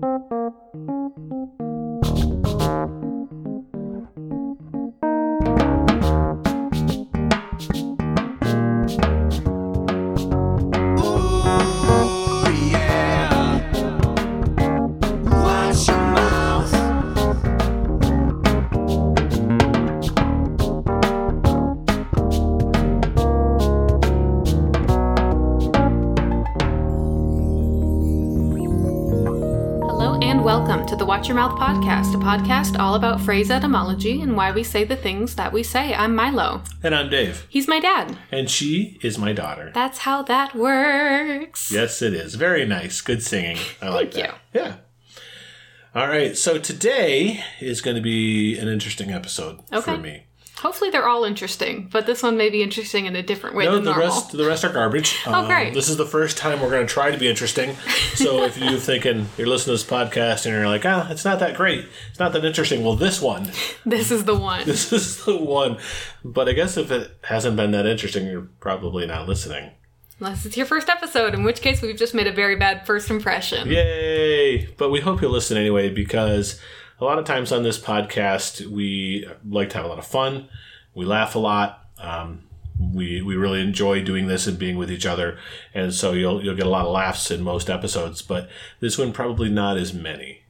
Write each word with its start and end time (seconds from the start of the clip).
Thank 0.00 0.30
you. 1.60 1.97
Watch 31.28 31.34
Your 31.36 31.46
Mouth 31.46 31.60
podcast, 31.60 32.14
a 32.14 32.16
podcast 32.16 32.78
all 32.78 32.94
about 32.94 33.20
phrase 33.20 33.50
etymology 33.50 34.22
and 34.22 34.34
why 34.34 34.50
we 34.50 34.64
say 34.64 34.84
the 34.84 34.96
things 34.96 35.34
that 35.34 35.52
we 35.52 35.62
say. 35.62 35.92
I'm 35.92 36.16
Milo. 36.16 36.62
And 36.82 36.94
I'm 36.94 37.10
Dave. 37.10 37.46
He's 37.50 37.68
my 37.68 37.80
dad. 37.80 38.16
And 38.32 38.48
she 38.48 38.98
is 39.02 39.18
my 39.18 39.34
daughter. 39.34 39.70
That's 39.74 39.98
how 39.98 40.22
that 40.22 40.54
works. 40.54 41.70
Yes, 41.70 42.00
it 42.00 42.14
is. 42.14 42.36
Very 42.36 42.64
nice. 42.64 43.02
Good 43.02 43.22
singing. 43.22 43.58
I 43.82 43.90
like 43.90 44.14
Thank 44.14 44.28
that. 44.28 44.38
Yeah. 44.54 44.76
All 45.94 46.08
right. 46.08 46.34
So 46.34 46.56
today 46.58 47.44
is 47.60 47.82
going 47.82 47.96
to 47.96 48.02
be 48.02 48.58
an 48.58 48.68
interesting 48.68 49.10
episode 49.10 49.60
Okay. 49.70 49.82
for 49.82 49.98
me. 49.98 50.27
Hopefully 50.60 50.90
they're 50.90 51.06
all 51.08 51.24
interesting, 51.24 51.88
but 51.92 52.04
this 52.06 52.22
one 52.22 52.36
may 52.36 52.50
be 52.50 52.62
interesting 52.62 53.06
in 53.06 53.14
a 53.14 53.22
different 53.22 53.54
way 53.54 53.64
No, 53.64 53.76
than 53.76 53.84
the 53.84 53.90
normal. 53.92 54.08
rest 54.08 54.32
the 54.32 54.44
rest 54.46 54.64
are 54.64 54.72
garbage. 54.72 55.16
Oh, 55.26 55.46
great. 55.46 55.72
This 55.72 55.88
is 55.88 55.96
the 55.96 56.04
first 56.06 56.36
time 56.36 56.60
we're 56.60 56.70
going 56.70 56.86
to 56.86 56.92
try 56.92 57.10
to 57.12 57.18
be 57.18 57.28
interesting. 57.28 57.76
So 58.18 58.42
if 58.42 58.58
you're 58.58 58.80
thinking 58.80 59.28
you're 59.38 59.46
listening 59.46 59.76
to 59.76 59.84
this 59.84 59.88
podcast 59.88 60.44
and 60.44 60.52
you're 60.52 60.66
like, 60.66 60.84
ah, 60.84 61.08
it's 61.08 61.24
not 61.24 61.38
that 61.38 61.56
great, 61.56 61.84
it's 62.10 62.18
not 62.18 62.32
that 62.32 62.44
interesting. 62.44 62.82
Well, 62.82 62.96
this 62.96 63.22
one, 63.22 63.52
This 63.86 64.10
is 64.10 64.24
the 64.24 64.34
one. 64.36 64.64
this 64.66 64.92
is 64.92 65.24
the 65.24 65.36
one. 65.36 65.78
But 66.24 66.48
I 66.48 66.52
guess 66.52 66.76
if 66.76 66.90
it 66.90 67.12
hasn't 67.22 67.54
been 67.56 67.70
that 67.70 67.86
interesting, 67.86 68.26
you're 68.26 68.48
probably 68.58 69.06
not 69.06 69.28
listening. 69.28 69.70
Unless 70.18 70.46
it's 70.46 70.56
your 70.56 70.66
first 70.66 70.88
episode, 70.88 71.32
in 71.32 71.44
which 71.44 71.60
case 71.60 71.80
we've 71.80 71.96
just 71.96 72.12
made 72.12 72.26
a 72.26 72.32
very 72.32 72.56
bad 72.56 72.84
first 72.84 73.08
impression. 73.08 73.68
Yay! 73.68 74.66
But 74.76 74.90
we 74.90 74.98
hope 74.98 75.22
you'll 75.22 75.30
listen 75.30 75.56
anyway 75.56 75.90
because 75.90 76.60
a 77.00 77.04
lot 77.04 77.18
of 77.18 77.24
times 77.24 77.52
on 77.52 77.62
this 77.62 77.78
podcast 77.78 78.66
we 78.66 79.26
like 79.48 79.70
to 79.70 79.76
have 79.76 79.84
a 79.84 79.88
lot 79.88 79.98
of 79.98 80.06
fun. 80.06 80.48
We 80.94 81.04
laugh 81.04 81.34
a 81.34 81.38
lot. 81.38 81.86
Um, 81.98 82.42
we 82.94 83.20
we 83.22 83.34
really 83.36 83.60
enjoy 83.60 84.02
doing 84.02 84.28
this 84.28 84.46
and 84.46 84.58
being 84.58 84.76
with 84.76 84.90
each 84.90 85.06
other, 85.06 85.38
and 85.74 85.92
so 85.92 86.12
you'll 86.12 86.44
you'll 86.44 86.54
get 86.56 86.66
a 86.66 86.70
lot 86.70 86.86
of 86.86 86.92
laughs 86.92 87.30
in 87.30 87.42
most 87.42 87.68
episodes. 87.68 88.22
But 88.22 88.48
this 88.80 88.96
one 88.98 89.12
probably 89.12 89.48
not 89.48 89.76
as 89.76 89.92
many. 89.92 90.42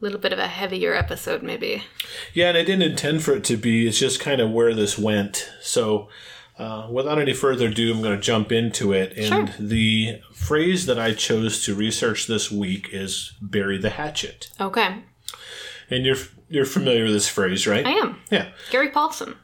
A 0.00 0.04
little 0.04 0.18
bit 0.18 0.32
of 0.32 0.38
a 0.38 0.48
heavier 0.48 0.94
episode, 0.94 1.42
maybe. 1.42 1.84
Yeah, 2.34 2.48
and 2.48 2.58
I 2.58 2.64
didn't 2.64 2.90
intend 2.90 3.22
for 3.22 3.32
it 3.34 3.44
to 3.44 3.56
be. 3.56 3.86
It's 3.86 3.98
just 3.98 4.20
kind 4.20 4.40
of 4.40 4.50
where 4.50 4.74
this 4.74 4.98
went. 4.98 5.48
So, 5.62 6.08
uh, 6.58 6.88
without 6.90 7.18
any 7.20 7.32
further 7.32 7.68
ado, 7.68 7.92
I'm 7.94 8.02
going 8.02 8.16
to 8.16 8.22
jump 8.22 8.50
into 8.52 8.92
it. 8.92 9.16
And 9.16 9.26
Sure. 9.26 9.48
the 9.58 10.20
phrase 10.32 10.86
that 10.86 10.98
I 10.98 11.14
chose 11.14 11.64
to 11.64 11.74
research 11.74 12.26
this 12.26 12.50
week 12.50 12.88
is 12.92 13.32
"bury 13.40 13.78
the 13.78 13.90
hatchet." 13.90 14.50
Okay. 14.60 14.96
And 15.90 16.04
you're 16.04 16.16
you're 16.48 16.66
familiar 16.66 17.04
with 17.04 17.12
this 17.12 17.28
phrase, 17.28 17.66
right? 17.66 17.84
I 17.86 17.92
am. 17.92 18.20
Yeah, 18.30 18.48
Gary 18.70 18.90
Paulsen. 18.90 19.36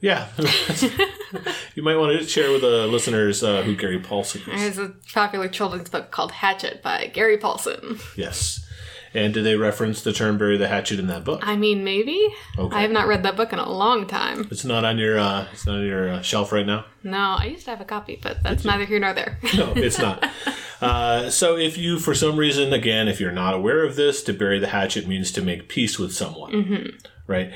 yeah. 0.00 0.28
you 1.74 1.82
might 1.82 1.96
want 1.96 2.18
to 2.18 2.26
share 2.26 2.50
with 2.52 2.60
the 2.60 2.86
listeners 2.86 3.42
uh, 3.42 3.62
who 3.62 3.74
Gary 3.76 4.00
Paulsen 4.00 4.46
is. 4.52 4.76
There's 4.76 4.90
a 4.90 4.94
popular 5.12 5.48
children's 5.48 5.88
book 5.90 6.10
called 6.10 6.32
Hatchet 6.32 6.82
by 6.82 7.06
Gary 7.12 7.38
Paulsen. 7.38 8.00
Yes. 8.16 8.66
And 9.14 9.34
do 9.34 9.42
they 9.42 9.56
reference 9.56 10.02
the 10.02 10.12
term 10.12 10.38
"bury 10.38 10.56
the 10.56 10.68
hatchet" 10.68 10.98
in 10.98 11.06
that 11.08 11.24
book? 11.24 11.40
I 11.42 11.56
mean, 11.56 11.84
maybe. 11.84 12.28
Okay. 12.58 12.76
I 12.76 12.82
have 12.82 12.90
not 12.90 13.06
read 13.06 13.22
that 13.24 13.36
book 13.36 13.52
in 13.52 13.58
a 13.58 13.70
long 13.70 14.06
time. 14.06 14.48
It's 14.50 14.64
not 14.64 14.84
on 14.84 14.98
your 14.98 15.18
uh, 15.18 15.46
it's 15.52 15.66
not 15.66 15.76
on 15.76 15.86
your 15.86 16.08
uh, 16.08 16.22
shelf 16.22 16.52
right 16.52 16.66
now. 16.66 16.86
No, 17.02 17.36
I 17.38 17.46
used 17.46 17.64
to 17.64 17.70
have 17.70 17.80
a 17.80 17.84
copy, 17.84 18.18
but 18.22 18.42
that's 18.42 18.64
neither 18.64 18.84
here 18.84 18.98
nor 18.98 19.12
there. 19.12 19.38
No, 19.54 19.72
it's 19.76 19.98
not. 19.98 20.28
Uh, 20.82 21.30
so 21.30 21.56
if 21.56 21.78
you, 21.78 21.96
for 22.00 22.12
some 22.12 22.36
reason, 22.36 22.72
again, 22.72 23.06
if 23.06 23.20
you're 23.20 23.30
not 23.30 23.54
aware 23.54 23.84
of 23.84 23.94
this, 23.94 24.20
to 24.24 24.32
bury 24.32 24.58
the 24.58 24.66
hatchet 24.66 25.06
means 25.06 25.30
to 25.30 25.40
make 25.40 25.68
peace 25.68 25.96
with 25.96 26.12
someone, 26.12 26.98
right? 27.26 27.52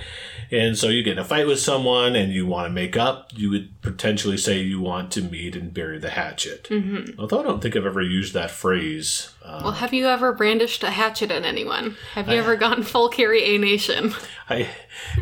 And 0.51 0.79
so 0.79 0.89
you 0.89 1.03
get 1.03 1.15
in 1.15 1.19
a 1.19 1.25
fight 1.25 1.47
with 1.47 1.59
someone 1.59 2.15
and 2.15 2.33
you 2.33 2.47
want 2.47 2.67
to 2.67 2.73
make 2.73 2.97
up, 2.97 3.31
you 3.35 3.51
would 3.51 3.81
potentially 3.83 4.37
say 4.37 4.61
you 4.61 4.81
want 4.81 5.11
to 5.13 5.23
meet 5.23 5.57
and 5.57 5.75
bury 5.75 5.99
the 5.99 6.11
hatchet. 6.11 6.65
Mm-hmm. 6.65 7.19
Although 7.19 7.41
I 7.41 7.43
don't 7.43 7.61
think 7.61 7.77
I've 7.77 7.87
ever 7.87 8.03
used 8.03 8.33
that 8.35 8.51
phrase. 8.51 9.33
Uh, 9.45 9.61
well, 9.65 9.73
have 9.73 9.93
you 9.93 10.07
ever 10.07 10.33
brandished 10.33 10.83
a 10.83 10.91
hatchet 10.91 11.31
at 11.31 11.45
anyone? 11.45 11.97
Have 12.15 12.29
you 12.29 12.37
ever 12.37 12.57
gone 12.57 12.83
full 12.83 13.09
Carrie 13.09 13.43
A. 13.43 13.59
Nation? 13.59 14.13
I, 14.49 14.69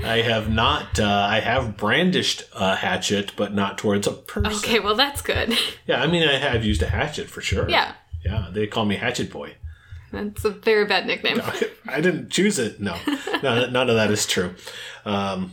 I 0.05 0.19
have 0.19 0.51
not. 0.51 1.01
Uh, 1.01 1.27
I 1.31 1.41
have 1.41 1.77
brandished 1.77 2.45
a 2.55 2.77
hatchet, 2.77 3.33
but 3.37 3.55
not 3.55 3.79
towards 3.79 4.07
a 4.07 4.13
person. 4.13 4.53
Okay, 4.53 4.81
well, 4.81 4.95
that's 4.95 5.23
good. 5.23 5.57
Yeah, 5.87 6.03
I 6.03 6.07
mean, 6.07 6.27
I 6.27 6.37
have 6.39 6.65
used 6.65 6.83
a 6.83 6.89
hatchet 6.89 7.29
for 7.29 7.41
sure. 7.41 7.69
Yeah. 7.69 7.95
yeah. 8.25 8.49
They 8.53 8.67
call 8.67 8.85
me 8.85 8.97
Hatchet 8.97 9.31
Boy. 9.31 9.55
That's 10.15 10.45
a 10.45 10.51
very 10.51 10.85
bad 10.87 11.07
nickname. 11.07 11.41
I 11.87 12.01
didn't 12.01 12.31
choose 12.31 12.59
it. 12.59 12.81
No, 12.81 12.97
none, 13.43 13.73
none 13.73 13.91
of 13.91 13.97
that 13.97 14.11
is 14.11 14.27
true. 14.27 14.55
Um, 15.05 15.53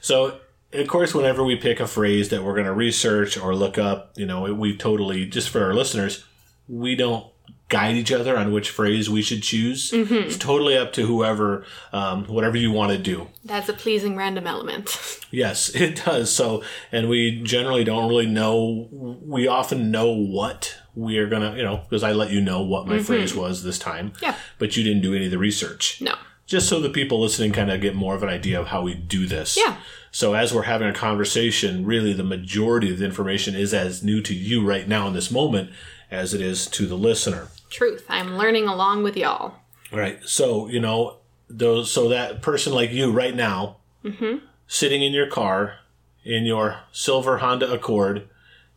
so, 0.00 0.38
of 0.72 0.86
course, 0.88 1.14
whenever 1.14 1.42
we 1.44 1.56
pick 1.56 1.80
a 1.80 1.86
phrase 1.86 2.28
that 2.30 2.42
we're 2.44 2.54
going 2.54 2.66
to 2.66 2.72
research 2.72 3.36
or 3.38 3.54
look 3.54 3.78
up, 3.78 4.12
you 4.16 4.26
know, 4.26 4.52
we 4.52 4.76
totally, 4.76 5.26
just 5.26 5.48
for 5.48 5.64
our 5.64 5.74
listeners, 5.74 6.24
we 6.68 6.94
don't 6.94 7.26
guide 7.68 7.94
each 7.94 8.10
other 8.10 8.36
on 8.36 8.52
which 8.52 8.70
phrase 8.70 9.08
we 9.08 9.22
should 9.22 9.42
choose. 9.42 9.92
It's 9.92 10.36
totally 10.36 10.76
up 10.76 10.92
to 10.94 11.06
whoever, 11.06 11.64
um, 11.92 12.24
whatever 12.24 12.56
you 12.56 12.72
want 12.72 12.90
to 12.90 12.98
do. 12.98 13.28
That's 13.44 13.68
a 13.68 13.72
pleasing 13.72 14.16
random 14.16 14.46
element. 14.46 14.96
Yes, 15.32 15.68
it 15.76 16.02
does. 16.04 16.32
So, 16.32 16.64
and 16.90 17.08
we 17.08 17.40
generally 17.44 17.84
don't 17.84 18.08
really 18.08 18.26
know, 18.26 18.88
we 18.90 19.46
often 19.46 19.92
know 19.92 20.10
what 20.10 20.76
we 20.94 21.18
are 21.18 21.28
going 21.28 21.42
to, 21.42 21.56
you 21.56 21.64
know, 21.64 21.78
because 21.78 22.02
I 22.02 22.12
let 22.12 22.30
you 22.30 22.40
know 22.40 22.62
what 22.62 22.86
my 22.86 22.96
mm-hmm. 22.96 23.04
phrase 23.04 23.34
was 23.34 23.62
this 23.62 23.78
time. 23.78 24.12
Yeah. 24.20 24.34
But 24.58 24.76
you 24.76 24.84
didn't 24.84 25.02
do 25.02 25.14
any 25.14 25.26
of 25.26 25.30
the 25.30 25.38
research 25.38 26.00
No. 26.00 26.14
just 26.46 26.68
so 26.68 26.80
the 26.80 26.90
people 26.90 27.20
listening 27.20 27.52
kind 27.52 27.70
of 27.70 27.80
get 27.80 27.94
more 27.94 28.14
of 28.14 28.22
an 28.22 28.28
idea 28.28 28.60
of 28.60 28.68
how 28.68 28.82
we 28.82 28.94
do 28.94 29.26
this. 29.26 29.56
Yeah. 29.56 29.76
So 30.10 30.34
as 30.34 30.52
we're 30.52 30.62
having 30.62 30.88
a 30.88 30.92
conversation, 30.92 31.86
really 31.86 32.12
the 32.12 32.24
majority 32.24 32.90
of 32.92 32.98
the 32.98 33.04
information 33.04 33.54
is 33.54 33.72
as 33.72 34.02
new 34.02 34.20
to 34.22 34.34
you 34.34 34.66
right 34.66 34.88
now 34.88 35.06
in 35.06 35.14
this 35.14 35.30
moment 35.30 35.70
as 36.10 36.34
it 36.34 36.40
is 36.40 36.66
to 36.66 36.86
the 36.86 36.96
listener. 36.96 37.48
Truth. 37.70 38.06
I'm 38.08 38.36
learning 38.36 38.66
along 38.66 39.04
with 39.04 39.16
y'all. 39.16 39.54
Right. 39.92 40.18
So, 40.24 40.68
you 40.68 40.80
know, 40.80 41.18
those 41.48 41.90
so 41.90 42.08
that 42.08 42.42
person 42.42 42.72
like 42.72 42.90
you 42.90 43.10
right 43.10 43.34
now, 43.34 43.76
mm-hmm. 44.04 44.44
sitting 44.66 45.02
in 45.02 45.12
your 45.12 45.28
car 45.28 45.76
in 46.24 46.44
your 46.44 46.80
silver 46.92 47.38
Honda 47.38 47.70
Accord, 47.72 48.28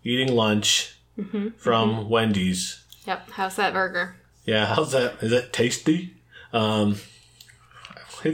eating 0.04 0.34
lunch 0.34 0.93
from 1.58 2.10
Wendy's. 2.10 2.84
Yep. 3.06 3.32
How's 3.32 3.56
that 3.58 3.74
burger? 3.74 4.16
Yeah, 4.46 4.66
how's 4.66 4.92
that? 4.92 5.22
Is 5.22 5.32
it 5.32 5.54
tasty? 5.54 6.16
Um, 6.52 6.98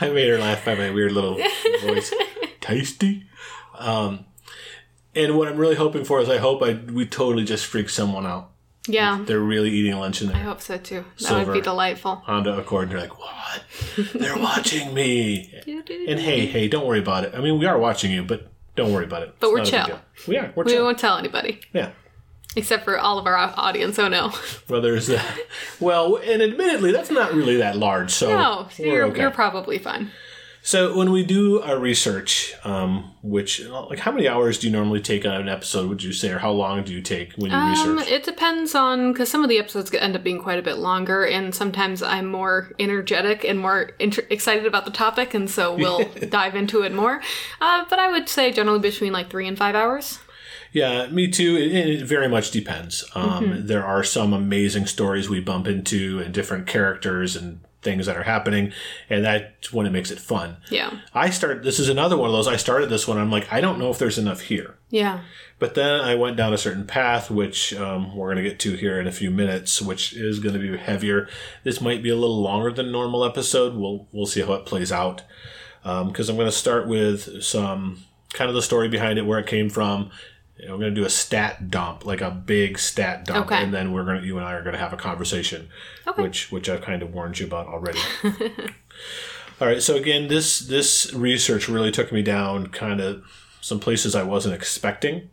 I 0.00 0.08
made 0.10 0.28
her 0.28 0.38
laugh 0.38 0.64
by 0.64 0.74
my 0.74 0.90
weird 0.90 1.12
little 1.12 1.38
voice. 1.82 2.12
tasty. 2.60 3.24
Um, 3.78 4.24
and 5.14 5.36
what 5.36 5.48
I'm 5.48 5.56
really 5.56 5.74
hoping 5.76 6.04
for 6.04 6.20
is 6.20 6.28
I 6.28 6.38
hope 6.38 6.62
I 6.62 6.74
we 6.74 7.06
totally 7.06 7.44
just 7.44 7.66
freak 7.66 7.88
someone 7.88 8.26
out. 8.26 8.50
Yeah. 8.88 9.22
They're 9.26 9.40
really 9.40 9.70
eating 9.70 9.96
lunch 9.96 10.20
in 10.22 10.28
there. 10.28 10.36
I 10.36 10.40
hope 10.40 10.60
so 10.60 10.76
too. 10.76 11.04
That 11.18 11.24
Silver. 11.24 11.52
would 11.52 11.58
be 11.58 11.60
delightful. 11.60 12.16
Honda 12.16 12.56
Accord. 12.58 12.84
And 12.84 12.92
they're 12.92 13.00
like, 13.00 13.18
what? 13.18 13.64
They're 14.14 14.38
watching 14.38 14.94
me. 14.94 15.52
And 16.08 16.20
hey, 16.20 16.46
hey, 16.46 16.68
don't 16.68 16.86
worry 16.86 17.00
about 17.00 17.24
it. 17.24 17.34
I 17.34 17.40
mean, 17.40 17.58
we 17.58 17.66
are 17.66 17.78
watching 17.78 18.12
you, 18.12 18.22
but 18.22 18.50
don't 18.76 18.92
worry 18.92 19.04
about 19.04 19.22
it. 19.22 19.34
But 19.40 19.48
It's 19.48 19.52
we're 19.52 19.58
not 19.58 19.68
a 19.68 19.70
big 19.70 19.86
chill. 19.86 20.28
We 20.28 20.36
are. 20.38 20.52
We're 20.54 20.64
We 20.64 20.72
chill. 20.72 20.84
won't 20.84 20.98
tell 20.98 21.16
anybody. 21.18 21.60
Yeah. 21.72 21.90
Except 22.54 22.84
for 22.84 22.98
all 22.98 23.18
of 23.18 23.26
our 23.26 23.36
audience. 23.36 23.98
Oh 23.98 24.08
no. 24.08 24.32
Well, 24.68 24.80
there's 24.80 25.08
that. 25.08 25.38
Well, 25.80 26.16
and 26.16 26.40
admittedly, 26.42 26.90
that's 26.92 27.10
not 27.10 27.34
really 27.34 27.56
that 27.58 27.76
large. 27.76 28.10
So 28.12 28.28
No, 28.30 28.68
so 28.70 28.82
you're, 28.82 29.04
okay. 29.06 29.20
you're 29.20 29.30
probably 29.30 29.78
fine. 29.78 30.10
So 30.66 30.96
when 30.98 31.12
we 31.12 31.22
do 31.22 31.62
our 31.62 31.78
research, 31.78 32.52
um, 32.64 33.12
which 33.22 33.64
like 33.66 34.00
how 34.00 34.10
many 34.10 34.26
hours 34.26 34.58
do 34.58 34.66
you 34.66 34.72
normally 34.72 35.00
take 35.00 35.24
on 35.24 35.34
an 35.40 35.48
episode? 35.48 35.88
Would 35.88 36.02
you 36.02 36.12
say, 36.12 36.32
or 36.32 36.38
how 36.40 36.50
long 36.50 36.82
do 36.82 36.92
you 36.92 37.00
take 37.00 37.34
when 37.34 37.52
you 37.52 37.56
Um, 37.56 37.96
research? 37.98 38.10
it 38.10 38.24
depends 38.24 38.74
on 38.74 39.12
because 39.12 39.28
some 39.28 39.44
of 39.44 39.48
the 39.48 39.58
episodes 39.60 39.94
end 39.94 40.16
up 40.16 40.24
being 40.24 40.40
quite 40.42 40.58
a 40.58 40.62
bit 40.62 40.78
longer, 40.78 41.24
and 41.24 41.54
sometimes 41.54 42.02
I'm 42.02 42.26
more 42.26 42.72
energetic 42.80 43.44
and 43.44 43.60
more 43.60 43.92
inter- 44.00 44.26
excited 44.28 44.66
about 44.66 44.86
the 44.86 44.90
topic, 44.90 45.34
and 45.34 45.48
so 45.48 45.72
we'll 45.80 46.04
dive 46.30 46.56
into 46.56 46.82
it 46.82 46.92
more. 46.92 47.22
Uh, 47.60 47.84
but 47.88 48.00
I 48.00 48.10
would 48.10 48.28
say 48.28 48.50
generally 48.50 48.80
between 48.80 49.12
like 49.12 49.30
three 49.30 49.46
and 49.46 49.56
five 49.56 49.76
hours. 49.76 50.18
Yeah, 50.72 51.06
me 51.10 51.28
too. 51.28 51.54
It, 51.54 51.70
it 52.00 52.06
very 52.06 52.28
much 52.28 52.50
depends. 52.50 53.04
Um, 53.14 53.44
Mm-hmm. 53.44 53.66
There 53.68 53.86
are 53.86 54.02
some 54.02 54.32
amazing 54.32 54.86
stories 54.86 55.28
we 55.28 55.38
bump 55.38 55.68
into, 55.68 56.18
and 56.18 56.34
different 56.34 56.66
characters 56.66 57.36
and 57.36 57.60
things 57.86 58.04
that 58.06 58.16
are 58.16 58.24
happening, 58.24 58.72
and 59.08 59.24
that's 59.24 59.72
when 59.72 59.86
it 59.86 59.92
makes 59.92 60.10
it 60.10 60.18
fun. 60.18 60.56
Yeah. 60.70 60.90
I 61.14 61.30
start. 61.30 61.62
This 61.62 61.78
is 61.78 61.88
another 61.88 62.16
one 62.18 62.28
of 62.28 62.34
those. 62.34 62.48
I 62.48 62.56
started 62.56 62.90
this 62.90 63.06
one. 63.08 63.16
I'm 63.16 63.30
like, 63.30 63.50
I 63.50 63.62
don't 63.62 63.78
know 63.78 63.90
if 63.90 63.98
there's 63.98 64.18
enough 64.18 64.40
here. 64.42 64.76
Yeah. 64.90 65.20
But 65.58 65.74
then 65.74 66.00
I 66.00 66.16
went 66.16 66.36
down 66.36 66.52
a 66.52 66.58
certain 66.58 66.86
path, 66.86 67.30
which 67.30 67.72
um, 67.74 68.14
we're 68.14 68.34
going 68.34 68.44
to 68.44 68.50
get 68.50 68.58
to 68.60 68.74
here 68.74 69.00
in 69.00 69.06
a 69.06 69.12
few 69.12 69.30
minutes, 69.30 69.80
which 69.80 70.12
is 70.12 70.40
going 70.40 70.54
to 70.54 70.60
be 70.60 70.76
heavier. 70.76 71.28
This 71.64 71.80
might 71.80 72.02
be 72.02 72.10
a 72.10 72.16
little 72.16 72.42
longer 72.42 72.72
than 72.72 72.92
normal 72.92 73.24
episode. 73.24 73.74
We'll 73.74 74.08
we'll 74.12 74.26
see 74.26 74.42
how 74.42 74.54
it 74.54 74.66
plays 74.66 74.92
out. 74.92 75.22
Because 75.82 76.28
I'm 76.28 76.36
going 76.36 76.48
to 76.48 76.52
start 76.52 76.88
with 76.88 77.42
some 77.42 78.04
kind 78.32 78.48
of 78.48 78.54
the 78.56 78.62
story 78.62 78.88
behind 78.88 79.18
it, 79.18 79.26
where 79.26 79.38
it 79.38 79.46
came 79.46 79.70
from. 79.70 80.10
Know, 80.58 80.74
I'm 80.74 80.80
going 80.80 80.94
to 80.94 81.00
do 81.00 81.04
a 81.04 81.10
stat 81.10 81.70
dump, 81.70 82.06
like 82.06 82.20
a 82.22 82.30
big 82.30 82.78
stat 82.78 83.24
dump, 83.26 83.46
Okay. 83.46 83.62
and 83.62 83.74
then 83.74 83.92
we're 83.92 84.04
going 84.04 84.20
to 84.20 84.26
you 84.26 84.38
and 84.38 84.46
I 84.46 84.52
are 84.52 84.62
going 84.62 84.72
to 84.72 84.78
have 84.78 84.92
a 84.92 84.96
conversation, 84.96 85.68
Okay. 86.06 86.22
which 86.22 86.50
which 86.50 86.68
I've 86.68 86.82
kind 86.82 87.02
of 87.02 87.12
warned 87.12 87.38
you 87.38 87.46
about 87.46 87.66
already. 87.66 87.98
All 89.60 89.66
right, 89.66 89.82
so 89.82 89.96
again, 89.96 90.28
this 90.28 90.60
this 90.60 91.12
research 91.14 91.68
really 91.68 91.90
took 91.90 92.12
me 92.12 92.22
down 92.22 92.66
kind 92.68 93.00
of 93.00 93.24
some 93.60 93.80
places 93.80 94.14
I 94.14 94.22
wasn't 94.22 94.54
expecting. 94.54 95.30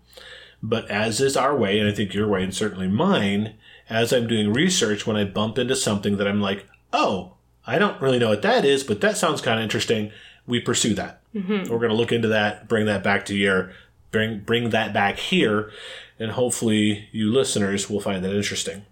But 0.61 0.89
as 0.89 1.19
is 1.19 1.35
our 1.35 1.55
way, 1.55 1.77
and 1.79 1.89
I 1.89 1.93
think 1.93 2.13
your 2.13 2.27
way, 2.27 2.41
and 2.41 2.55
certainly 2.55 2.87
mine, 2.87 3.55
as 3.89 4.13
I'm 4.13 4.27
doing 4.27 4.53
research, 4.53 5.05
when 5.05 5.17
I 5.17 5.25
bump 5.25 5.57
into 5.57 5.75
something 5.75 6.15
that 6.17 6.27
I'm 6.27 6.39
like, 6.39 6.65
oh, 6.93 7.33
I 7.67 7.77
don't 7.77 8.01
really 8.01 8.17
know 8.17 8.29
what 8.29 8.43
that 8.43 8.63
is, 8.63 8.81
but 8.83 9.01
that 9.01 9.17
sounds 9.17 9.41
kind 9.41 9.59
of 9.59 9.63
interesting, 9.63 10.11
we 10.47 10.61
pursue 10.61 10.93
that. 10.93 11.21
Mm-hmm. 11.35 11.69
We're 11.69 11.79
going 11.79 11.89
to 11.89 11.95
look 11.97 12.13
into 12.13 12.29
that, 12.29 12.69
bring 12.69 12.85
that 12.85 13.03
back 13.03 13.25
to 13.25 13.35
here, 13.35 13.73
bring 14.13 14.39
bring 14.39 14.69
that 14.69 14.93
back 14.93 15.17
here, 15.19 15.69
and 16.17 16.31
hopefully 16.31 17.09
you 17.11 17.29
listeners 17.33 17.89
will 17.89 17.99
find 17.99 18.23
that 18.23 18.33
interesting. 18.33 18.85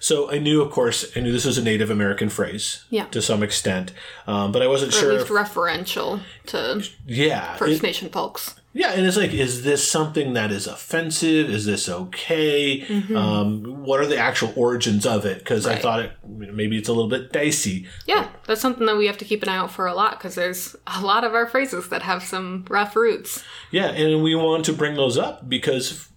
So 0.00 0.28
I 0.32 0.38
knew, 0.38 0.60
of 0.60 0.72
course, 0.72 1.16
I 1.16 1.20
knew 1.20 1.30
this 1.30 1.44
was 1.44 1.58
a 1.58 1.62
Native 1.62 1.88
American 1.90 2.28
phrase 2.28 2.84
Yeah. 2.90 3.04
to 3.06 3.22
some 3.22 3.44
extent, 3.44 3.92
um, 4.26 4.50
but 4.50 4.60
I 4.60 4.66
wasn't 4.66 4.92
Or 4.94 4.96
sure. 4.98 5.12
at 5.12 5.18
least 5.20 5.26
if- 5.30 5.32
referential 5.32 6.20
to 6.46 6.84
yeah, 7.06 7.54
First 7.56 7.74
it- 7.74 7.82
Nation 7.84 8.08
folks. 8.08 8.56
Yeah, 8.74 8.92
and 8.92 9.06
it's 9.06 9.16
like, 9.18 9.32
is 9.32 9.64
this 9.64 9.86
something 9.86 10.32
that 10.32 10.50
is 10.50 10.66
offensive? 10.66 11.50
Is 11.50 11.66
this 11.66 11.88
okay? 11.88 12.82
Um, 13.14 13.84
what 13.84 14.00
are 14.00 14.06
the 14.06 14.16
actual 14.16 14.52
origins 14.56 15.04
of 15.04 15.26
it? 15.26 15.38
Because 15.38 15.66
I 15.66 15.76
thought 15.76 16.00
it 16.00 16.12
maybe 16.26 16.78
it's 16.78 16.88
a 16.88 16.92
little 16.92 17.10
bit 17.10 17.32
dicey. 17.32 17.86
Yeah, 18.06 18.28
that's 18.46 18.60
something 18.60 18.86
that 18.86 18.96
we 18.96 19.06
have 19.06 19.18
to 19.18 19.24
keep 19.24 19.42
an 19.42 19.48
eye 19.50 19.56
out 19.56 19.70
for 19.70 19.86
a 19.86 19.94
lot 19.94 20.18
because 20.18 20.34
there's 20.34 20.74
a 20.86 21.02
lot 21.02 21.24
of 21.24 21.34
our 21.34 21.46
phrases 21.46 21.88
that 21.90 22.02
have 22.02 22.22
some 22.22 22.64
rough 22.70 22.96
roots. 22.96 23.44
Yeah, 23.70 23.88
and 23.88 24.22
we 24.22 24.34
want 24.34 24.64
to 24.66 24.72
bring 24.72 24.94
those 24.94 25.18
up 25.18 25.48
because 25.48 26.08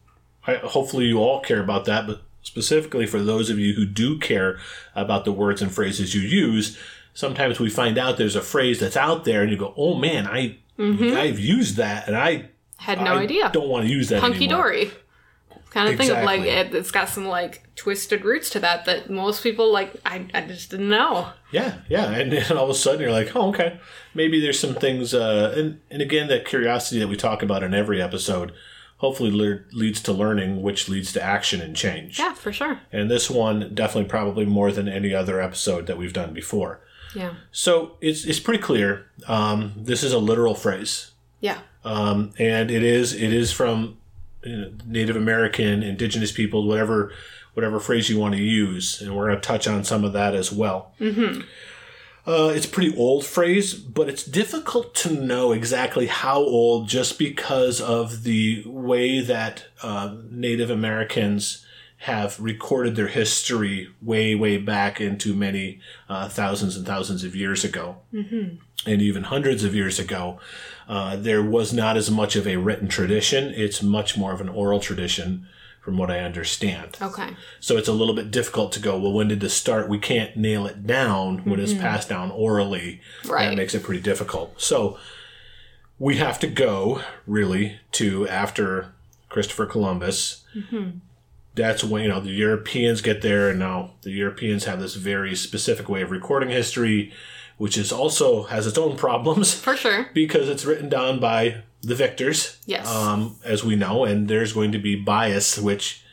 I, 0.48 0.56
hopefully 0.56 1.06
you 1.06 1.19
all 1.19 1.42
care 1.42 1.62
about 1.62 1.86
that, 1.86 2.08
but 2.08 2.22
specifically 2.42 3.06
for 3.06 3.22
those 3.22 3.50
of 3.50 3.60
you 3.60 3.74
who 3.74 3.86
do 3.86 4.18
care 4.18 4.60
about 4.96 5.25
the 5.25 5.31
words 5.31 5.62
and 5.62 5.74
phrases 5.74 6.16
you 6.16 6.22
use, 6.22 6.78
sometimes 7.13 7.60
we 7.60 7.69
find 7.69 7.98
out 7.98 8.18
there's 8.18 8.36
a 8.36 8.42
phrase 8.42 8.80
that's 8.80 8.96
out 8.98 9.25
there 9.25 9.42
and 9.42 9.51
you 9.51 9.58
go, 9.58 9.74
"Oh 9.75 9.96
man, 9.96 10.28
I 10.28 10.60
I've 10.77 11.39
used 11.39 11.77
that 11.77 12.07
and 12.07 12.16
I 12.16 12.50
Had 12.77 13.00
no 13.01 13.13
I 13.16 13.22
idea. 13.22 13.50
don't 13.54 13.69
want 13.69 13.86
to 13.88 13.92
use 13.92 14.10
that 14.10 14.22
Hunky 14.22 14.45
anymore." 14.45 14.63
dory. 14.63 14.92
Kind 15.72 15.89
of 15.89 15.98
thing 15.98 16.10
of 16.10 16.24
like 16.24 16.42
it, 16.42 16.74
it's 16.74 16.92
got 16.92 17.10
some 17.10 17.25
like 17.27 17.63
twisted 17.75 18.24
roots 18.24 18.50
to 18.51 18.60
that 18.62 18.86
that 18.86 19.10
most 19.10 19.44
people 19.44 19.74
like 19.74 19.92
I, 20.06 20.25
I 20.33 20.42
just 20.42 20.69
didn't 20.72 20.88
know. 20.88 21.30
Yeah, 21.51 21.80
yeah, 21.89 22.12
and 22.12 22.31
then 22.31 22.56
all 22.57 22.63
of 22.63 22.69
a 22.69 22.74
sudden 22.74 23.01
you're 23.01 23.12
like, 23.12 23.36
oh, 23.36 23.50
okay, 23.50 23.77
maybe 24.13 24.39
there's 24.39 24.57
some 24.60 24.74
things, 24.75 25.13
uh, 25.13 25.54
and 25.57 25.81
and 25.92 26.01
again, 26.01 26.27
that 26.30 26.45
curiosity 26.45 27.00
that 27.01 27.10
we 27.10 27.18
talk 27.18 27.44
about 27.44 27.62
in 27.62 27.74
every 27.74 28.01
episode, 28.01 28.54
hopefully 28.98 29.31
le- 29.31 29.63
leads 29.74 30.01
to 30.04 30.13
learning, 30.13 30.62
which 30.62 30.88
leads 30.88 31.12
to 31.12 31.22
action 31.22 31.60
and 31.60 31.75
change. 31.75 32.19
Yeah, 32.19 32.33
for 32.33 32.54
sure. 32.54 32.80
And 32.94 33.12
this 33.12 33.30
one 33.30 33.75
definitely 33.75 34.10
probably 34.10 34.45
more 34.45 34.72
than 34.72 34.88
any 34.88 35.13
other 35.13 35.42
episode 35.42 35.88
that 35.88 35.98
we've 35.98 36.13
done 36.13 36.33
before. 36.33 36.80
Yeah. 37.16 37.34
So 37.52 37.98
it's 38.02 38.26
it's 38.26 38.40
pretty 38.40 38.62
clear. 38.62 39.08
Um, 39.28 39.74
this 39.78 40.04
is 40.04 40.12
a 40.14 40.20
literal 40.20 40.54
phrase, 40.56 41.12
Yeah. 41.42 41.60
um, 41.84 42.34
and 42.38 42.70
it 42.70 42.84
is 42.84 43.14
it 43.14 43.32
is 43.34 43.52
from 43.52 43.98
you 44.44 44.58
know, 44.58 44.72
Native 44.86 45.16
American, 45.16 45.82
Indigenous 45.84 46.32
people, 46.32 46.68
whatever 46.68 47.12
whatever 47.54 47.80
phrase 47.80 48.10
you 48.10 48.20
want 48.20 48.36
to 48.36 48.42
use, 48.42 49.02
and 49.02 49.16
we're 49.16 49.28
going 49.28 49.40
to 49.40 49.48
touch 49.48 49.66
on 49.68 49.84
some 49.84 50.04
of 50.04 50.12
that 50.14 50.36
as 50.36 50.52
well. 50.52 50.92
Mm-hmm. 51.00 51.42
Uh, 52.28 52.52
it's 52.56 52.66
a 52.66 52.70
pretty 52.70 52.96
old 52.98 53.24
phrase, 53.26 53.74
but 53.76 54.10
it's 54.10 54.24
difficult 54.24 54.96
to 54.96 55.12
know 55.14 55.52
exactly 55.52 56.08
how 56.08 56.38
old 56.40 56.88
just 56.90 57.20
because 57.20 57.80
of 57.80 58.24
the 58.24 58.64
way 58.66 59.22
that 59.22 59.66
uh, 59.84 60.16
Native 60.32 60.70
Americans 60.72 61.65
have 61.98 62.40
recorded 62.40 62.96
their 62.96 63.08
history 63.08 63.90
way, 64.02 64.36
way 64.36 64.58
back 64.58 65.02
into 65.02 65.34
many 65.34 65.80
uh, 66.10 66.30
thousands 66.30 66.76
and 66.76 66.86
thousands 66.86 67.24
of 67.24 67.36
years 67.36 67.64
ago, 67.64 67.98
mm-hmm. 68.14 68.56
and 68.90 69.02
even 69.02 69.24
hundreds 69.24 69.64
of 69.64 69.74
years 69.74 69.98
ago. 70.00 70.40
Uh, 70.88 71.16
there 71.16 71.42
was 71.42 71.74
not 71.74 71.98
as 71.98 72.12
much 72.12 72.36
of 72.36 72.46
a 72.46 72.58
written 72.58 72.88
tradition. 72.88 73.54
It's 73.56 73.82
much 73.82 74.18
more 74.18 74.34
of 74.34 74.42
an 74.42 74.50
oral 74.50 74.80
tradition, 74.80 75.48
from 75.86 75.98
what 75.98 76.10
I 76.10 76.20
understand. 76.20 76.98
Okay. 77.00 77.30
So 77.60 77.78
it's 77.78 77.88
a 77.88 77.94
little 77.94 78.16
bit 78.16 78.32
difficult 78.32 78.72
to 78.74 78.80
go, 78.80 78.98
well, 79.00 79.14
when 79.14 79.28
did 79.28 79.40
this 79.40 79.54
start? 79.54 79.88
We 79.88 80.00
can't 80.00 80.36
nail 80.36 80.66
it 80.66 80.88
down 80.88 81.46
when 81.46 81.60
it's 81.60 81.76
passed 81.76 82.10
down 82.10 82.32
orally. 82.32 83.02
Right. 83.24 83.50
That 83.50 83.56
makes 83.56 83.76
it 83.76 83.84
pretty 83.84 84.02
difficult. 84.02 84.60
So 84.60 84.98
we 86.00 86.18
have 86.18 86.40
to 86.40 86.48
go, 86.48 87.02
really, 87.28 87.80
to 87.94 88.28
after 88.28 88.94
Christopher 89.30 89.68
Columbus. 89.68 90.44
That's 91.56 91.84
when, 91.84 92.04
you 92.04 92.10
know, 92.10 92.19
the 92.19 92.31
Europeans 92.31 93.02
get 93.02 93.22
there, 93.22 93.50
and 93.50 93.60
now 93.60 93.92
the 94.02 94.12
Europeans 94.12 94.66
have 94.66 94.80
this 94.80 94.96
very 94.96 95.36
specific 95.36 95.88
way 95.88 96.02
of 96.02 96.12
recording 96.12 96.50
history, 96.50 97.13
which 97.57 97.78
is 97.78 97.92
also 97.92 98.44
has 98.44 98.68
its 98.68 98.78
own 98.78 98.98
problems 98.98 99.54
For 99.54 99.78
sure. 99.78 100.10
because 100.13 100.50
it's 100.50 100.66
written 100.66 100.90
down 100.90 101.19
by 101.19 101.62
the 101.81 101.96
victors, 101.96 102.57
Yes. 102.66 102.88
um, 102.88 103.38
as 103.46 103.63
we 103.63 103.75
know, 103.75 104.04
and 104.06 104.28
there's 104.28 104.54
going 104.54 104.72
to 104.74 104.80
be 104.80 104.96
bias, 104.96 105.57
which 105.57 106.04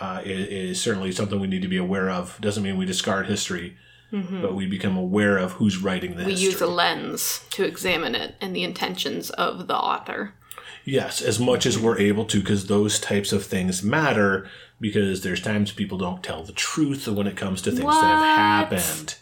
uh, 0.00 0.20
is, 0.24 0.48
is 0.48 0.80
certainly 0.82 1.12
something 1.12 1.38
we 1.38 1.46
need 1.46 1.62
to 1.62 1.68
be 1.68 1.76
aware 1.76 2.10
of. 2.10 2.36
Doesn't 2.40 2.62
mean 2.64 2.76
we 2.76 2.86
discard 2.86 3.26
history, 3.26 3.76
but 4.10 4.54
we 4.54 4.66
become 4.66 4.96
aware 4.96 5.38
of 5.38 5.52
who's 5.52 5.78
writing 5.78 6.16
the 6.16 6.24
We 6.24 6.32
history. 6.32 6.50
use 6.50 6.60
a 6.60 6.66
lens 6.66 7.44
to 7.50 7.64
examine 7.64 8.14
it 8.14 8.34
and 8.42 8.54
the 8.54 8.62
intentions 8.64 9.30
of 9.30 9.68
the 9.68 9.76
author. 9.76 10.34
yes, 10.84 11.22
as 11.22 11.38
much 11.38 11.64
as 11.64 11.78
we're 11.78 11.98
able 11.98 12.24
to, 12.26 12.40
because 12.40 12.66
those 12.66 12.98
types 12.98 13.32
of 13.32 13.44
things 13.46 13.82
matter. 13.82 14.48
Because 14.82 15.22
there's 15.22 15.40
times 15.40 15.72
people 15.72 15.96
don't 15.96 16.22
tell 16.22 16.42
the 16.42 16.52
truth 16.52 17.06
when 17.08 17.26
it 17.26 17.36
comes 17.36 17.62
to 17.62 17.70
things 17.70 17.82
that 17.82 18.02
have 18.04 18.70
happened. 18.70 19.14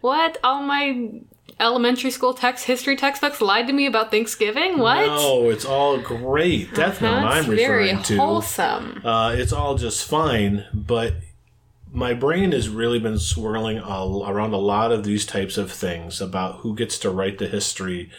What? 0.00 0.38
All 0.42 0.62
my 0.62 1.20
elementary 1.58 2.10
school 2.10 2.32
text 2.32 2.64
history 2.64 2.96
textbooks 2.96 3.40
lied 3.40 3.66
to 3.66 3.72
me 3.72 3.86
about 3.86 4.10
Thanksgiving? 4.10 4.78
What? 4.78 5.06
No, 5.06 5.50
it's 5.50 5.64
all 5.64 5.98
great. 5.98 6.74
That's 6.74 7.00
not 7.00 7.22
what 7.22 7.32
I'm 7.32 7.44
very 7.44 7.88
referring 7.88 8.02
to. 8.04 8.16
wholesome. 8.16 9.02
Uh, 9.04 9.34
it's 9.36 9.52
all 9.52 9.76
just 9.76 10.08
fine, 10.08 10.64
but 10.72 11.14
my 11.92 12.14
brain 12.14 12.52
has 12.52 12.68
really 12.68 12.98
been 12.98 13.18
swirling 13.18 13.78
all 13.80 14.28
around 14.28 14.52
a 14.52 14.58
lot 14.58 14.92
of 14.92 15.04
these 15.04 15.26
types 15.26 15.58
of 15.58 15.70
things 15.72 16.20
about 16.20 16.60
who 16.60 16.74
gets 16.74 16.98
to 17.00 17.10
write 17.10 17.38
the 17.38 17.48
history. 17.48 18.10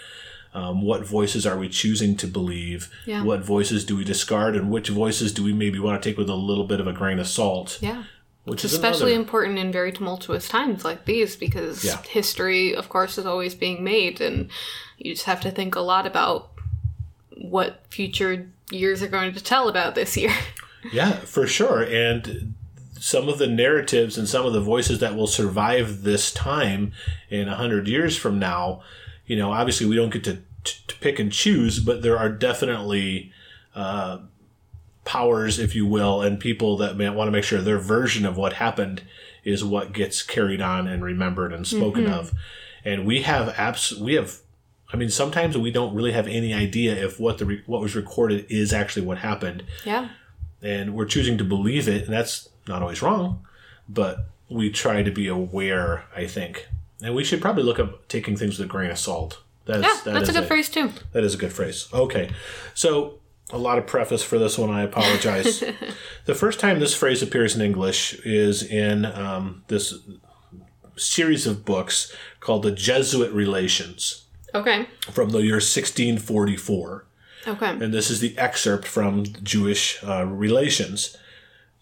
Um, 0.54 0.82
what 0.82 1.06
voices 1.06 1.46
are 1.48 1.58
we 1.58 1.70
choosing 1.70 2.18
to 2.18 2.28
believe? 2.28 2.90
Yeah. 3.06 3.24
What 3.24 3.40
voices 3.42 3.86
do 3.86 3.96
we 3.96 4.04
discard, 4.04 4.56
and 4.56 4.70
which 4.70 4.90
voices 4.90 5.32
do 5.32 5.44
we 5.44 5.54
maybe 5.54 5.80
want 5.80 6.02
to 6.02 6.10
take 6.10 6.18
with 6.18 6.30
a 6.30 6.36
little 6.36 6.66
bit 6.66 6.80
of 6.82 6.88
a 6.88 6.94
grain 6.94 7.20
of 7.20 7.28
salt? 7.28 7.78
Yeah. 7.82 8.04
Which 8.44 8.66
is 8.66 8.74
Especially 8.74 9.12
another- 9.14 9.22
important 9.22 9.60
in 9.60 9.72
very 9.72 9.92
tumultuous 9.92 10.50
times 10.50 10.84
like 10.84 11.06
these 11.06 11.36
because 11.36 11.86
Yeah. 11.86 12.02
history, 12.04 12.76
of 12.76 12.90
course, 12.90 13.18
is 13.18 13.26
always 13.26 13.56
being 13.56 13.84
made, 13.84 14.20
and 14.20 14.50
you 14.98 15.14
just 15.14 15.26
have 15.26 15.40
to 15.42 15.52
think 15.52 15.76
a 15.76 15.80
lot 15.80 16.06
about 16.06 16.50
what 17.38 17.82
future 17.90 18.50
years 18.72 19.02
are 19.02 19.08
going 19.08 19.34
to 19.34 19.44
tell 19.44 19.70
about 19.70 19.96
this 19.96 20.16
year. 20.18 20.34
Yeah, 20.92 21.12
for 21.12 21.46
sure. 21.46 21.84
And 21.84 22.56
some 23.00 23.30
of 23.30 23.38
the 23.38 23.46
narratives 23.46 24.18
and 24.18 24.28
some 24.28 24.48
of 24.48 24.54
the 24.54 24.60
voices 24.62 24.98
that 24.98 25.16
will 25.16 25.28
survive 25.28 26.02
this 26.02 26.32
time 26.34 26.92
in 27.30 27.48
a 27.48 27.56
hundred 27.56 27.88
years 27.88 28.18
from 28.18 28.40
now, 28.40 28.82
you 29.26 29.36
know, 29.36 29.52
obviously 29.52 29.88
we 29.88 29.96
don't 29.96 30.12
get 30.12 30.24
to, 30.26 30.40
to 30.64 30.96
pick 31.00 31.20
and 31.20 31.32
choose, 31.32 31.80
but 31.80 32.02
there 32.02 32.18
are 32.18 32.30
definitely 32.30 33.32
uh, 33.76 34.20
powers, 35.06 35.60
if 35.60 35.76
you 35.76 35.86
will, 35.86 36.22
and 36.22 36.40
people 36.40 36.78
that 36.78 36.96
may 36.96 37.10
want 37.10 37.28
to 37.28 37.32
make 37.32 37.44
sure 37.44 37.62
their 37.62 37.80
version 37.80 38.26
of 38.26 38.38
what 38.38 38.54
happened 38.54 39.04
is 39.44 39.64
what 39.64 39.94
gets 39.94 40.22
carried 40.22 40.62
on 40.62 40.88
and 40.88 41.04
remembered 41.04 41.52
and 41.54 41.66
spoken 41.66 42.08
of. 42.08 42.32
And 42.86 43.06
we 43.06 43.24
have 43.24 43.54
apps, 43.56 43.98
we 43.98 44.14
have. 44.14 44.40
I 44.94 44.98
mean, 44.98 45.10
sometimes 45.10 45.58
we 45.58 45.72
don't 45.72 45.96
really 45.96 46.12
have 46.12 46.28
any 46.28 46.54
idea 46.54 46.94
if 46.94 47.20
what 47.20 47.38
the 47.38 47.46
re- 47.46 47.64
what 47.66 47.82
was 47.82 47.96
recorded 47.96 48.46
is 48.50 48.74
actually 48.74 49.06
what 49.06 49.20
happened 49.20 49.64
yeah. 49.86 50.10
and 50.62 50.94
we're 50.94 51.06
choosing 51.06 51.38
to 51.38 51.46
believe 51.46 51.88
it, 51.88 52.06
and 52.06 52.14
that's 52.14 52.50
not 52.68 52.82
always 52.82 53.02
wrong, 53.02 53.46
but 53.88 54.28
we 54.50 54.70
try 54.70 55.02
to 55.02 55.12
be 55.12 55.28
aware, 55.28 56.06
I 56.16 56.28
think. 56.28 56.68
And 57.04 57.16
we 57.16 57.24
should 57.24 57.42
probably 57.42 57.64
look 57.64 57.80
up 57.80 58.08
taking 58.08 58.36
things 58.38 58.58
with 58.60 58.68
a 58.68 58.70
grain 58.70 58.92
of 58.92 58.98
salt. 59.00 59.42
That's, 59.66 59.84
Yeah, 59.84 59.94
that 60.06 60.14
that's 60.14 60.30
a 60.30 60.32
is 60.34 60.38
good 60.40 60.48
phrase 60.48 60.70
too. 60.70 60.92
That 61.14 61.24
is 61.24 61.34
a 61.36 61.38
good 61.38 61.54
phrase. 61.54 61.88
Okay. 61.94 62.30
So, 62.74 63.20
a 63.52 63.58
lot 63.58 63.78
of 63.78 63.86
preface 63.86 64.24
for 64.24 64.38
this 64.40 64.58
one. 64.58 64.70
I 64.70 64.82
apologize. 64.84 65.60
the 66.26 66.36
first 66.36 66.60
time 66.60 66.80
this 66.80 66.96
phrase 66.96 67.22
appears 67.22 67.56
in 67.56 67.62
English 67.62 68.14
is 68.26 68.64
in 68.64 69.06
um, 69.06 69.64
this 69.68 69.94
series 70.96 71.48
of 71.48 71.66
books 71.66 72.14
called 72.40 72.64
the 72.64 72.72
Jesuit 72.72 73.32
Relations 73.34 74.26
Okay. 74.54 74.88
from 75.12 75.30
the 75.30 75.40
year 75.40 75.56
1644 75.56 77.06
Okay. 77.48 77.70
and 77.70 77.94
this 77.94 78.10
is 78.12 78.20
the 78.20 78.38
excerpt 78.38 78.88
from 78.88 79.24
Jesuit 79.26 80.00
uh, 80.08 80.26
Relations. 80.26 81.18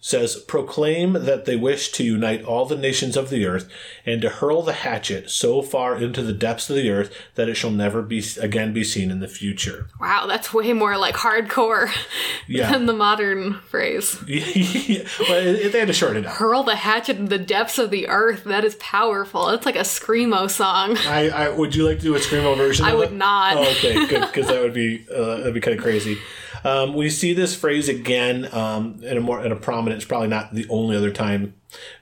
Says, 0.02 0.36
proclaim 0.36 1.12
that 1.12 1.44
they 1.44 1.56
wish 1.56 1.92
to 1.92 2.02
unite 2.02 2.42
all 2.42 2.64
the 2.64 2.74
nations 2.76 3.18
of 3.18 3.28
the 3.28 3.44
earth 3.44 3.68
and 4.06 4.22
to 4.22 4.30
hurl 4.30 4.62
the 4.62 4.72
hatchet 4.72 5.28
so 5.28 5.60
far 5.60 5.94
into 5.98 6.22
the 6.22 6.32
depths 6.32 6.70
of 6.70 6.76
the 6.76 6.88
earth 6.88 7.14
that 7.34 7.50
it 7.50 7.54
shall 7.54 7.70
never 7.70 8.00
be 8.00 8.24
again 8.40 8.72
be 8.72 8.82
seen 8.82 9.10
in 9.10 9.20
the 9.20 9.28
future. 9.28 9.88
Wow, 10.00 10.24
that's 10.26 10.54
way 10.54 10.72
more 10.72 10.96
like 10.96 11.16
hardcore 11.16 11.90
Yeah. 12.48 12.72
than 12.72 12.86
the 12.86 12.94
modern 12.94 13.60
phrase. 13.68 14.16
well, 14.26 15.54
they 15.54 15.78
had 15.78 15.88
to 15.88 15.92
shorten 15.92 16.24
it 16.24 16.26
up. 16.26 16.32
Hurl 16.36 16.62
the 16.62 16.76
hatchet 16.76 17.18
in 17.18 17.26
the 17.26 17.38
depths 17.38 17.78
of 17.78 17.90
the 17.90 18.08
earth. 18.08 18.44
That 18.44 18.64
is 18.64 18.76
powerful. 18.76 19.50
It's 19.50 19.66
like 19.66 19.76
a 19.76 19.80
screamo 19.80 20.48
song. 20.50 20.96
I, 21.06 21.28
I 21.28 21.48
would 21.50 21.74
you 21.74 21.86
like 21.86 21.98
to 21.98 22.04
do 22.04 22.14
a 22.14 22.18
screamo 22.18 22.56
version? 22.56 22.86
I 22.86 22.94
would 22.94 23.10
it? 23.12 23.14
not. 23.16 23.58
Oh, 23.58 23.62
okay, 23.72 24.06
good, 24.06 24.22
because 24.22 24.46
that 24.46 24.62
would 24.62 24.72
be 24.74 25.04
uh, 25.14 25.36
that'd 25.38 25.52
be 25.52 25.60
kind 25.60 25.76
of 25.76 25.82
crazy. 25.82 26.16
Um, 26.64 26.94
we 26.94 27.10
see 27.10 27.32
this 27.32 27.54
phrase 27.54 27.88
again 27.88 28.48
um, 28.52 29.02
in 29.02 29.16
a 29.16 29.20
more 29.20 29.44
in 29.44 29.52
a 29.52 29.56
prominent. 29.56 29.98
It's 29.98 30.08
probably 30.08 30.28
not 30.28 30.54
the 30.54 30.66
only 30.68 30.96
other 30.96 31.10
time, 31.10 31.54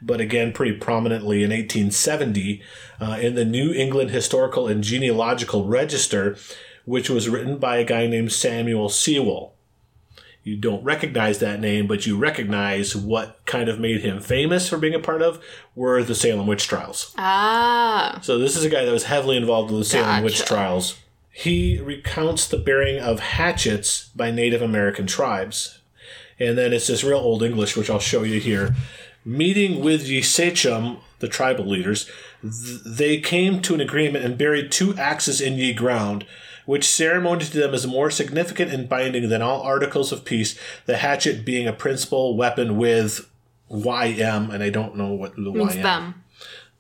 but 0.03 0.21
again, 0.21 0.53
pretty 0.53 0.77
prominently 0.77 1.43
in 1.43 1.51
1870 1.51 2.63
uh, 3.01 3.19
in 3.21 3.35
the 3.35 3.45
New 3.45 3.73
England 3.73 4.11
Historical 4.11 4.67
and 4.67 4.83
Genealogical 4.83 5.67
Register, 5.67 6.37
which 6.85 7.09
was 7.11 7.29
written 7.29 7.59
by 7.59 7.77
a 7.77 7.85
guy 7.85 8.07
named 8.07 8.33
Samuel 8.33 8.89
Sewall. 8.89 9.55
You 10.49 10.57
don't 10.57 10.83
recognize 10.83 11.41
that 11.41 11.61
name, 11.61 11.87
but 11.87 12.07
you 12.07 12.17
recognize 12.17 12.97
what 12.97 13.45
kind 13.45 13.69
of 13.69 13.79
made 13.79 14.01
him 14.01 14.19
famous 14.19 14.67
for 14.67 14.79
being 14.79 14.95
a 14.95 14.99
part 14.99 15.21
of 15.21 15.45
were 15.75 16.03
the 16.03 16.15
Salem 16.15 16.47
witch 16.47 16.67
trials. 16.67 17.15
Ah. 17.19 18.19
So 18.23 18.39
this 18.39 18.57
is 18.57 18.65
a 18.65 18.71
guy 18.71 18.87
that 18.87 18.91
was 18.91 19.05
heavily 19.05 19.37
involved 19.37 19.71
in 19.71 19.79
the 19.79 19.85
Salem 19.85 20.25
witch 20.25 20.43
trials. 20.47 20.99
He 21.39 21.79
recounts 21.81 22.49
the 22.49 22.57
bearing 22.57 22.99
of 22.99 23.21
hatchets 23.21 24.11
by 24.17 24.33
Native 24.33 24.61
American 24.61 25.07
tribes. 25.07 25.79
And 26.41 26.59
then 26.59 26.73
it's 26.73 26.89
this 26.89 27.05
real 27.05 27.19
old 27.19 27.43
English, 27.45 27.77
which 27.77 27.89
I'll 27.89 28.01
show 28.01 28.25
you 28.25 28.41
here. 28.41 28.75
Meeting 29.25 29.81
with 29.81 30.09
ye 30.09 30.21
Sachem, 30.21 30.97
the 31.21 31.29
tribal 31.29 31.65
leaders, 31.67 32.11
th- 32.43 32.81
they 32.85 33.21
came 33.21 33.61
to 33.63 33.75
an 33.75 33.81
agreement 33.81 34.25
and 34.25 34.37
buried 34.37 34.73
two 34.73 34.97
axes 34.97 35.41
in 35.41 35.55
ye 35.55 35.73
ground, 35.73 36.27
which 36.67 36.89
ceremony 36.89 37.45
to 37.45 37.57
them 37.59 37.73
is 37.73 37.87
more 37.87 38.11
significant 38.11 38.73
and 38.73 38.89
binding 38.89 39.29
than 39.29 39.41
all 39.43 39.61
articles 39.63 40.11
of 40.11 40.25
peace, 40.25 40.59
the 40.87 40.97
hatchet 40.97 41.45
being 41.45 41.69
a 41.69 41.73
principal 41.73 42.37
weapon 42.37 42.77
with 42.77 43.29
YM, 43.71 44.53
and 44.53 44.63
I 44.63 44.71
don't 44.71 44.97
know 44.97 45.13
what 45.13 45.37
the 45.37 45.43
Means 45.53 45.75
YM 45.77 45.83
them. 45.83 46.25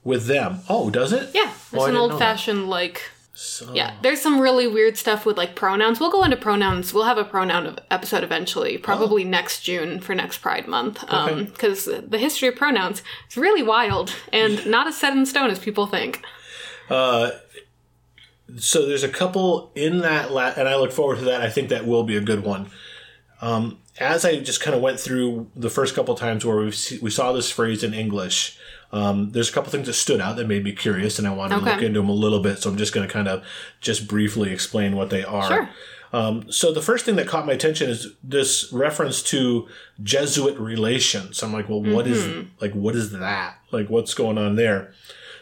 with 0.02 0.26
them. 0.26 0.60
Oh, 0.68 0.90
does 0.90 1.12
it? 1.12 1.30
Yeah. 1.32 1.50
It's 1.50 1.74
Oh, 1.74 1.84
an 1.86 1.96
old 1.96 2.18
fashioned, 2.18 2.68
like. 2.68 3.02
So, 3.40 3.72
Yeah, 3.72 3.94
there's 4.02 4.20
some 4.20 4.40
really 4.40 4.66
weird 4.66 4.96
stuff 4.96 5.24
with 5.24 5.36
like 5.36 5.54
pronouns. 5.54 6.00
We'll 6.00 6.10
go 6.10 6.24
into 6.24 6.36
pronouns. 6.36 6.92
We'll 6.92 7.04
have 7.04 7.18
a 7.18 7.24
pronoun 7.24 7.78
episode 7.88 8.24
eventually, 8.24 8.78
probably 8.78 9.22
next 9.22 9.60
June 9.60 10.00
for 10.00 10.12
next 10.12 10.38
Pride 10.38 10.66
Month. 10.66 11.04
Okay. 11.04 11.44
Because 11.44 11.84
the 11.84 12.18
history 12.18 12.48
of 12.48 12.56
pronouns 12.56 13.00
is 13.30 13.36
really 13.36 13.62
wild 13.62 14.12
and 14.32 14.66
not 14.66 14.88
as 14.88 14.96
set 14.96 15.16
in 15.16 15.24
stone 15.24 15.50
as 15.50 15.60
people 15.60 15.86
think. 15.86 16.20
Uh, 16.90 17.30
so 18.56 18.84
there's 18.84 19.04
a 19.04 19.08
couple 19.08 19.70
in 19.76 19.98
that, 19.98 20.32
la- 20.32 20.54
and 20.56 20.68
I 20.68 20.74
look 20.74 20.90
forward 20.90 21.18
to 21.18 21.24
that. 21.26 21.40
I 21.40 21.48
think 21.48 21.68
that 21.68 21.86
will 21.86 22.02
be 22.02 22.16
a 22.16 22.20
good 22.20 22.42
one. 22.42 22.72
Um, 23.40 23.78
as 24.00 24.24
I 24.24 24.40
just 24.40 24.60
kind 24.60 24.74
of 24.74 24.82
went 24.82 24.98
through 24.98 25.48
the 25.54 25.70
first 25.70 25.94
couple 25.94 26.16
times 26.16 26.44
where 26.44 26.56
we 26.56 26.72
we 27.00 27.10
saw 27.10 27.32
this 27.32 27.52
phrase 27.52 27.84
in 27.84 27.94
English, 27.94 28.58
um, 28.92 29.32
there's 29.32 29.50
a 29.50 29.52
couple 29.52 29.70
things 29.70 29.86
that 29.86 29.94
stood 29.94 30.20
out 30.20 30.36
that 30.36 30.48
made 30.48 30.64
me 30.64 30.72
curious, 30.72 31.18
and 31.18 31.28
I 31.28 31.32
wanted 31.34 31.58
to 31.58 31.64
look 31.64 31.82
into 31.82 32.00
them 32.00 32.08
a 32.08 32.14
little 32.14 32.40
bit. 32.40 32.58
So 32.58 32.70
I'm 32.70 32.76
just 32.76 32.94
going 32.94 33.06
to 33.06 33.12
kind 33.12 33.28
of 33.28 33.44
just 33.80 34.08
briefly 34.08 34.50
explain 34.52 34.96
what 34.96 35.10
they 35.10 35.24
are. 35.24 35.48
Sure. 35.48 35.68
Um, 36.12 36.50
so 36.50 36.72
the 36.72 36.80
first 36.80 37.04
thing 37.04 37.16
that 37.16 37.26
caught 37.26 37.46
my 37.46 37.52
attention 37.52 37.90
is 37.90 38.08
this 38.22 38.72
reference 38.72 39.22
to 39.24 39.68
Jesuit 40.02 40.58
relations. 40.58 41.42
I'm 41.42 41.52
like, 41.52 41.68
well, 41.68 41.82
what 41.82 42.06
is 42.06 42.46
like 42.60 42.72
what 42.72 42.96
is 42.96 43.12
that? 43.12 43.58
Like, 43.72 43.90
what's 43.90 44.14
going 44.14 44.38
on 44.38 44.56
there? 44.56 44.92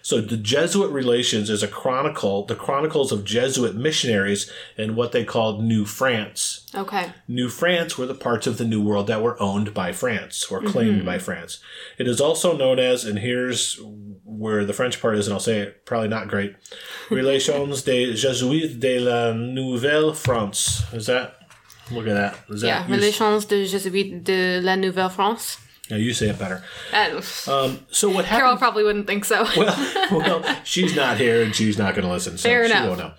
So 0.07 0.21
the 0.21 0.37
Jesuit 0.37 0.93
relations 0.93 1.51
is 1.51 1.65
a 1.65 1.67
chronicle, 1.67 2.45
the 2.45 2.55
chronicles 2.55 3.11
of 3.11 3.25
Jesuit 3.25 3.75
missionaries 3.75 4.49
in 4.77 4.95
what 4.95 5.11
they 5.11 5.25
called 5.25 5.65
New 5.65 5.85
France. 5.85 6.65
Okay. 6.73 7.11
New 7.27 7.49
France 7.49 7.99
were 7.99 8.07
the 8.07 8.15
parts 8.15 8.47
of 8.47 8.57
the 8.57 8.65
New 8.65 8.81
World 8.81 9.09
that 9.09 9.21
were 9.21 9.37
owned 9.43 9.75
by 9.75 9.91
France 9.91 10.47
or 10.49 10.63
claimed 10.63 10.99
mm-hmm. 10.99 11.07
by 11.07 11.19
France. 11.19 11.59
It 11.99 12.07
is 12.07 12.21
also 12.21 12.57
known 12.57 12.79
as, 12.79 13.05
and 13.05 13.19
here's 13.19 13.81
where 14.25 14.65
the 14.65 14.73
French 14.73 15.03
part 15.03 15.17
is, 15.17 15.27
and 15.27 15.35
I'll 15.35 15.41
say 15.41 15.59
it 15.59 15.85
probably 15.85 16.07
not 16.07 16.29
great, 16.29 16.55
Relations 17.11 17.83
des 17.83 18.13
Jésuites 18.13 18.79
de 18.79 19.01
la 19.01 19.33
Nouvelle 19.33 20.15
France. 20.15 20.85
Is 20.93 21.07
that? 21.07 21.35
Look 21.91 22.07
at 22.07 22.15
that. 22.15 22.39
Is 22.49 22.61
that 22.61 22.69
Yeah, 22.69 22.87
you, 22.87 22.95
Relations 22.95 23.45
de 23.47 23.65
Jésuites 23.65 24.23
de 24.23 24.61
la 24.61 24.77
Nouvelle-France. 24.77 25.66
Yeah, 25.89 25.97
you 25.97 26.13
say 26.15 26.29
it 26.29 26.39
better. 26.39 26.63
Uh, 26.93 27.21
Um, 27.47 27.81
so 27.91 28.09
what 28.09 28.25
happened? 28.25 28.43
Carol 28.43 28.57
probably 28.57 28.85
wouldn't 28.85 29.07
think 29.07 29.25
so. 29.25 29.45
well, 29.57 30.09
well, 30.11 30.57
she's 30.65 30.95
not 30.97 31.17
here 31.19 31.43
and 31.43 31.55
she's 31.55 31.79
not 31.79 31.95
going 31.95 32.07
to 32.07 32.13
listen, 32.13 32.37
so 32.39 32.49
Fair 32.49 32.65
she 32.67 32.73
enough. 32.73 32.87
won't 32.89 32.99
know. 32.99 33.13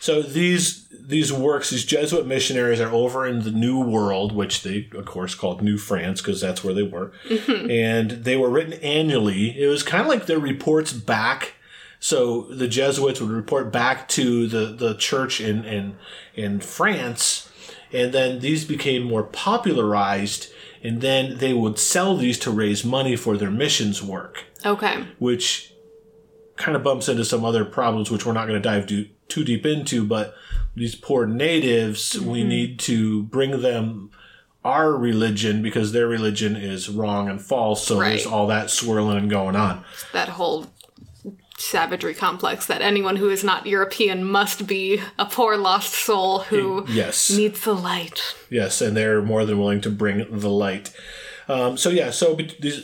So 0.00 0.22
these 0.22 0.86
these 0.90 1.32
works, 1.32 1.70
these 1.70 1.84
Jesuit 1.84 2.26
missionaries 2.26 2.80
are 2.80 2.90
over 2.90 3.26
in 3.26 3.40
the 3.42 3.50
New 3.50 3.80
World, 3.80 4.32
which 4.34 4.62
they 4.62 4.88
of 4.94 5.04
course 5.04 5.34
called 5.34 5.60
New 5.62 5.76
France 5.76 6.20
because 6.22 6.40
that's 6.40 6.64
where 6.64 6.72
they 6.74 6.82
were, 6.84 7.12
Mm-hmm. 7.28 7.70
and 7.70 8.10
they 8.24 8.36
were 8.36 8.48
written 8.48 8.72
annually. 8.74 9.60
It 9.60 9.66
was 9.66 9.82
kind 9.82 10.00
of 10.02 10.08
like 10.08 10.26
their 10.26 10.38
reports 10.38 10.92
back. 10.92 11.54
So 12.02 12.42
the 12.44 12.66
Jesuits 12.66 13.20
would 13.20 13.28
report 13.30 13.70
back 13.70 14.08
to 14.08 14.46
the 14.46 14.66
the 14.66 14.94
church 14.94 15.38
in 15.40 15.64
in 15.66 15.96
in 16.34 16.60
France, 16.60 17.50
and 17.92 18.12
then 18.12 18.38
these 18.40 18.64
became 18.64 19.02
more 19.02 19.24
popularized. 19.24 20.48
And 20.82 21.00
then 21.00 21.38
they 21.38 21.52
would 21.52 21.78
sell 21.78 22.16
these 22.16 22.38
to 22.40 22.50
raise 22.50 22.84
money 22.84 23.16
for 23.16 23.36
their 23.36 23.50
missions 23.50 24.02
work 24.02 24.44
okay. 24.64 25.04
which 25.18 25.74
kind 26.56 26.76
of 26.76 26.82
bumps 26.82 27.08
into 27.08 27.24
some 27.24 27.44
other 27.44 27.64
problems, 27.64 28.10
which 28.10 28.24
we're 28.24 28.32
not 28.32 28.46
going 28.46 28.60
to 28.60 28.68
dive 28.68 28.86
do, 28.86 29.06
too 29.28 29.44
deep 29.44 29.66
into. 29.66 30.04
But 30.04 30.34
these 30.74 30.94
poor 30.94 31.26
natives, 31.26 32.18
we 32.18 32.40
mm-hmm. 32.40 32.48
need 32.48 32.78
to 32.80 33.24
bring 33.24 33.60
them 33.60 34.10
our 34.64 34.92
religion 34.92 35.62
because 35.62 35.92
their 35.92 36.06
religion 36.06 36.56
is 36.56 36.88
wrong 36.88 37.28
and 37.28 37.40
false. 37.40 37.86
So 37.86 37.98
there's 37.98 38.26
all 38.26 38.46
that 38.48 38.70
swirling 38.70 39.16
and 39.16 39.30
going 39.30 39.56
on. 39.56 39.84
That 40.12 40.28
whole 40.28 40.66
savagery 41.60 42.14
complex 42.14 42.66
that 42.66 42.80
anyone 42.82 43.16
who 43.16 43.28
is 43.28 43.44
not 43.44 43.66
European 43.66 44.24
must 44.24 44.66
be 44.66 45.00
a 45.18 45.26
poor 45.26 45.56
lost 45.56 45.92
soul 45.92 46.40
who 46.40 46.84
Yes. 46.88 47.30
needs 47.30 47.60
the 47.60 47.74
light. 47.74 48.34
Yes, 48.48 48.80
and 48.80 48.96
they're 48.96 49.22
more 49.22 49.44
than 49.44 49.58
willing 49.58 49.80
to 49.82 49.90
bring 49.90 50.26
the 50.30 50.48
light. 50.50 50.92
Um, 51.48 51.76
so 51.76 51.90
yeah, 51.90 52.10
so 52.10 52.38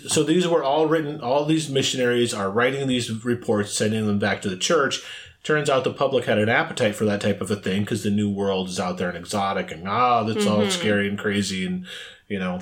so 0.09 0.23
these 0.25 0.47
were 0.47 0.63
all 0.65 0.87
written. 0.87 1.21
All 1.21 1.45
these 1.45 1.69
missionaries 1.71 2.35
are 2.35 2.51
writing 2.51 2.87
these 2.89 3.25
reports, 3.25 3.73
sending 3.73 4.07
them 4.07 4.19
back 4.19 4.43
to 4.43 4.49
the 4.51 4.57
church. 4.57 5.03
Turns 5.45 5.71
out 5.71 5.85
the 5.85 5.93
public 5.93 6.25
had 6.25 6.39
an 6.39 6.49
appetite 6.49 6.97
for 6.97 7.05
that 7.05 7.21
type 7.21 7.41
of 7.41 7.49
a 7.53 7.57
thing 7.57 7.83
because 7.83 8.03
the 8.03 8.11
new 8.11 8.29
world 8.29 8.69
is 8.69 8.81
out 8.81 8.99
there 8.99 9.09
and 9.09 9.17
exotic 9.17 9.71
and 9.71 9.87
ah, 9.89 10.25
that's 10.25 10.45
all 10.47 10.69
scary 10.69 11.07
and 11.09 11.17
crazy 11.17 11.65
and 11.65 11.87
you 12.29 12.39
know 12.39 12.61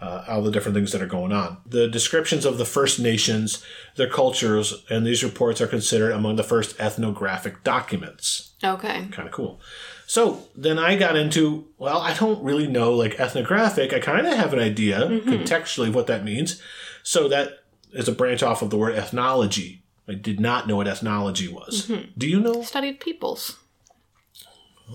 uh, 0.00 0.24
all 0.28 0.42
the 0.42 0.50
different 0.50 0.74
things 0.76 0.92
that 0.92 1.02
are 1.02 1.06
going 1.06 1.32
on. 1.32 1.58
The 1.66 1.88
descriptions 1.88 2.44
of 2.44 2.58
the 2.58 2.64
First 2.64 2.98
Nations, 3.00 3.64
their 3.96 4.08
cultures, 4.08 4.84
and 4.90 5.06
these 5.06 5.24
reports 5.24 5.60
are 5.60 5.66
considered 5.66 6.12
among 6.12 6.36
the 6.36 6.42
first 6.44 6.78
ethnographic 6.80 7.64
documents 7.64 8.52
Okay. 8.62 9.06
kind 9.10 9.28
of 9.28 9.32
cool. 9.32 9.60
So 10.06 10.44
then 10.56 10.78
I 10.78 10.96
got 10.96 11.16
into, 11.16 11.66
well, 11.76 11.98
I 11.98 12.14
don't 12.14 12.42
really 12.42 12.66
know 12.66 12.92
like 12.94 13.20
ethnographic. 13.20 13.92
I 13.92 14.00
kind 14.00 14.26
of 14.26 14.34
have 14.36 14.52
an 14.54 14.58
idea 14.58 15.00
contextually 15.00 15.88
of 15.88 15.94
what 15.94 16.06
that 16.06 16.24
means. 16.24 16.60
So 17.02 17.28
that 17.28 17.60
is 17.92 18.08
a 18.08 18.12
branch 18.12 18.42
off 18.42 18.62
of 18.62 18.70
the 18.70 18.76
word 18.78 18.94
ethnology. 18.96 19.82
I 20.08 20.14
did 20.14 20.40
not 20.40 20.66
know 20.66 20.76
what 20.76 20.88
ethnology 20.88 21.46
was. 21.48 21.90
Do 22.16 22.26
you 22.26 22.40
know? 22.40 22.62
Studied 22.62 23.00
peoples. 23.00 23.58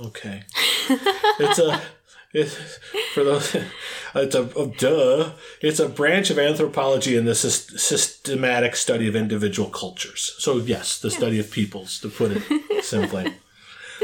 Okay. 0.06 0.44
it's 0.90 1.60
a 1.60 1.80
for 3.14 3.24
those 3.24 3.56
it's 4.16 4.36
a 4.36 4.50
oh, 4.56 4.74
duh. 4.78 5.32
It's 5.62 5.80
a 5.80 5.88
branch 5.88 6.30
of 6.30 6.40
anthropology 6.40 7.16
in 7.16 7.26
the 7.26 7.32
sys- 7.32 7.80
systematic 7.80 8.76
study 8.76 9.08
of 9.08 9.16
individual 9.16 9.70
cultures. 9.70 10.36
So 10.40 10.58
yes, 10.58 11.00
the 11.00 11.12
study 11.12 11.40
of 11.40 11.52
peoples, 11.52 12.00
to 12.00 12.10
put 12.10 12.32
it 12.32 12.84
simply. 12.84 13.34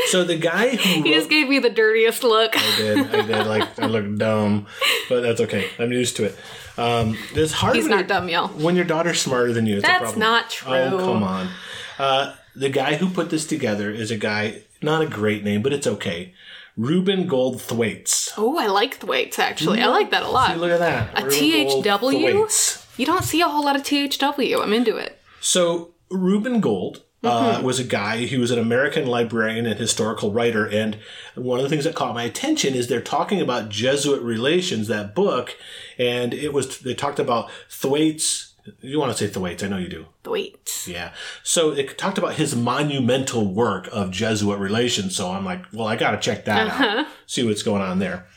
So 0.07 0.23
the 0.23 0.37
guy 0.37 0.69
who 0.69 0.77
He 0.77 1.01
wrote, 1.01 1.13
just 1.13 1.29
gave 1.29 1.49
me 1.49 1.59
the 1.59 1.69
dirtiest 1.69 2.23
look. 2.23 2.51
I 2.55 2.77
did, 2.77 2.99
I 2.99 3.25
did, 3.25 3.47
like 3.47 3.79
I 3.79 3.87
looked 3.87 4.17
dumb, 4.19 4.67
but 5.09 5.21
that's 5.21 5.41
okay. 5.41 5.67
I'm 5.79 5.91
used 5.91 6.15
to 6.17 6.25
it. 6.25 6.37
Um, 6.77 7.17
it's 7.33 7.51
hard. 7.51 7.75
He's 7.75 7.85
when 7.85 7.97
not 7.97 8.07
dumb, 8.07 8.29
y'all. 8.29 8.47
when 8.49 8.75
your 8.75 8.85
daughter's 8.85 9.19
smarter 9.21 9.51
than 9.51 9.65
you. 9.65 9.77
It's 9.77 9.83
a 9.83 9.87
That's 9.87 10.01
problem. 10.01 10.19
not 10.19 10.49
true. 10.49 10.71
Oh, 10.71 10.97
come 10.99 11.23
on. 11.23 11.49
Uh, 11.97 12.35
the 12.55 12.69
guy 12.69 12.95
who 12.95 13.09
put 13.09 13.29
this 13.29 13.45
together 13.45 13.91
is 13.91 14.11
a 14.11 14.17
guy, 14.17 14.61
not 14.81 15.01
a 15.01 15.07
great 15.07 15.43
name, 15.43 15.61
but 15.61 15.73
it's 15.73 15.87
okay. 15.87 16.33
Reuben 16.79 17.27
Gold 17.27 17.61
Thwaites. 17.61 18.31
Oh, 18.37 18.57
I 18.57 18.67
like 18.67 18.95
Thwaites 18.95 19.37
actually. 19.37 19.81
I 19.81 19.87
like 19.87 20.11
that 20.11 20.23
a 20.23 20.27
See, 20.27 20.31
lot. 20.31 20.57
look 20.57 20.71
at 20.71 20.79
that. 20.79 21.19
A 21.19 21.25
Reuben 21.25 21.83
THW? 21.83 22.97
You 22.97 23.05
don't 23.05 23.23
see 23.23 23.41
a 23.41 23.47
whole 23.49 23.65
lot 23.65 23.75
of 23.75 23.83
THW. 23.83 24.63
I'm 24.63 24.71
into 24.71 24.95
it. 24.95 25.19
So 25.41 25.93
Reuben 26.09 26.61
Gold 26.61 27.03
uh, 27.21 27.59
was 27.61 27.79
a 27.79 27.83
guy, 27.83 28.27
who 28.27 28.39
was 28.39 28.51
an 28.51 28.59
American 28.59 29.07
librarian 29.07 29.65
and 29.65 29.77
historical 29.77 30.31
writer. 30.31 30.65
And 30.65 30.97
one 31.35 31.59
of 31.59 31.63
the 31.63 31.69
things 31.69 31.83
that 31.83 31.95
caught 31.95 32.13
my 32.13 32.23
attention 32.23 32.73
is 32.75 32.87
they're 32.87 33.01
talking 33.01 33.41
about 33.41 33.67
Jesuit 33.67 34.21
relations, 34.21 34.87
that 34.87 35.13
book. 35.13 35.57
And 35.97 36.33
it 36.33 36.53
was, 36.53 36.79
they 36.79 36.93
talked 36.93 37.19
about 37.19 37.49
Thwaites. 37.69 38.48
You 38.81 38.99
want 38.99 39.15
to 39.15 39.17
say 39.17 39.31
Thwaites, 39.31 39.63
I 39.63 39.67
know 39.67 39.77
you 39.77 39.89
do. 39.89 40.05
Thwaites. 40.23 40.87
Yeah. 40.87 41.13
So 41.43 41.71
it 41.71 41.97
talked 41.97 42.17
about 42.17 42.35
his 42.35 42.55
monumental 42.55 43.45
work 43.53 43.87
of 43.91 44.11
Jesuit 44.11 44.59
relations. 44.59 45.15
So 45.15 45.31
I'm 45.31 45.45
like, 45.45 45.63
well, 45.73 45.87
I 45.87 45.95
got 45.95 46.11
to 46.11 46.17
check 46.17 46.45
that 46.45 46.67
out, 46.67 46.81
uh-huh. 46.81 47.05
see 47.25 47.43
what's 47.43 47.63
going 47.63 47.81
on 47.81 47.99
there. 47.99 48.27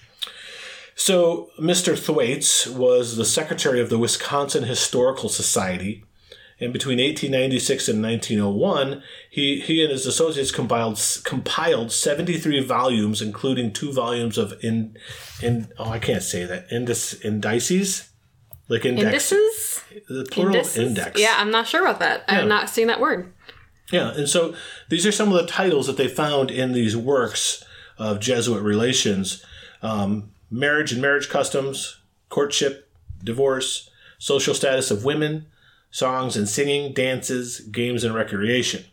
So 0.95 1.51
Mr. 1.59 1.99
Thwaites 1.99 2.67
was 2.67 3.17
the 3.17 3.25
secretary 3.25 3.81
of 3.81 3.91
the 3.91 3.99
Wisconsin 3.99 4.65
Historical 4.65 5.29
Society. 5.29 6.05
And 6.61 6.73
between 6.73 6.99
1896 6.99 7.89
and 7.89 8.03
1901, 8.03 9.03
he, 9.29 9.61
he 9.61 9.83
and 9.83 9.91
his 9.91 10.07
associates 10.07 10.53
compiled 10.53 11.01
compiled 11.25 11.91
73 11.91 12.63
volumes, 12.63 13.21
including 13.21 13.73
two 13.73 13.93
volumes 13.93 14.39
of 14.39 14.55
in 14.63 14.97
in 15.43 15.73
oh 15.77 15.91
I 15.91 15.99
can't 15.99 16.23
say 16.23 16.45
that 16.45 16.71
indices, 16.71 18.12
like 18.69 18.85
index, 18.85 19.33
Indices? 19.33 19.83
the 20.09 20.27
plural 20.31 20.57
Indices? 20.57 20.79
index. 20.79 21.21
Yeah, 21.21 21.35
I'm 21.37 21.51
not 21.51 21.67
sure 21.67 21.83
about 21.83 22.01
that. 22.01 22.25
Yeah. 22.29 22.41
I've 22.41 22.49
not 22.49 22.71
seen 22.71 22.87
that 22.87 23.01
word. 23.01 23.33
Yeah, 23.91 24.13
and 24.15 24.29
so 24.29 24.55
these 24.89 25.07
are 25.07 25.13
some 25.13 25.29
of 25.29 25.35
the 25.35 25.47
titles 25.47 25.87
that 25.87 25.97
they 25.97 26.09
found 26.09 26.51
in 26.51 26.73
these 26.73 26.97
works 26.97 27.63
of 27.99 28.21
Jesuit 28.21 28.63
relations 28.63 29.45
um, 29.83 30.31
marriage 30.51 30.93
and 30.93 31.03
marriage 31.03 31.29
customs, 31.29 32.01
courtship, 32.29 32.91
divorce, 33.23 33.91
social 34.19 34.55
status 34.55 34.91
of 34.91 35.05
women, 35.05 35.47
songs 35.91 36.37
and 36.37 36.49
singing, 36.49 36.93
dances, 36.93 37.61
games 37.61 38.05
and 38.05 38.15
recreation. 38.15 38.85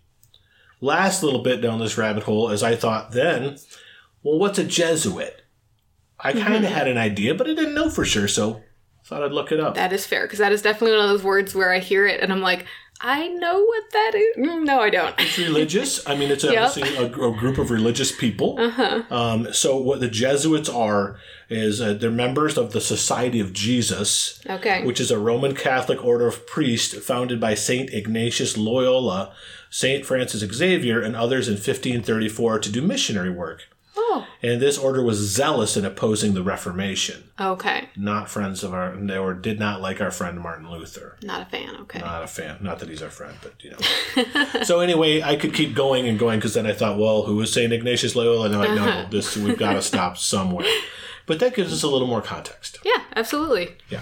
Last 0.82 1.22
little 1.22 1.44
bit 1.44 1.62
down 1.62 1.80
this 1.80 1.98
rabbit 1.98 2.24
hole, 2.24 2.50
as 2.50 2.64
I 2.64 2.76
thought 2.76 3.12
then, 3.12 3.58
well, 4.24 4.40
what's 4.40 4.58
a 4.58 4.64
Jesuit? 4.64 5.44
I 6.20 6.34
kind 6.34 6.66
of 6.66 6.72
had 6.72 6.88
an 6.88 6.98
idea, 6.98 7.36
but 7.36 7.48
I 7.48 7.54
didn't 7.54 7.76
know 7.76 7.90
for 7.90 8.04
sure, 8.04 8.28
so 8.28 8.62
thought 9.10 9.24
I'd 9.24 9.32
look 9.32 9.51
it 9.51 9.60
up. 9.60 9.75
That 9.75 9.92
is 9.94 10.06
fair 10.06 10.24
because 10.24 10.39
that 10.39 10.51
is 10.51 10.62
definitely 10.62 10.96
one 10.98 11.06
of 11.06 11.10
those 11.10 11.24
words 11.24 11.54
where 11.56 11.74
I 11.74 11.80
hear 11.80 12.06
it 12.08 12.22
and 12.22 12.32
I'm 12.32 12.42
like, 12.42 12.66
I 13.01 13.28
know 13.30 13.62
what 13.63 13.84
that 13.94 14.12
is. 14.13 14.38
Mm, 14.46 14.66
No, 14.66 14.82
I 14.82 14.89
don't. 14.89 15.16
It's 15.20 15.38
religious. 15.38 16.06
I 16.06 16.16
mean, 16.16 16.32
it's 16.32 16.44
Yep. 16.58 16.75
a, 16.78 17.06
a 17.06 17.32
group 17.34 17.58
of 17.58 17.72
religious 17.72 18.12
people. 18.16 18.58
Uh 18.60 19.04
Um, 19.10 19.54
so, 19.54 19.78
what 19.78 20.01
the 20.01 20.10
Jesuits 20.10 20.68
are 20.68 21.18
is 21.50 21.80
uh, 21.82 21.94
they're 21.94 22.12
members 22.12 22.58
of 22.58 22.74
the 22.74 22.82
Society 22.82 23.39
of 23.39 23.54
Jesus, 23.54 24.42
Okay. 24.50 24.84
which 24.86 25.00
is 25.00 25.12
a 25.12 25.18
Roman 25.18 25.56
Catholic 25.56 26.04
order 26.04 26.28
of 26.28 26.46
priests 26.46 26.94
founded 27.06 27.39
by 27.39 27.54
Saint 27.56 27.89
Ignatius 27.94 28.58
Loyola, 28.58 29.34
Saint 29.70 30.06
Francis 30.06 30.42
Xavier, 30.42 31.01
and 31.01 31.16
others 31.16 31.48
in 31.48 31.54
1534 31.54 32.60
to 32.60 32.70
do 32.72 32.82
missionary 32.82 33.30
work. 33.32 33.68
Oh, 34.12 34.28
And 34.42 34.62
this 34.62 34.78
order 34.78 35.04
was 35.04 35.18
zealous 35.18 35.78
in 35.78 35.86
opposing 35.86 36.34
the 36.34 36.44
Reformation. 36.44 37.24
okay. 37.39 37.89
Not 37.96 38.30
friends 38.30 38.63
of 38.63 38.74
our, 38.74 38.96
they 38.96 39.20
were 39.20 39.34
did 39.34 39.60
not 39.60 39.82
like 39.82 40.01
our 40.01 40.12
friend 40.12 40.39
Martin 40.39 40.70
Luther. 40.70 41.18
Not 41.24 41.42
a 41.42 41.46
fan. 41.46 41.75
Okay. 41.82 42.00
Not 42.00 42.24
a 42.24 42.28
fan. 42.28 42.58
Not 42.62 42.80
that 42.80 42.89
he's 42.89 43.01
our 43.01 43.10
friend, 43.10 43.36
but 43.42 43.54
you 43.63 43.72
know. 43.72 44.63
so 44.63 44.80
anyway, 44.80 45.22
I 45.22 45.36
could 45.36 45.54
keep 45.54 45.75
going 45.75 46.08
and 46.08 46.18
going 46.20 46.39
because 46.39 46.54
then 46.54 46.66
I 46.66 46.74
thought, 46.74 46.98
well, 46.98 47.24
who 47.24 47.36
was 47.38 47.51
Saint 47.54 47.72
Ignatius 47.74 48.16
Loyola? 48.16 48.46
And 48.48 48.56
I'm 48.56 48.62
like, 48.62 48.75
no, 48.75 49.08
this 49.10 49.36
we've 49.38 49.58
got 49.58 49.74
to 49.74 49.82
stop 49.82 50.18
somewhere. 50.34 50.68
But 51.25 51.39
that 51.39 51.54
gives 51.56 51.72
us 51.72 51.84
a 51.84 51.88
little 51.88 52.08
more 52.08 52.22
context. 52.22 52.80
yeah, 52.84 53.04
absolutely. 53.16 53.75
Yeah. 53.89 54.01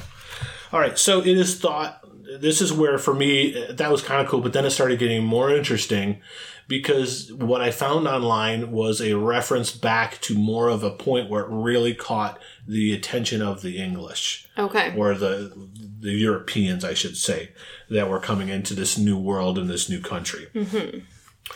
All 0.71 0.79
right. 0.79 0.97
So 0.97 1.19
it 1.21 1.37
is 1.37 1.59
thought. 1.59 2.01
This 2.39 2.61
is 2.61 2.73
where 2.73 2.97
for 2.97 3.13
me 3.13 3.67
that 3.69 3.89
was 3.89 4.01
kind 4.01 4.21
of 4.21 4.27
cool, 4.27 4.41
but 4.41 4.51
then 4.51 4.65
it 4.65 4.71
started 4.71 4.99
getting 4.99 5.23
more 5.23 5.49
interesting 5.49 6.21
because 6.67 7.31
what 7.33 7.61
I 7.61 7.71
found 7.71 8.07
online 8.07 8.71
was 8.71 8.99
a 9.01 9.13
reference 9.15 9.71
back 9.71 10.19
to 10.21 10.35
more 10.35 10.67
of 10.69 10.83
a 10.83 10.91
point 10.91 11.29
where 11.29 11.43
it 11.43 11.49
really 11.49 11.93
caught 11.93 12.39
the 12.67 12.93
attention 12.93 13.41
of 13.41 13.61
the 13.61 13.77
English 13.77 14.47
Okay. 14.57 14.93
or 14.97 15.13
the 15.13 15.51
the 15.99 16.11
Europeans, 16.11 16.83
I 16.83 16.93
should 16.93 17.17
say, 17.17 17.51
that 17.89 18.09
were 18.09 18.19
coming 18.19 18.49
into 18.49 18.73
this 18.73 18.97
new 18.97 19.17
world 19.17 19.57
and 19.57 19.69
this 19.69 19.89
new 19.89 20.01
country. 20.01 20.47
Mm-hmm. 20.53 20.99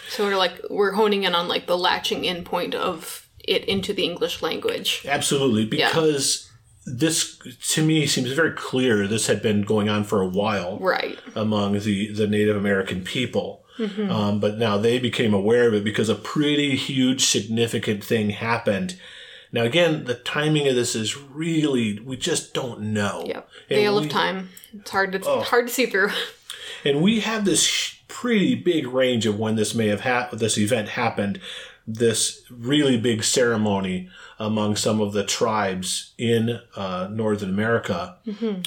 So 0.10 0.26
we're 0.26 0.38
like 0.38 0.62
we're 0.70 0.94
honing 0.94 1.24
in 1.24 1.36
on 1.36 1.48
like 1.48 1.68
the 1.68 1.78
latching 1.78 2.24
in 2.26 2.44
point 2.44 2.74
of 2.74 3.28
it 3.40 3.66
into 3.66 3.94
the 3.94 4.06
English 4.06 4.42
language. 4.42 5.06
Absolutely, 5.08 5.66
because 5.66 6.50
this 6.86 7.38
to 7.74 7.86
me 7.86 8.08
seems 8.08 8.32
very 8.32 8.54
clear. 8.54 9.06
This 9.08 9.28
had 9.28 9.42
been 9.42 9.62
going 9.64 9.90
on 9.90 10.04
for 10.04 10.22
a 10.22 10.28
while 10.28 10.80
Right. 10.80 11.20
among 11.36 11.74
the 11.80 12.12
the 12.14 12.28
Native 12.28 12.56
American 12.56 13.04
people. 13.04 13.61
Um, 13.80 14.40
but 14.40 14.58
now 14.58 14.78
they 14.78 15.00
became 15.00 15.34
aware 15.34 15.68
of 15.68 15.74
it 15.74 15.84
because 15.84 16.08
a 16.10 16.16
pretty 16.16 16.76
huge, 16.76 17.26
significant 17.26 18.04
thing 18.04 18.30
happened. 18.32 18.98
Now, 19.52 19.64
again, 19.64 20.06
the 20.06 20.16
timing 20.16 20.68
of 20.68 20.76
this 20.76 20.96
is 20.96 21.18
really, 21.18 22.00
we 22.00 22.16
just 22.16 22.54
don't 22.54 22.80
know. 22.94 23.24
Yep. 23.28 23.50
Veil 23.70 23.96
Oh. 23.96 24.00
of 24.04 24.10
time. 24.10 24.50
It's 24.74 24.92
hard 24.92 25.12
to 25.14 25.20
hard 25.20 25.68
to 25.68 25.74
see 25.74 25.86
through. 25.88 26.10
And 26.84 27.02
we 27.04 27.20
have 27.20 27.46
this 27.46 27.96
pretty 28.08 28.56
big 28.56 28.88
range 28.88 29.28
of 29.28 29.38
when 29.38 29.56
this 29.56 29.76
may 29.76 29.88
have 29.88 30.02
happened, 30.02 30.40
this 30.42 30.58
event 30.58 30.90
happened, 30.90 31.40
this 31.86 32.42
really 32.50 32.98
big 32.98 33.24
ceremony 33.24 34.10
among 34.40 34.76
some 34.76 35.00
of 35.00 35.14
the 35.14 35.24
tribes 35.24 36.14
in 36.18 36.60
uh, 36.76 37.08
Northern 37.12 37.50
America, 37.50 38.18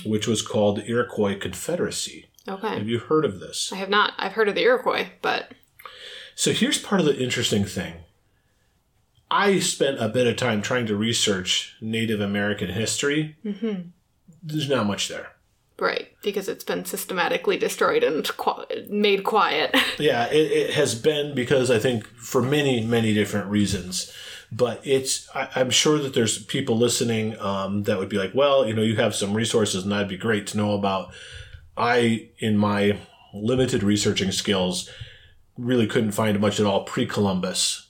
which 0.05 0.29
was 0.29 0.43
called 0.43 0.77
the 0.79 0.87
Iroquois 0.89 1.37
Confederacy. 1.37 2.27
Okay. 2.49 2.69
Have 2.79 2.89
you 2.89 2.99
heard 2.99 3.25
of 3.25 3.41
this? 3.41 3.73
I 3.73 3.77
have 3.77 3.89
not. 3.89 4.13
I've 4.19 4.33
heard 4.33 4.49
of 4.49 4.55
the 4.55 4.63
Iroquois, 4.63 5.07
but 5.23 5.53
So 6.35 6.53
here's 6.53 6.79
part 6.79 7.01
of 7.01 7.07
the 7.07 7.19
interesting 7.23 7.65
thing. 7.65 7.95
I 9.31 9.59
spent 9.61 9.99
a 10.01 10.09
bit 10.09 10.27
of 10.27 10.37
time 10.37 10.63
trying 10.63 10.87
to 10.87 10.97
research 10.97 11.77
Native 11.81 12.21
American 12.21 12.69
history. 12.71 13.37
Mm-hmm. 13.45 13.89
There's 14.43 14.69
not 14.69 14.87
much 14.87 15.09
there. 15.09 15.33
right 15.79 16.09
because 16.23 16.49
it's 16.49 16.65
been 16.65 16.85
systematically 16.85 17.57
destroyed 17.57 18.05
and 18.05 18.27
qu- 18.37 18.65
made 18.89 19.25
quiet. 19.25 19.75
Yeah, 19.99 20.27
it, 20.27 20.51
it 20.53 20.71
has 20.75 20.95
been 20.95 21.35
because 21.35 21.71
I 21.71 21.79
think 21.79 22.07
for 22.17 22.43
many, 22.43 22.85
many 22.85 23.15
different 23.15 23.47
reasons. 23.49 24.13
But 24.53 24.81
it's, 24.85 25.29
I, 25.35 25.49
I'm 25.57 25.71
sure 25.71 25.99
that 25.99 26.15
there's 26.15 26.45
people 26.45 26.77
listening 26.77 27.39
um, 27.41 27.85
that 27.85 27.99
would 27.99 28.09
be 28.09 28.19
like, 28.19 28.33
well, 28.35 28.67
you 28.67 28.75
know, 28.75 28.83
you 28.83 28.97
have 28.97 29.15
some 29.15 29.35
resources 29.35 29.83
and 29.85 29.93
that'd 29.93 30.09
be 30.09 30.17
great 30.17 30.47
to 30.49 30.57
know 30.57 30.75
about. 30.75 31.13
I, 31.77 32.29
in 32.39 32.57
my 32.57 32.99
limited 33.33 33.83
researching 33.83 34.33
skills, 34.33 34.89
really 35.57 35.87
couldn't 35.87 36.13
find 36.13 36.39
much 36.41 36.59
at 36.59 36.67
all 36.67 36.85
pre 36.85 37.07
Columbus. 37.07 37.89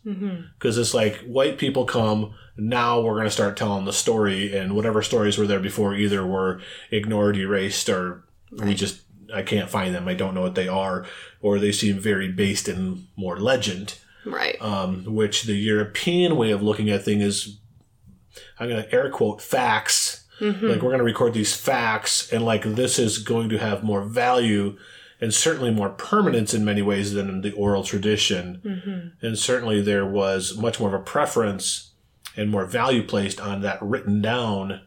Because 0.59 0.79
it's 0.79 0.95
like 0.95 1.17
white 1.21 1.59
people 1.59 1.85
come, 1.85 2.35
now 2.57 3.01
we're 3.01 3.15
going 3.15 3.25
to 3.25 3.31
start 3.31 3.57
telling 3.57 3.85
the 3.85 3.93
story, 3.93 4.57
and 4.57 4.75
whatever 4.75 5.03
stories 5.03 5.39
were 5.39 5.47
there 5.47 5.61
before 5.61 5.95
either 5.95 6.27
were 6.27 6.61
ignored, 6.91 7.37
erased, 7.37 7.89
or 7.89 8.25
we 8.53 8.75
just, 8.75 9.01
I 9.35 9.43
can't 9.43 9.71
find 9.71 9.95
them. 9.95 10.09
I 10.09 10.15
don't 10.15 10.35
know 10.35 10.43
what 10.43 10.55
they 10.55 10.69
are, 10.69 11.07
or 11.41 11.59
they 11.59 11.73
seem 11.73 11.99
very 11.99 12.31
based 12.31 12.69
in 12.69 13.07
more 13.17 13.39
legend 13.39 13.99
right. 14.25 14.61
um, 14.61 15.05
which 15.05 15.45
the 15.45 15.55
European 15.55 16.37
way 16.37 16.51
of 16.51 16.63
looking 16.63 16.91
at 16.91 17.05
things 17.05 17.23
is, 17.23 17.59
I'm 18.59 18.69
going 18.69 18.83
to 18.83 18.93
air 18.93 19.11
quote 19.11 19.41
facts. 19.41 20.24
Like 20.41 20.83
we're 20.83 20.91
going 20.91 20.99
to 20.99 21.05
record 21.05 21.35
these 21.35 21.55
facts, 21.55 22.31
and 22.33 22.45
like 22.45 22.63
this 22.65 22.99
is 22.99 23.19
going 23.19 23.49
to 23.51 23.59
have 23.59 23.83
more 23.83 24.03
value 24.03 24.77
and 25.21 25.33
certainly 25.33 25.71
more 25.71 25.91
permanence 25.91 26.53
in 26.53 26.65
many 26.65 26.83
ways 26.83 27.13
than 27.15 27.29
in 27.29 27.41
the 27.41 27.53
oral 27.53 27.85
tradition. 27.85 28.61
And 29.23 29.39
certainly 29.39 29.81
there 29.81 30.05
was 30.05 30.57
much 30.59 30.81
more 30.81 30.89
of 30.89 31.01
a 31.01 31.05
preference 31.05 31.93
and 32.37 32.51
more 32.51 32.67
value 32.67 33.03
placed 33.05 33.41
on 33.41 33.61
that 33.63 33.81
written 33.81 34.21
down 34.21 34.81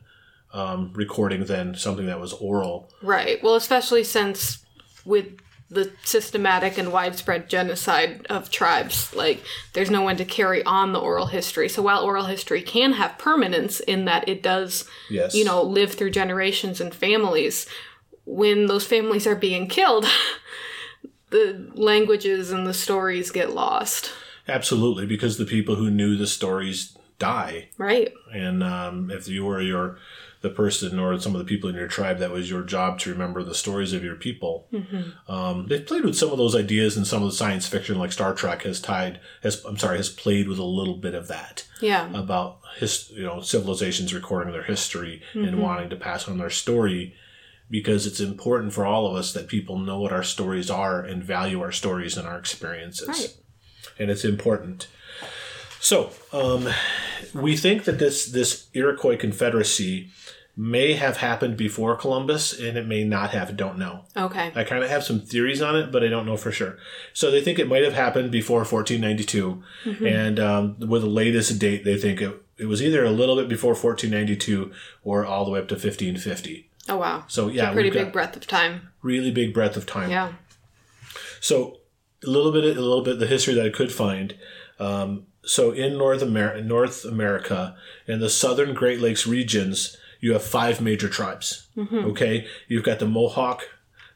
um, 0.53 0.91
recording 0.93 1.45
than 1.45 1.75
something 1.75 2.05
that 2.07 2.19
was 2.19 2.33
oral. 2.33 2.91
Right. 3.01 3.41
Well, 3.41 3.55
especially 3.55 4.03
since 4.03 4.65
with 5.05 5.37
the 5.69 5.91
systematic 6.03 6.77
and 6.77 6.93
widespread 6.93 7.49
genocide 7.49 8.25
of 8.29 8.49
tribes, 8.49 9.13
like 9.13 9.43
there's 9.73 9.91
no 9.91 10.01
one 10.01 10.15
to 10.17 10.23
carry 10.25 10.63
on 10.63 10.93
the 10.93 10.99
oral 10.99 11.25
history. 11.27 11.67
So 11.67 11.81
while 11.81 12.03
oral 12.03 12.25
history 12.25 12.61
can 12.61 12.93
have 12.93 13.17
permanence 13.17 13.79
in 13.81 14.05
that 14.05 14.27
it 14.29 14.41
does, 14.41 14.85
Yes. 15.09 15.35
you 15.35 15.43
know, 15.43 15.61
live 15.61 15.93
through 15.93 16.11
generations 16.11 16.79
and 16.79 16.93
families, 16.95 17.67
when 18.25 18.67
those 18.67 18.85
families 18.85 19.27
are 19.27 19.35
being 19.35 19.67
killed, 19.67 20.05
the 21.29 21.69
languages 21.73 22.51
and 22.51 22.65
the 22.65 22.73
stories 22.73 23.31
get 23.31 23.51
lost. 23.53 24.11
Absolutely, 24.47 25.05
because 25.05 25.37
the 25.37 25.45
people 25.45 25.75
who 25.75 25.89
knew 25.91 26.15
the 26.15 26.27
stories 26.27 26.97
die. 27.19 27.67
Right. 27.77 28.13
and 28.31 28.63
um, 28.63 29.09
if 29.11 29.27
you 29.27 29.43
were 29.43 29.61
your 29.61 29.97
the 30.41 30.49
person 30.49 30.99
or 30.99 31.19
some 31.19 31.33
of 31.35 31.39
the 31.39 31.45
people 31.45 31.69
in 31.69 31.75
your 31.75 31.87
tribe 31.87 32.19
that 32.19 32.31
was 32.31 32.49
your 32.49 32.61
job 32.63 32.99
to 32.99 33.09
remember 33.11 33.43
the 33.43 33.55
stories 33.55 33.93
of 33.93 34.03
your 34.03 34.15
people 34.15 34.67
um, 35.27 35.65
they've 35.67 35.85
played 35.85 36.03
with 36.05 36.15
some 36.17 36.31
of 36.31 36.37
those 36.37 36.55
ideas 36.55 36.95
in 36.97 37.05
some 37.05 37.23
of 37.23 37.29
the 37.29 37.35
science 37.35 37.67
fiction 37.67 37.97
like 37.97 38.11
star 38.11 38.33
trek 38.33 38.61
has 38.63 38.79
tied 38.79 39.19
has 39.43 39.63
i'm 39.65 39.77
sorry 39.77 39.97
has 39.97 40.09
played 40.09 40.47
with 40.47 40.59
a 40.59 40.63
little 40.63 40.97
bit 40.97 41.15
of 41.15 41.27
that 41.27 41.65
Yeah. 41.81 42.09
about 42.13 42.59
his 42.77 43.09
you 43.11 43.23
know 43.23 43.41
civilizations 43.41 44.13
recording 44.13 44.53
their 44.53 44.63
history 44.63 45.21
and 45.33 45.61
wanting 45.61 45.89
to 45.89 45.95
pass 45.95 46.27
on 46.27 46.37
their 46.37 46.49
story 46.51 47.15
because 47.69 48.05
it's 48.07 48.19
important 48.21 48.71
for 48.73 48.85
all 48.85 49.07
of 49.07 49.15
us 49.15 49.33
that 49.33 49.47
people 49.49 49.77
know 49.77 49.99
what 49.99 50.13
our 50.13 50.23
stories 50.23 50.69
are 50.69 51.01
and 51.01 51.21
value 51.23 51.61
our 51.61 51.71
stories 51.73 52.15
and 52.15 52.25
our 52.25 52.37
experiences. 52.39 53.09
Right. 53.09 53.35
And 53.99 54.09
it's 54.09 54.23
important. 54.23 54.87
So, 55.79 56.11
um, 56.33 56.67
we 57.33 57.55
think 57.57 57.83
that 57.85 57.99
this 57.99 58.25
this 58.25 58.67
Iroquois 58.73 59.17
Confederacy 59.17 60.09
may 60.59 60.93
have 60.93 61.17
happened 61.17 61.55
before 61.55 61.95
Columbus, 61.95 62.57
and 62.59 62.77
it 62.77 62.87
may 62.87 63.03
not 63.03 63.29
have. 63.29 63.55
Don't 63.55 63.77
know. 63.77 64.05
Okay. 64.15 64.51
I 64.55 64.63
kind 64.63 64.83
of 64.83 64.89
have 64.89 65.03
some 65.03 65.19
theories 65.21 65.61
on 65.61 65.75
it, 65.75 65.91
but 65.91 66.03
I 66.03 66.07
don't 66.07 66.25
know 66.25 66.35
for 66.37 66.51
sure. 66.51 66.77
So 67.13 67.29
they 67.29 67.41
think 67.41 67.59
it 67.59 67.67
might 67.67 67.83
have 67.83 67.93
happened 67.93 68.31
before 68.31 68.59
1492, 68.65 69.63
and 70.05 70.39
um, 70.39 70.79
with 70.79 71.03
the 71.03 71.07
latest 71.07 71.59
date, 71.59 71.85
they 71.85 71.97
think 71.97 72.21
it, 72.21 72.35
it 72.57 72.65
was 72.65 72.81
either 72.81 73.03
a 73.05 73.11
little 73.11 73.35
bit 73.35 73.47
before 73.47 73.73
1492 73.73 74.71
or 75.03 75.25
all 75.25 75.45
the 75.45 75.51
way 75.51 75.59
up 75.59 75.67
to 75.67 75.75
1550. 75.75 76.69
Oh 76.89 76.97
wow. 76.97 77.25
So 77.27 77.49
yeah, 77.49 77.71
Pretty 77.73 77.91
big 77.91 78.11
breadth 78.11 78.35
of 78.35 78.47
time. 78.47 78.89
really 79.03 79.29
big 79.29 79.53
breadth 79.53 79.77
of 79.77 79.85
time. 79.85 80.09
Yeah. 80.09 80.33
So 81.39 81.77
a 82.25 82.29
little 82.29 82.51
bit, 82.51 82.63
a 82.63 82.81
little 82.81 83.03
bit 83.03 83.19
the 83.19 83.27
history 83.27 83.53
that 83.53 83.65
I 83.65 83.69
could 83.69 83.91
find. 83.91 84.35
Um, 84.79 85.26
so 85.47 85.71
in 85.71 85.97
North 85.97 86.21
America, 86.21 86.61
North 86.61 87.05
America, 87.05 87.75
in 88.05 88.19
the 88.19 88.29
southern 88.29 88.73
Great 88.73 88.99
Lakes 89.01 89.25
regions, 89.25 89.97
you 90.19 90.33
have 90.33 90.43
five 90.43 90.81
major 90.81 91.09
tribes. 91.09 91.67
Okay, 91.77 92.47
you've 92.67 92.83
got 92.83 92.99
the 92.99 93.05
Mohawk, 93.05 93.63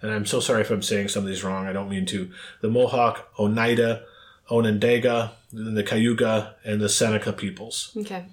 and 0.02 0.12
I'm 0.12 0.26
so 0.26 0.40
sorry 0.40 0.62
if 0.62 0.72
I'm 0.72 0.82
saying 0.82 1.10
some 1.10 1.24
of 1.24 1.30
these 1.30 1.44
wrong. 1.44 1.68
I 1.68 1.74
don't 1.74 1.90
mean 1.90 2.06
to. 2.08 2.32
The 2.62 2.70
Mohawk, 2.70 3.30
Oneida, 3.40 4.04
Onondaga, 4.50 5.34
then 5.54 5.76
the 5.76 5.84
Cayuga, 5.84 6.56
and 6.64 6.82
the 6.82 6.90
Seneca 6.90 7.34
peoples. 7.34 7.96
Okay. 7.98 8.26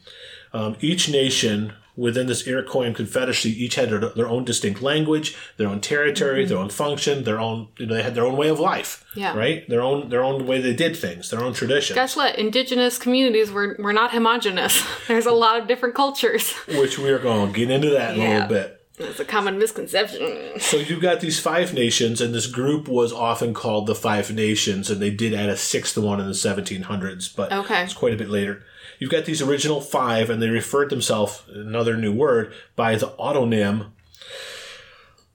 Um, 0.53 0.77
each 0.81 1.09
nation 1.11 1.75
within 1.99 2.29
this 2.29 2.47
Iroquois 2.47 2.95
Confederacy 2.95 3.51
each 3.63 3.75
had 3.75 3.91
their, 3.91 3.99
their 3.99 4.29
own 4.29 4.45
distinct 4.45 4.81
language, 4.81 5.37
their 5.57 5.69
own 5.69 5.81
territory, 5.81 6.43
mm-hmm. 6.43 6.49
their 6.49 6.59
own 6.59 6.71
function, 6.71 7.25
their 7.25 7.41
own 7.41 7.69
you 7.77 7.87
know 7.87 7.95
they 7.95 8.03
had 8.03 8.15
their 8.15 8.25
own 8.25 8.37
way 8.37 8.49
of 8.49 8.61
life. 8.61 9.05
Yeah. 9.15 9.37
Right. 9.37 9.69
Their 9.69 9.83
own 9.83 10.09
their 10.09 10.23
own 10.23 10.47
way 10.47 10.61
they 10.61 10.75
did 10.75 10.97
things, 10.97 11.31
their 11.31 11.43
own 11.43 11.53
tradition, 11.53 11.97
Guess 11.97 12.17
what? 12.17 12.39
Indigenous 12.39 12.99
communities 12.99 13.51
were 13.51 13.77
were 13.79 13.93
not 13.93 14.13
homogenous. 14.13 14.83
There's 15.09 15.27
a 15.27 15.33
lot 15.33 15.61
of 15.61 15.67
different 15.67 15.97
cultures. 15.97 16.53
which 16.69 16.99
we 16.99 17.11
are 17.11 17.19
going 17.19 17.53
to 17.53 17.59
get 17.59 17.71
into 17.71 17.91
that 17.91 18.15
in 18.15 18.21
a 18.21 18.29
little 18.29 18.49
bit. 18.49 18.75
It's 19.01 19.21
a 19.21 19.25
common 19.25 19.59
misconception. 19.59 20.59
So 20.59 20.77
you've 20.77 21.01
got 21.01 21.21
these 21.21 21.39
five 21.39 21.73
nations, 21.73 22.21
and 22.21 22.35
this 22.35 22.49
group 22.49 22.89
was 22.89 23.13
often 23.13 23.55
called 23.55 23.87
the 23.87 23.95
Five 23.95 24.33
Nations, 24.35 24.91
and 24.91 25.01
they 25.01 25.11
did 25.11 25.35
add 25.35 25.49
a 25.49 25.57
sixth 25.57 25.97
one 25.97 26.19
in 26.19 26.27
the 26.27 26.33
1700s, 26.33 27.35
but 27.35 27.53
Okay. 27.53 27.85
it's 27.85 27.95
quite 27.95 28.13
a 28.13 28.17
bit 28.17 28.29
later. 28.29 28.65
You've 28.99 29.11
got 29.11 29.25
these 29.27 29.41
original 29.43 29.81
five, 29.81 30.29
and 30.31 30.43
they 30.43 30.49
referred 30.49 30.91
themselves, 30.91 31.43
another 31.53 31.97
new 31.97 32.13
word, 32.13 32.53
by 32.77 32.97
the 32.97 33.09
autonym 33.19 33.93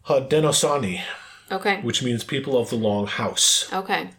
Haudenosaunee, 0.08 1.02
Okay. 1.52 1.80
which 1.82 2.04
means 2.04 2.24
people 2.24 2.58
of 2.58 2.70
the 2.70 2.76
long 2.76 3.08
house. 3.08 3.70
Okay. 3.72 4.10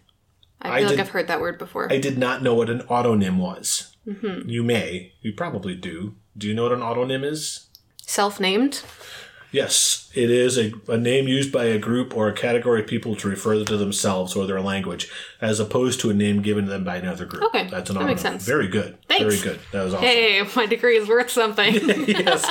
I 0.62 0.68
I 0.70 0.78
feel 0.78 0.86
like 0.86 0.96
did- 0.96 1.00
I've 1.00 1.08
heard 1.10 1.28
that 1.28 1.40
word 1.40 1.58
before. 1.58 1.92
I 1.92 1.98
did 1.98 2.16
not 2.16 2.42
know 2.42 2.54
what 2.54 2.70
an 2.70 2.80
autonym 2.82 3.36
was. 3.36 3.94
Mm-hmm. 4.06 4.48
You 4.48 4.62
may. 4.62 5.12
You 5.20 5.32
probably 5.34 5.74
do. 5.74 6.14
Do 6.36 6.46
you 6.48 6.54
know 6.54 6.62
what 6.64 6.72
an 6.72 6.80
autonym 6.80 7.24
is? 7.24 7.68
Self-named. 8.06 8.82
Yes, 9.54 10.10
it 10.14 10.30
is 10.32 10.58
a, 10.58 10.72
a 10.88 10.96
name 10.98 11.28
used 11.28 11.52
by 11.52 11.66
a 11.66 11.78
group 11.78 12.16
or 12.16 12.26
a 12.28 12.32
category 12.32 12.80
of 12.80 12.88
people 12.88 13.14
to 13.14 13.28
refer 13.28 13.64
to 13.64 13.76
themselves 13.76 14.34
or 14.34 14.48
their 14.48 14.60
language, 14.60 15.08
as 15.40 15.60
opposed 15.60 16.00
to 16.00 16.10
a 16.10 16.14
name 16.14 16.42
given 16.42 16.64
to 16.64 16.70
them 16.72 16.82
by 16.82 16.96
another 16.96 17.24
group. 17.24 17.44
Okay, 17.44 17.68
that's 17.70 17.88
an 17.88 17.96
that 17.96 18.04
makes 18.06 18.20
sense. 18.20 18.44
Very 18.44 18.66
good. 18.66 18.98
Thanks. 19.06 19.22
Very 19.22 19.40
good. 19.54 19.60
That 19.70 19.84
was 19.84 19.94
awesome. 19.94 20.06
Hey, 20.06 20.42
my 20.56 20.66
degree 20.66 20.96
is 20.96 21.08
worth 21.08 21.30
something. 21.30 21.72
yes, 22.08 22.44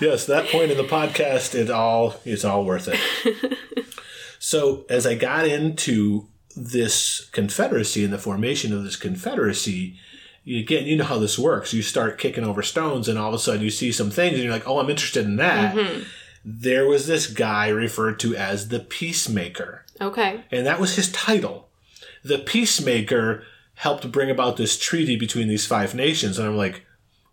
yes. 0.00 0.24
That 0.24 0.46
point 0.48 0.70
in 0.70 0.78
the 0.78 0.84
podcast, 0.84 1.54
it 1.54 1.70
all 1.70 2.14
it's 2.24 2.42
all 2.44 2.64
worth 2.64 2.88
it. 2.90 3.58
so 4.38 4.86
as 4.88 5.06
I 5.06 5.14
got 5.14 5.46
into 5.46 6.26
this 6.56 7.28
confederacy 7.32 8.02
and 8.02 8.14
the 8.14 8.18
formation 8.18 8.72
of 8.72 8.82
this 8.82 8.96
confederacy, 8.96 9.96
you- 10.44 10.60
again, 10.60 10.86
you 10.86 10.96
know 10.96 11.04
how 11.04 11.18
this 11.18 11.38
works. 11.38 11.74
You 11.74 11.82
start 11.82 12.16
kicking 12.18 12.44
over 12.44 12.62
stones, 12.62 13.08
and 13.08 13.18
all 13.18 13.28
of 13.28 13.34
a 13.34 13.38
sudden 13.38 13.60
you 13.60 13.68
see 13.70 13.92
some 13.92 14.10
things, 14.10 14.36
and 14.36 14.44
you're 14.44 14.52
like, 14.54 14.66
"Oh, 14.66 14.78
I'm 14.78 14.88
interested 14.88 15.26
in 15.26 15.36
that." 15.36 15.74
Mm-hmm. 15.74 16.02
There 16.48 16.86
was 16.86 17.08
this 17.08 17.26
guy 17.26 17.68
referred 17.68 18.20
to 18.20 18.36
as 18.36 18.68
the 18.68 18.78
peacemaker, 18.78 19.84
okay. 20.00 20.44
and 20.52 20.64
that 20.64 20.78
was 20.78 20.94
his 20.94 21.10
title. 21.10 21.68
The 22.22 22.38
peacemaker 22.38 23.42
helped 23.74 24.12
bring 24.12 24.30
about 24.30 24.56
this 24.56 24.78
treaty 24.78 25.16
between 25.16 25.48
these 25.48 25.66
five 25.66 25.92
nations, 25.92 26.38
and 26.38 26.46
I'm 26.46 26.56
like, 26.56 26.86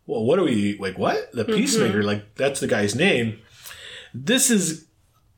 well, 0.08 0.24
what 0.24 0.40
are 0.40 0.44
we 0.44 0.78
like? 0.80 0.98
What 0.98 1.32
the 1.32 1.46
peacemaker? 1.46 2.04
Like 2.04 2.36
that's 2.36 2.60
the 2.60 2.68
guy's 2.68 2.96
name. 2.96 3.40
This 4.14 4.50
is 4.50 4.88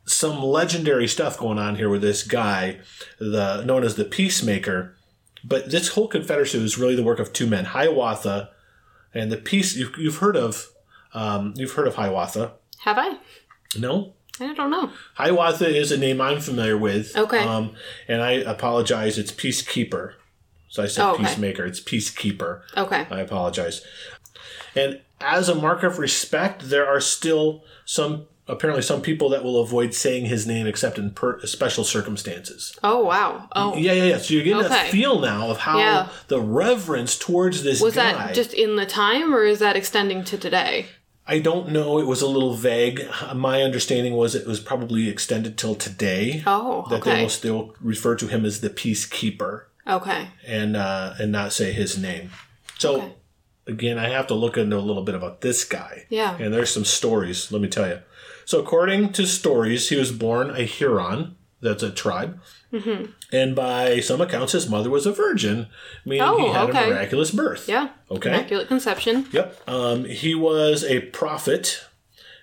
some 0.06 0.42
legendary 0.42 1.08
stuff 1.08 1.38
going 1.38 1.58
on 1.60 1.76
here 1.76 1.90
with 1.90 2.02
this 2.02 2.24
guy, 2.24 2.80
the 3.20 3.64
known 3.64 3.84
as 3.84 3.96
the 3.96 4.06
peacemaker. 4.06 4.96
But 5.44 5.70
this 5.70 5.90
whole 5.90 6.08
confederacy 6.08 6.60
was 6.60 6.78
really 6.78 6.96
the 6.96 7.04
work 7.04 7.20
of 7.20 7.34
two 7.34 7.46
men, 7.46 7.66
Hiawatha, 7.66 8.50
and 9.14 9.32
the 9.32 9.38
peace. 9.38 9.76
You've, 9.76 9.96
you've 9.98 10.18
heard 10.18 10.36
of, 10.36 10.70
um, 11.14 11.54
you've 11.56 11.74
heard 11.74 11.88
of 11.88 11.96
Hiawatha, 11.96 12.54
Have 12.80 12.98
I? 12.98 13.18
No? 13.80 14.14
I 14.40 14.54
don't 14.54 14.70
know. 14.70 14.92
Hiawatha 15.16 15.68
is 15.68 15.92
a 15.92 15.98
name 15.98 16.20
I'm 16.20 16.42
familiar 16.42 16.78
with. 16.78 17.16
Okay. 17.16 17.40
Um, 17.40 17.74
and 18.08 18.22
I 18.22 18.32
apologize. 18.32 19.18
It's 19.18 19.32
peacekeeper. 19.32 20.14
So 20.68 20.84
I 20.84 20.88
said 20.88 21.06
Oh, 21.06 21.14
okay. 21.14 21.24
peacemaker. 21.24 21.66
It's 21.66 21.80
peacekeeper. 21.80 22.62
Okay. 22.76 23.08
I 23.10 23.22
apologize. 23.22 23.82
And 24.76 25.00
as 25.22 25.48
a 25.48 25.56
mark 25.56 25.84
of 25.84 26.00
respect, 26.00 26.70
there 26.70 26.86
are 26.86 27.00
still 27.00 27.64
some 27.86 28.28
apparently 28.48 28.82
some 28.84 29.02
people 29.02 29.30
that 29.30 29.44
will 29.44 29.60
avoid 29.62 29.94
saying 29.94 30.26
his 30.26 30.46
name 30.46 30.68
except 30.68 30.98
in 31.00 31.10
per, 31.12 31.40
special 31.46 31.84
circumstances. 31.84 32.78
Oh 32.84 33.04
wow. 33.06 33.48
Oh. 33.56 33.76
Yeah, 33.78 33.94
yeah, 33.94 34.04
yeah. 34.04 34.18
So 34.18 34.34
you're 34.34 34.44
getting 34.44 34.62
that 34.64 34.72
Okay. 34.88 34.92
feel 34.92 35.20
now 35.20 35.50
of 35.50 35.60
how 35.60 35.80
Yeah. 35.80 36.10
the 36.28 36.42
reverence 36.42 37.18
towards 37.18 37.64
this 37.64 37.82
Was 37.82 37.96
guy. 37.96 38.12
that 38.12 38.36
just 38.36 38.54
in 38.54 38.76
the 38.76 38.86
time, 38.86 39.34
or 39.34 39.44
is 39.46 39.60
that 39.60 39.76
extending 39.78 40.24
to 40.26 40.38
today? 40.38 40.88
I 41.28 41.40
don't 41.40 41.70
know. 41.70 41.98
It 42.00 42.06
was 42.06 42.22
a 42.22 42.28
little 42.28 42.54
vague. 42.54 43.02
My 43.34 43.64
understanding 43.64 44.14
was 44.14 44.36
it 44.36 44.46
was 44.46 44.60
probably 44.60 45.10
extended 45.10 45.58
till 45.58 45.74
today. 45.76 46.44
Oh, 46.46 46.86
That 46.90 47.04
they 47.04 47.22
will 47.24 47.30
still 47.30 47.74
refer 47.82 48.16
to 48.18 48.28
him 48.28 48.46
as 48.46 48.62
the 48.62 48.70
peacekeeper 48.70 49.64
Okay. 49.88 50.28
and 50.46 50.76
uh, 50.76 51.14
and 51.20 51.32
not 51.32 51.52
say 51.54 51.72
his 51.74 51.98
name. 51.98 52.30
So 52.78 52.96
Okay. 52.98 53.14
again, 53.68 53.98
I 53.98 54.10
have 54.10 54.28
to 54.28 54.36
look 54.36 54.58
into 54.58 54.78
a 54.78 54.80
little 54.80 55.04
bit 55.04 55.16
about 55.16 55.42
this 55.42 55.64
guy. 55.64 56.06
Yeah. 56.10 56.38
And 56.38 56.54
there's 56.54 56.72
some 56.74 56.86
stories, 56.86 57.52
let 57.52 57.62
me 57.62 57.70
tell 57.70 57.88
you. 57.88 58.00
So, 58.48 58.60
according 58.60 59.14
to 59.14 59.26
stories, 59.26 59.90
he 59.90 59.96
was 59.96 60.12
born 60.12 60.52
a 60.52 60.62
Huron. 60.64 61.36
That's 61.65 61.84
a 61.84 61.91
tribe. 61.91 62.39
Mm-hmm. 62.71 63.12
And 63.34 63.56
by 63.56 63.99
some 63.99 64.21
accounts, 64.21 64.54
his 64.54 64.69
mother 64.69 64.89
was 64.89 65.06
a 65.06 65.12
virgin, 65.12 65.67
meaning 66.06 66.23
he 66.39 66.45
Oh, 66.47 66.54
had 66.54 66.69
okay. 66.69 66.86
a 66.86 66.89
miraculous 66.89 67.32
birth. 67.32 67.67
Yeah. 67.67 67.89
Okay. 68.10 68.30
Immaculate 68.30 68.67
conception. 68.67 69.28
Yep. 69.32 69.69
Um, 69.69 70.06
he 70.06 70.34
was 70.36 70.84
a 70.84 71.01
prophet 71.01 71.84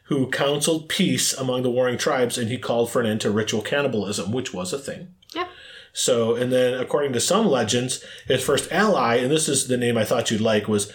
who 0.05 0.31
counseled 0.31 0.89
peace 0.89 1.33
among 1.33 1.63
the 1.63 1.71
warring 1.71 1.97
tribes, 1.99 2.37
and 2.37 2.51
he 2.51 2.59
called 2.59 2.91
for 2.91 3.01
an 3.01 3.07
end 3.07 3.21
to 3.23 3.31
ritual 3.31 3.63
cannibalism, 3.63 4.33
which 4.33 4.53
was 4.53 4.73
a 4.73 4.79
thing. 4.79 5.15
Yeah. 5.35 5.47
So, 5.95 6.35
and 6.35 6.51
then 6.53 6.75
according 6.81 7.13
to 7.15 7.21
some 7.21 7.47
legends, 7.47 8.05
his 8.27 8.43
first 8.43 8.71
ally, 8.73 9.17
and 9.17 9.31
this 9.31 9.49
is 9.49 9.69
the 9.69 9.77
name 9.77 9.97
I 9.99 10.05
thought 10.05 10.31
you'd 10.31 10.41
like, 10.41 10.67
was 10.69 10.93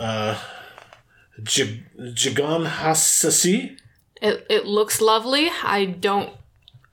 uh, 0.00 0.38
J- 1.42 1.82
Jagan 1.98 2.66
Hassasi. 2.68 3.78
It 4.20 4.46
it 4.48 4.66
looks 4.66 5.00
lovely. 5.00 5.50
I 5.62 5.84
don't. 5.84 6.30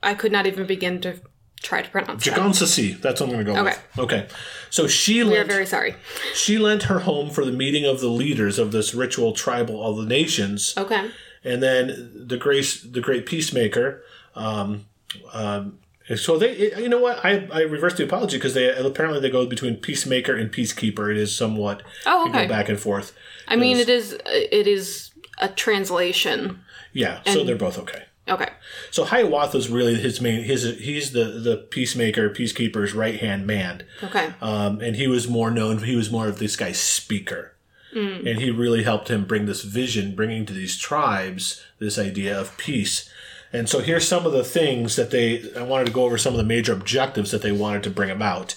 I 0.02 0.14
could 0.14 0.32
not 0.32 0.46
even 0.46 0.66
begin 0.66 1.00
to 1.02 1.20
try 1.62 1.82
to 1.82 1.90
pronounce 1.90 2.24
that. 2.24 2.34
Jagan 2.34 3.00
That's 3.02 3.20
what 3.20 3.28
I'm 3.28 3.34
going 3.34 3.44
to 3.46 3.52
go 3.52 3.58
Okay. 3.60 3.76
with. 3.96 3.98
Okay. 3.98 4.26
So 4.70 4.86
she 4.86 5.22
We 5.22 5.32
are 5.32 5.34
lent, 5.40 5.48
very 5.48 5.66
sorry. 5.66 5.94
she 6.34 6.56
lent 6.58 6.84
her 6.84 7.00
home 7.00 7.28
for 7.30 7.44
the 7.44 7.52
meeting 7.52 7.84
of 7.84 8.00
the 8.00 8.08
leaders 8.08 8.58
of 8.58 8.72
this 8.72 8.94
ritual 8.94 9.32
tribal 9.34 9.84
of 9.84 9.96
the 9.98 10.06
nations. 10.06 10.72
Okay. 10.76 11.10
and 11.44 11.62
then 11.62 12.10
the 12.14 12.36
grace 12.36 12.82
the 12.82 13.00
great 13.00 13.24
peacemaker 13.26 14.02
um, 14.34 14.84
um, 15.32 15.78
so 16.16 16.36
they 16.38 16.52
you 16.76 16.88
know 16.88 16.98
what 17.00 17.24
i, 17.24 17.48
I 17.52 17.60
reversed 17.62 17.96
the 17.96 18.04
apology 18.04 18.36
because 18.36 18.52
they 18.54 18.68
apparently 18.76 19.20
they 19.20 19.30
go 19.30 19.46
between 19.46 19.76
peacemaker 19.76 20.34
and 20.36 20.52
peacekeeper 20.52 21.10
it 21.10 21.16
is 21.16 21.34
somewhat 21.34 21.82
Oh, 22.04 22.28
okay. 22.28 22.46
back 22.46 22.68
and 22.68 22.78
forth 22.78 23.12
I 23.48 23.56
mean, 23.56 23.78
it 23.78 23.88
is 23.88 24.12
it 24.26 24.66
is 24.66 25.10
a 25.38 25.48
translation. 25.48 26.60
yeah 26.92 27.20
so 27.26 27.42
they're 27.44 27.56
both 27.56 27.78
okay 27.78 28.04
Okay. 28.30 28.48
so 28.90 29.04
hiawatha's 29.04 29.68
really 29.68 29.96
his 29.96 30.20
main 30.20 30.44
his 30.44 30.62
he's 30.78 31.12
the 31.12 31.24
the 31.24 31.56
peacemaker 31.56 32.30
peacekeeper's 32.30 32.94
right 32.94 33.18
hand 33.20 33.46
man. 33.46 33.82
Okay. 34.02 34.32
um, 34.40 34.80
and 34.80 34.96
he 34.96 35.06
was 35.08 35.28
more 35.28 35.50
known 35.50 35.78
he 35.78 35.96
was 35.96 36.10
more 36.10 36.28
of 36.28 36.38
this 36.38 36.56
guy's 36.56 36.78
speaker. 36.78 37.54
And 37.92 38.38
he 38.38 38.52
really 38.52 38.84
helped 38.84 39.08
him 39.10 39.24
bring 39.24 39.46
this 39.46 39.62
vision 39.64 40.14
bringing 40.14 40.46
to 40.46 40.52
these 40.52 40.78
tribes 40.78 41.60
this 41.80 41.98
idea 41.98 42.38
of 42.40 42.56
peace. 42.56 43.10
And 43.52 43.68
so 43.68 43.80
here's 43.80 44.06
some 44.06 44.26
of 44.26 44.32
the 44.32 44.44
things 44.44 44.94
that 44.94 45.10
they 45.10 45.42
i 45.56 45.62
wanted 45.62 45.86
to 45.86 45.92
go 45.92 46.04
over 46.04 46.16
some 46.16 46.32
of 46.32 46.38
the 46.38 46.44
major 46.44 46.72
objectives 46.72 47.32
that 47.32 47.42
they 47.42 47.50
wanted 47.50 47.82
to 47.82 47.90
bring 47.90 48.10
about. 48.10 48.54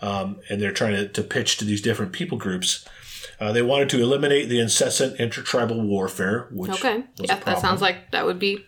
Um, 0.00 0.40
and 0.48 0.62
they're 0.62 0.72
trying 0.72 0.94
to, 0.94 1.08
to 1.08 1.22
pitch 1.22 1.58
to 1.58 1.64
these 1.66 1.82
different 1.82 2.12
people 2.12 2.38
groups. 2.38 2.86
Uh, 3.40 3.52
they 3.52 3.62
wanted 3.62 3.90
to 3.90 4.00
eliminate 4.00 4.48
the 4.48 4.60
incessant 4.60 5.20
intertribal 5.20 5.82
warfare 5.82 6.48
which 6.50 6.70
Okay. 6.70 7.04
Yeah, 7.16 7.38
that 7.40 7.58
sounds 7.58 7.82
like 7.82 8.12
that 8.12 8.24
would 8.24 8.38
be 8.38 8.64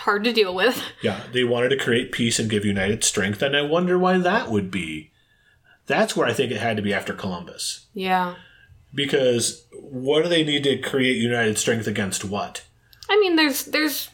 hard 0.00 0.24
to 0.24 0.32
deal 0.32 0.54
with. 0.54 0.82
Yeah, 1.02 1.20
they 1.32 1.44
wanted 1.44 1.68
to 1.70 1.76
create 1.76 2.10
peace 2.12 2.38
and 2.38 2.50
give 2.50 2.64
united 2.64 3.04
strength, 3.04 3.42
and 3.42 3.56
I 3.56 3.62
wonder 3.62 3.98
why 3.98 4.18
that 4.18 4.50
would 4.50 4.70
be. 4.70 5.10
That's 5.86 6.16
where 6.16 6.26
I 6.26 6.32
think 6.32 6.50
it 6.50 6.58
had 6.60 6.76
to 6.76 6.82
be 6.82 6.92
after 6.94 7.12
Columbus. 7.12 7.86
Yeah. 7.94 8.34
Because 8.94 9.64
what 9.72 10.22
do 10.22 10.28
they 10.28 10.42
need 10.42 10.64
to 10.64 10.78
create 10.78 11.16
united 11.16 11.58
strength 11.58 11.86
against 11.86 12.24
what? 12.24 12.64
I 13.08 13.18
mean, 13.20 13.36
there's 13.36 13.64
there's 13.66 14.08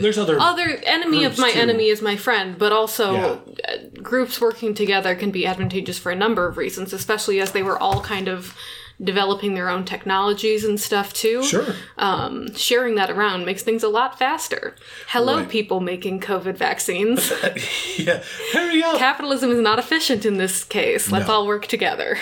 There's 0.00 0.18
other 0.18 0.38
other 0.38 0.80
enemy 0.84 1.24
of 1.24 1.38
my 1.38 1.50
too. 1.52 1.58
enemy 1.58 1.88
is 1.88 2.02
my 2.02 2.16
friend, 2.16 2.56
but 2.58 2.72
also 2.72 3.14
Yeah. 3.14 3.72
uh, 3.72 4.00
groups 4.02 4.40
working 4.40 4.74
together 4.74 5.14
can 5.14 5.30
be 5.30 5.46
advantageous 5.46 5.98
for 5.98 6.12
a 6.12 6.16
number 6.16 6.46
of 6.46 6.56
reasons, 6.56 6.92
especially 6.92 7.40
as 7.40 7.52
they 7.52 7.62
were 7.62 7.78
all 7.78 8.00
kind 8.02 8.28
of 8.28 8.54
developing 9.02 9.54
their 9.54 9.68
own 9.68 9.84
technologies 9.84 10.64
and 10.64 10.80
stuff 10.80 11.12
too. 11.12 11.42
Sure. 11.42 11.74
Um, 11.98 12.54
sharing 12.54 12.94
that 12.94 13.10
around 13.10 13.44
makes 13.44 13.62
things 13.62 13.82
a 13.82 13.88
lot 13.88 14.18
faster. 14.18 14.74
Hello, 15.08 15.38
Right. 15.38 15.48
people 15.48 15.80
making 15.80 16.20
COVID 16.20 16.56
vaccines. 16.56 17.30
yeah. 17.98 18.22
Hurry 18.52 18.82
up. 18.82 18.96
Capitalism 18.98 19.50
is 19.50 19.60
not 19.60 19.78
efficient 19.78 20.24
in 20.24 20.38
this 20.38 20.64
case. 20.64 21.10
Let's 21.12 21.28
No. 21.28 21.34
all 21.34 21.46
work 21.46 21.66
together. 21.66 22.16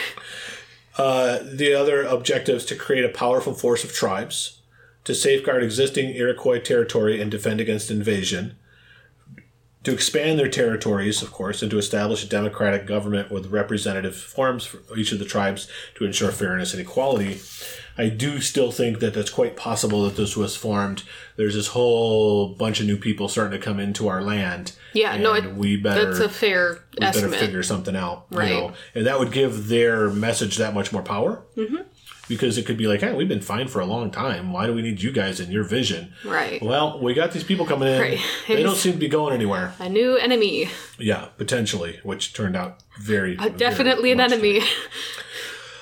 Uh, 0.96 1.38
the 1.42 1.74
other 1.74 2.02
objective 2.02 2.56
is 2.56 2.64
to 2.66 2.76
create 2.76 3.04
a 3.04 3.08
powerful 3.08 3.52
force 3.54 3.82
of 3.84 3.92
tribes, 3.92 4.58
to 5.04 5.14
safeguard 5.14 5.62
existing 5.62 6.10
Iroquois 6.14 6.60
territory 6.60 7.20
and 7.20 7.30
defend 7.30 7.60
against 7.60 7.90
invasion, 7.90 8.56
to 9.84 9.92
expand 9.92 10.38
their 10.38 10.48
territories, 10.48 11.22
of 11.22 11.30
course, 11.30 11.62
and 11.62 11.70
to 11.70 11.78
establish 11.78 12.24
a 12.24 12.28
democratic 12.28 12.86
government 12.86 13.30
with 13.30 13.50
representative 13.52 14.16
forms 14.16 14.64
for 14.64 14.78
each 14.96 15.12
of 15.12 15.18
the 15.18 15.24
tribes 15.24 15.68
to 15.94 16.04
ensure 16.04 16.32
fairness 16.32 16.72
and 16.72 16.80
equality. 16.80 17.40
I 17.96 18.08
do 18.08 18.40
still 18.40 18.72
think 18.72 18.98
that 18.98 19.14
that's 19.14 19.30
quite 19.30 19.56
possible 19.56 20.02
that 20.04 20.16
this 20.16 20.36
was 20.36 20.56
formed. 20.56 21.04
There's 21.36 21.54
this 21.54 21.68
whole 21.68 22.48
bunch 22.54 22.80
of 22.80 22.86
new 22.86 22.96
people 22.96 23.28
starting 23.28 23.58
to 23.58 23.64
come 23.64 23.78
into 23.78 24.08
our 24.08 24.20
land. 24.22 24.72
Yeah, 24.94 25.16
no, 25.16 25.34
it- 25.34 25.54
we 25.54 25.76
better 25.76 26.06
That's 26.06 26.18
a 26.18 26.28
fair 26.28 26.80
we 26.94 27.00
better 27.00 27.28
figure 27.28 27.62
something 27.62 27.94
out, 27.94 28.26
Right. 28.30 28.48
You 28.50 28.54
know? 28.54 28.72
And 28.94 29.06
that 29.06 29.18
would 29.18 29.32
give 29.32 29.68
their 29.68 30.08
message 30.10 30.56
that 30.56 30.74
much 30.74 30.92
more 30.92 31.02
power. 31.02 31.42
Mm-hmm. 31.56 31.82
Because 32.28 32.56
it 32.56 32.64
could 32.64 32.78
be 32.78 32.86
like, 32.86 33.00
hey, 33.00 33.12
we've 33.12 33.28
been 33.28 33.40
fine 33.42 33.68
for 33.68 33.80
a 33.80 33.84
long 33.84 34.10
time. 34.10 34.52
Why 34.52 34.66
do 34.66 34.72
we 34.72 34.80
need 34.80 35.02
you 35.02 35.12
guys 35.12 35.40
in 35.40 35.50
your 35.50 35.64
vision? 35.64 36.14
Right. 36.24 36.62
Well, 36.62 36.98
we 36.98 37.12
got 37.12 37.32
these 37.32 37.44
people 37.44 37.66
coming 37.66 37.88
in. 37.88 38.00
Right. 38.00 38.20
They 38.48 38.62
don't 38.68 38.76
seem 38.76 38.92
to 38.94 38.98
be 38.98 39.08
going 39.08 39.34
anywhere. 39.34 39.74
A 39.78 39.88
new 39.88 40.16
enemy. 40.16 40.70
Yeah, 40.98 41.26
potentially, 41.36 42.00
which 42.02 42.32
turned 42.32 42.56
out 42.56 42.82
very 42.98 43.36
Uh, 43.38 43.48
Definitely 43.48 44.10
an 44.12 44.18
very 44.18 44.28
much 44.30 44.38
enemy. 44.38 44.62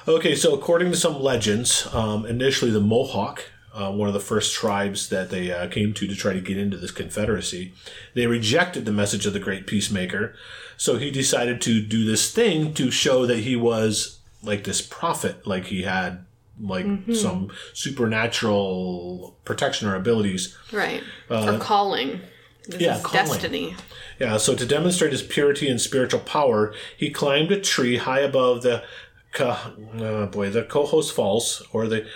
Okay, 0.09 0.35
so 0.35 0.53
according 0.53 0.91
to 0.91 0.97
some 0.97 1.23
legends, 1.23 1.87
um, 1.95 2.27
initially 2.27 2.73
the 2.73 2.81
Mohawk, 2.81 3.45
uh, 3.73 3.93
one 3.93 4.09
of 4.09 4.15
the 4.15 4.21
first 4.21 4.53
tribes 4.53 5.09
that 5.11 5.31
they 5.31 5.53
uh, 5.53 5.69
came 5.69 5.95
to 5.95 6.07
to 6.09 6.15
try 6.17 6.33
to 6.33 6.41
get 6.41 6.59
into 6.59 6.77
this 6.77 6.91
confederacy, 6.91 7.73
they 8.15 8.27
rejected 8.27 8.85
the 8.85 8.93
message 8.93 9.27
of 9.27 9.33
the 9.33 9.39
great 9.39 9.67
peacemaker. 9.67 10.35
So 10.77 10.97
he 10.97 11.13
decided 11.13 11.61
to 11.63 11.81
do 11.81 12.05
this 12.05 12.33
thing 12.33 12.75
to 12.75 12.91
show 12.91 13.27
that 13.27 13.39
he 13.39 13.55
was 13.55 14.19
like 14.43 14.65
this 14.65 14.83
prophet, 14.83 15.47
like 15.47 15.67
he 15.67 15.83
had 15.83 16.25
like 16.61 16.87
some 17.15 17.51
supernatural 17.73 19.37
protection 19.45 19.89
or 19.89 19.95
abilities. 19.95 20.57
right. 20.73 21.03
or 21.31 21.59
calling. 21.59 22.21
This 22.67 22.77
Uh, 22.77 22.85
yeah, 22.85 22.97
is 22.97 23.03
calling. 23.03 23.27
destiny. 23.29 23.77
Yeah, 24.21 24.37
so 24.37 24.55
to 24.55 24.65
demonstrate 24.65 25.11
his 25.13 25.23
purity 25.23 25.69
and 25.69 25.81
spiritual 25.81 26.21
power, 26.21 26.73
he 26.97 27.11
climbed 27.11 27.51
a 27.51 27.61
tree 27.61 27.97
high 27.97 28.21
above 28.21 28.63
the 28.63 28.85
Ka, 29.33 29.73
oh 29.99 30.27
boy, 30.27 30.51
the 30.51 30.63
Cohoes 30.63 31.11
Falls 31.11 31.63
or 31.73 31.89
the 31.89 32.07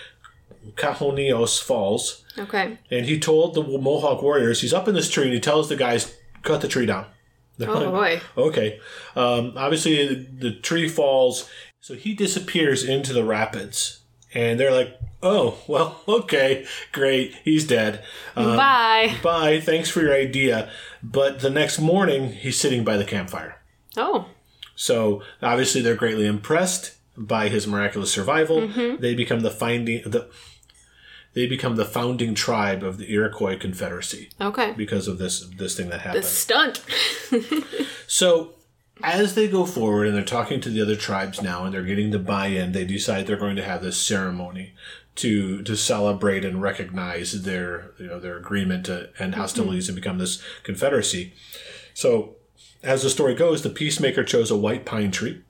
Cajonios 0.77 1.61
Falls, 1.63 2.25
Okay. 2.39 2.79
and 2.91 3.07
he 3.07 3.19
told 3.19 3.55
the 3.55 3.63
Mohawk 3.63 4.23
warriors 4.23 4.61
he's 4.61 4.75
up 4.75 4.87
in 4.89 4.95
this 4.95 5.09
tree, 5.11 5.25
and 5.25 5.33
he 5.33 5.41
tells 5.41 5.69
the 5.69 5.77
guys 5.77 6.15
cut 6.43 6.61
the 6.61 6.69
tree 6.69 6.87
down. 6.87 7.07
They're 7.59 7.71
Oh 7.77 7.91
like, 7.91 8.21
boy. 8.37 8.43
Okay. 8.49 8.81
Um, 9.17 9.55
obviously, 9.57 10.07
the, 10.07 10.27
the 10.51 10.51
tree 10.61 10.89
falls, 10.89 11.49
so 11.81 11.95
he 11.95 12.15
disappears 12.15 12.85
into 12.85 13.13
the 13.13 13.25
rapids, 13.25 14.01
and 14.37 14.61
they're 14.61 14.73
like, 14.81 14.99
"Oh, 15.23 15.59
well, 15.67 16.01
okay, 16.07 16.67
great, 16.93 17.35
he's 17.45 17.67
dead." 17.67 18.05
Um, 18.37 18.57
Bye. 18.57 19.15
Bye. 19.23 19.61
Thanks 19.61 19.89
for 19.91 20.01
your 20.03 20.15
idea. 20.15 20.71
But 21.03 21.41
the 21.41 21.51
next 21.51 21.79
morning, 21.79 22.33
he's 22.33 22.61
sitting 22.61 22.85
by 22.85 22.97
the 22.97 23.05
campfire. 23.05 23.61
Oh. 23.97 24.27
So 24.75 25.23
obviously, 25.43 25.81
they're 25.81 25.95
greatly 26.05 26.27
impressed 26.27 26.95
by 27.17 27.49
his 27.49 27.67
miraculous 27.67 28.13
survival. 28.13 28.69
They 28.99 29.15
become 29.15 29.41
the 29.41 29.51
finding 29.51 30.03
the. 30.05 30.29
They 31.35 31.47
become 31.47 31.77
the 31.77 31.85
founding 31.85 32.35
tribe 32.35 32.83
of 32.83 32.97
the 32.97 33.13
Iroquois 33.13 33.59
Confederacy 33.59 34.31
Okay. 34.41 34.73
because 34.77 35.07
of 35.07 35.19
this 35.19 35.47
this 35.59 35.77
thing 35.77 35.89
that 35.91 36.03
The 36.03 36.09
happened. 36.09 36.25
stunt. 36.25 36.83
So 38.07 38.55
as 39.03 39.35
they 39.35 39.49
go 39.49 39.67
forward 39.67 40.07
and 40.07 40.17
they're 40.17 40.25
talking 40.25 40.61
to 40.61 40.71
the 40.71 40.81
other 40.83 40.97
tribes 40.97 41.43
now 41.43 41.65
and 41.65 41.75
they're 41.75 41.83
getting 41.83 42.11
the 42.11 42.19
buy-in, 42.19 42.73
they 42.73 42.85
decide 42.85 43.27
they're 43.27 43.37
going 43.37 43.57
to 43.57 43.65
have 43.65 43.83
this 43.83 43.99
ceremony 43.99 44.73
to 45.17 45.63
to 45.63 45.77
celebrate 45.77 46.45
and 46.45 46.61
recognize 46.61 47.43
their 47.43 47.93
you 47.99 48.07
know 48.07 48.21
their 48.21 48.37
agreement 48.37 48.87
to 48.87 49.09
end 49.19 49.35
hostilities 49.35 49.89
and 49.89 49.97
mm-hmm. 49.97 50.03
become 50.03 50.19
this 50.19 50.43
confederacy. 50.63 51.33
So 51.95 52.37
as 52.83 53.03
the 53.03 53.11
story 53.11 53.35
goes, 53.35 53.63
the 53.63 53.71
peacemaker 53.71 54.25
chose 54.25 54.51
a 54.51 54.57
white 54.57 54.85
pine 54.85 55.11
tree 55.11 55.43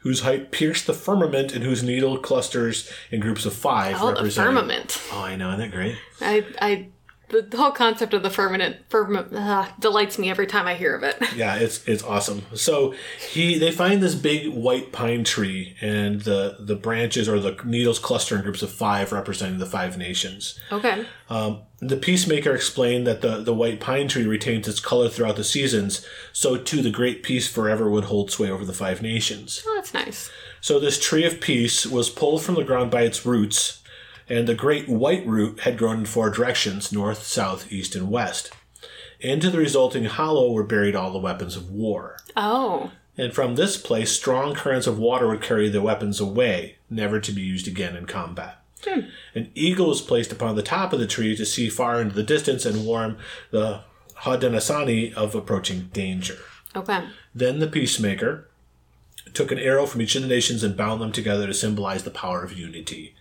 whose 0.00 0.20
height 0.20 0.52
pierced 0.52 0.86
the 0.86 0.94
firmament 0.94 1.52
and 1.52 1.64
whose 1.64 1.82
needle 1.82 2.18
clusters 2.18 2.90
in 3.10 3.20
groups 3.20 3.44
of 3.44 3.52
five 3.52 3.96
Oh, 4.00 4.06
the 4.06 4.14
representing- 4.14 4.54
firmament. 4.54 5.02
Oh, 5.12 5.20
I 5.22 5.36
know, 5.36 5.48
isn't 5.48 5.60
that 5.60 5.72
great? 5.72 5.96
I, 6.20 6.44
I, 6.60 6.86
the, 7.28 7.42
the 7.42 7.56
whole 7.56 7.70
concept 7.70 8.14
of 8.14 8.22
the 8.22 8.30
firmament, 8.30 8.76
firmament 8.88 9.34
uh, 9.34 9.68
delights 9.78 10.18
me 10.18 10.30
every 10.30 10.46
time 10.46 10.66
I 10.66 10.74
hear 10.74 10.94
of 10.94 11.02
it. 11.02 11.16
Yeah, 11.38 11.56
it's 11.56 11.86
it's 11.86 12.02
awesome. 12.02 12.42
So 12.54 12.94
he 13.32 13.58
they 13.58 13.70
find 13.70 14.02
this 14.02 14.16
big 14.16 14.48
white 14.52 14.92
pine 14.92 15.22
tree, 15.22 15.76
and 15.80 16.22
the 16.22 16.56
the 16.58 16.74
branches 16.74 17.28
or 17.28 17.38
the 17.38 17.56
needles 17.64 18.00
cluster 18.00 18.34
in 18.34 18.42
groups 18.42 18.62
of 18.62 18.72
five, 18.72 19.12
representing 19.12 19.58
the 19.58 19.66
five 19.66 19.96
nations. 19.96 20.58
Okay. 20.72 21.04
Um, 21.30 21.62
the 21.80 21.96
peacemaker 21.96 22.54
explained 22.54 23.06
that 23.06 23.20
the 23.20 23.38
the 23.42 23.54
white 23.54 23.78
pine 23.78 24.08
tree 24.08 24.26
retains 24.26 24.66
its 24.66 24.80
color 24.80 25.08
throughout 25.08 25.36
the 25.36 25.44
seasons, 25.44 26.04
so 26.32 26.56
too 26.56 26.82
the 26.82 26.90
great 26.90 27.22
peace 27.22 27.46
forever 27.46 27.88
would 27.88 28.04
hold 28.04 28.32
sway 28.32 28.50
over 28.50 28.64
the 28.64 28.72
five 28.72 29.00
nations. 29.00 29.62
Oh, 29.64 29.74
that's 29.76 29.94
nice. 29.94 30.30
So 30.60 30.80
this 30.80 30.98
tree 30.98 31.24
of 31.24 31.40
peace 31.40 31.86
was 31.86 32.10
pulled 32.10 32.42
from 32.42 32.56
the 32.56 32.64
ground 32.64 32.90
by 32.90 33.02
its 33.02 33.24
roots, 33.24 33.77
and 34.28 34.46
the 34.46 34.54
great 34.54 34.88
white 34.88 35.26
root 35.26 35.60
had 35.60 35.78
grown 35.78 36.00
in 36.00 36.06
four 36.06 36.30
directions 36.30 36.92
north, 36.92 37.22
south, 37.22 37.72
east, 37.72 37.94
and 37.94 38.10
west. 38.10 38.52
Into 39.20 39.50
the 39.50 39.58
resulting 39.58 40.04
hollow 40.04 40.52
were 40.52 40.64
buried 40.64 40.94
all 40.94 41.12
the 41.12 41.18
weapons 41.18 41.56
of 41.56 41.70
war. 41.70 42.18
Oh. 42.36 42.92
And 43.16 43.34
from 43.34 43.56
this 43.56 43.76
place, 43.76 44.12
strong 44.12 44.54
currents 44.54 44.86
of 44.86 44.98
water 44.98 45.26
would 45.26 45.42
carry 45.42 45.68
the 45.68 45.82
weapons 45.82 46.20
away, 46.20 46.76
never 46.88 47.18
to 47.18 47.32
be 47.32 47.42
used 47.42 47.66
again 47.66 47.96
in 47.96 48.06
combat. 48.06 48.62
Hmm. 48.84 49.00
An 49.34 49.50
eagle 49.54 49.88
was 49.88 50.00
placed 50.00 50.30
upon 50.30 50.54
the 50.54 50.62
top 50.62 50.92
of 50.92 51.00
the 51.00 51.06
tree 51.06 51.36
to 51.36 51.44
see 51.44 51.68
far 51.68 52.00
into 52.00 52.14
the 52.14 52.22
distance 52.22 52.64
and 52.64 52.86
warn 52.86 53.18
the 53.50 53.80
Haudenosaunee 54.22 55.14
of 55.14 55.34
approaching 55.34 55.90
danger. 55.92 56.38
Okay. 56.76 57.04
Then 57.34 57.58
the 57.58 57.66
peacemaker 57.66 58.48
took 59.34 59.50
an 59.50 59.58
arrow 59.58 59.86
from 59.86 60.00
each 60.00 60.14
of 60.14 60.22
the 60.22 60.28
nations 60.28 60.62
and 60.62 60.76
bound 60.76 61.00
them 61.00 61.12
together 61.12 61.46
to 61.46 61.54
symbolize 61.54 62.04
the 62.04 62.10
power 62.10 62.44
of 62.44 62.56
unity. 62.56 63.14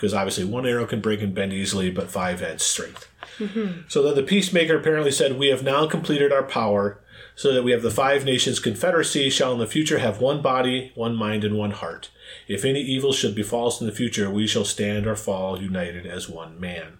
Because 0.00 0.14
obviously 0.14 0.44
one 0.44 0.64
arrow 0.64 0.86
can 0.86 1.02
break 1.02 1.20
and 1.20 1.34
bend 1.34 1.52
easily, 1.52 1.90
but 1.90 2.10
five 2.10 2.40
adds 2.40 2.62
strength. 2.62 3.06
So 3.86 4.02
then 4.02 4.14
the 4.14 4.22
peacemaker 4.22 4.78
apparently 4.78 5.10
said, 5.10 5.38
We 5.38 5.48
have 5.48 5.62
now 5.62 5.86
completed 5.86 6.32
our 6.32 6.42
power, 6.42 7.02
so 7.34 7.52
that 7.52 7.64
we 7.64 7.72
have 7.72 7.82
the 7.82 7.90
five 7.90 8.24
nations 8.24 8.60
confederacy 8.60 9.28
shall 9.28 9.52
in 9.52 9.58
the 9.58 9.66
future 9.66 9.98
have 9.98 10.18
one 10.18 10.40
body, 10.40 10.92
one 10.94 11.14
mind, 11.14 11.44
and 11.44 11.58
one 11.58 11.72
heart. 11.72 12.10
If 12.48 12.64
any 12.64 12.80
evil 12.80 13.12
should 13.12 13.34
befall 13.34 13.68
us 13.68 13.80
in 13.80 13.86
the 13.86 13.92
future, 13.92 14.30
we 14.30 14.46
shall 14.46 14.64
stand 14.64 15.06
or 15.06 15.16
fall 15.16 15.60
united 15.60 16.06
as 16.06 16.28
one 16.28 16.58
man. 16.58 16.98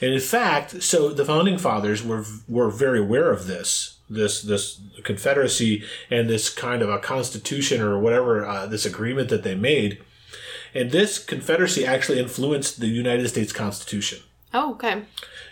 And 0.00 0.12
in 0.12 0.20
fact, 0.20 0.82
so 0.82 1.10
the 1.10 1.24
founding 1.24 1.58
fathers 1.58 2.04
were 2.04 2.24
were 2.48 2.70
very 2.70 2.98
aware 2.98 3.30
of 3.30 3.46
this, 3.46 3.98
this 4.10 4.42
this 4.42 4.80
confederacy 5.04 5.84
and 6.10 6.28
this 6.28 6.50
kind 6.50 6.82
of 6.82 6.88
a 6.88 6.98
constitution 6.98 7.80
or 7.80 8.00
whatever 8.00 8.44
uh, 8.44 8.66
this 8.66 8.84
agreement 8.84 9.28
that 9.28 9.44
they 9.44 9.54
made. 9.54 10.02
And 10.74 10.90
this 10.90 11.18
confederacy 11.18 11.84
actually 11.84 12.18
influenced 12.18 12.80
the 12.80 12.88
United 12.88 13.28
States 13.28 13.52
Constitution. 13.52 14.20
Oh, 14.54 14.72
okay. 14.72 15.02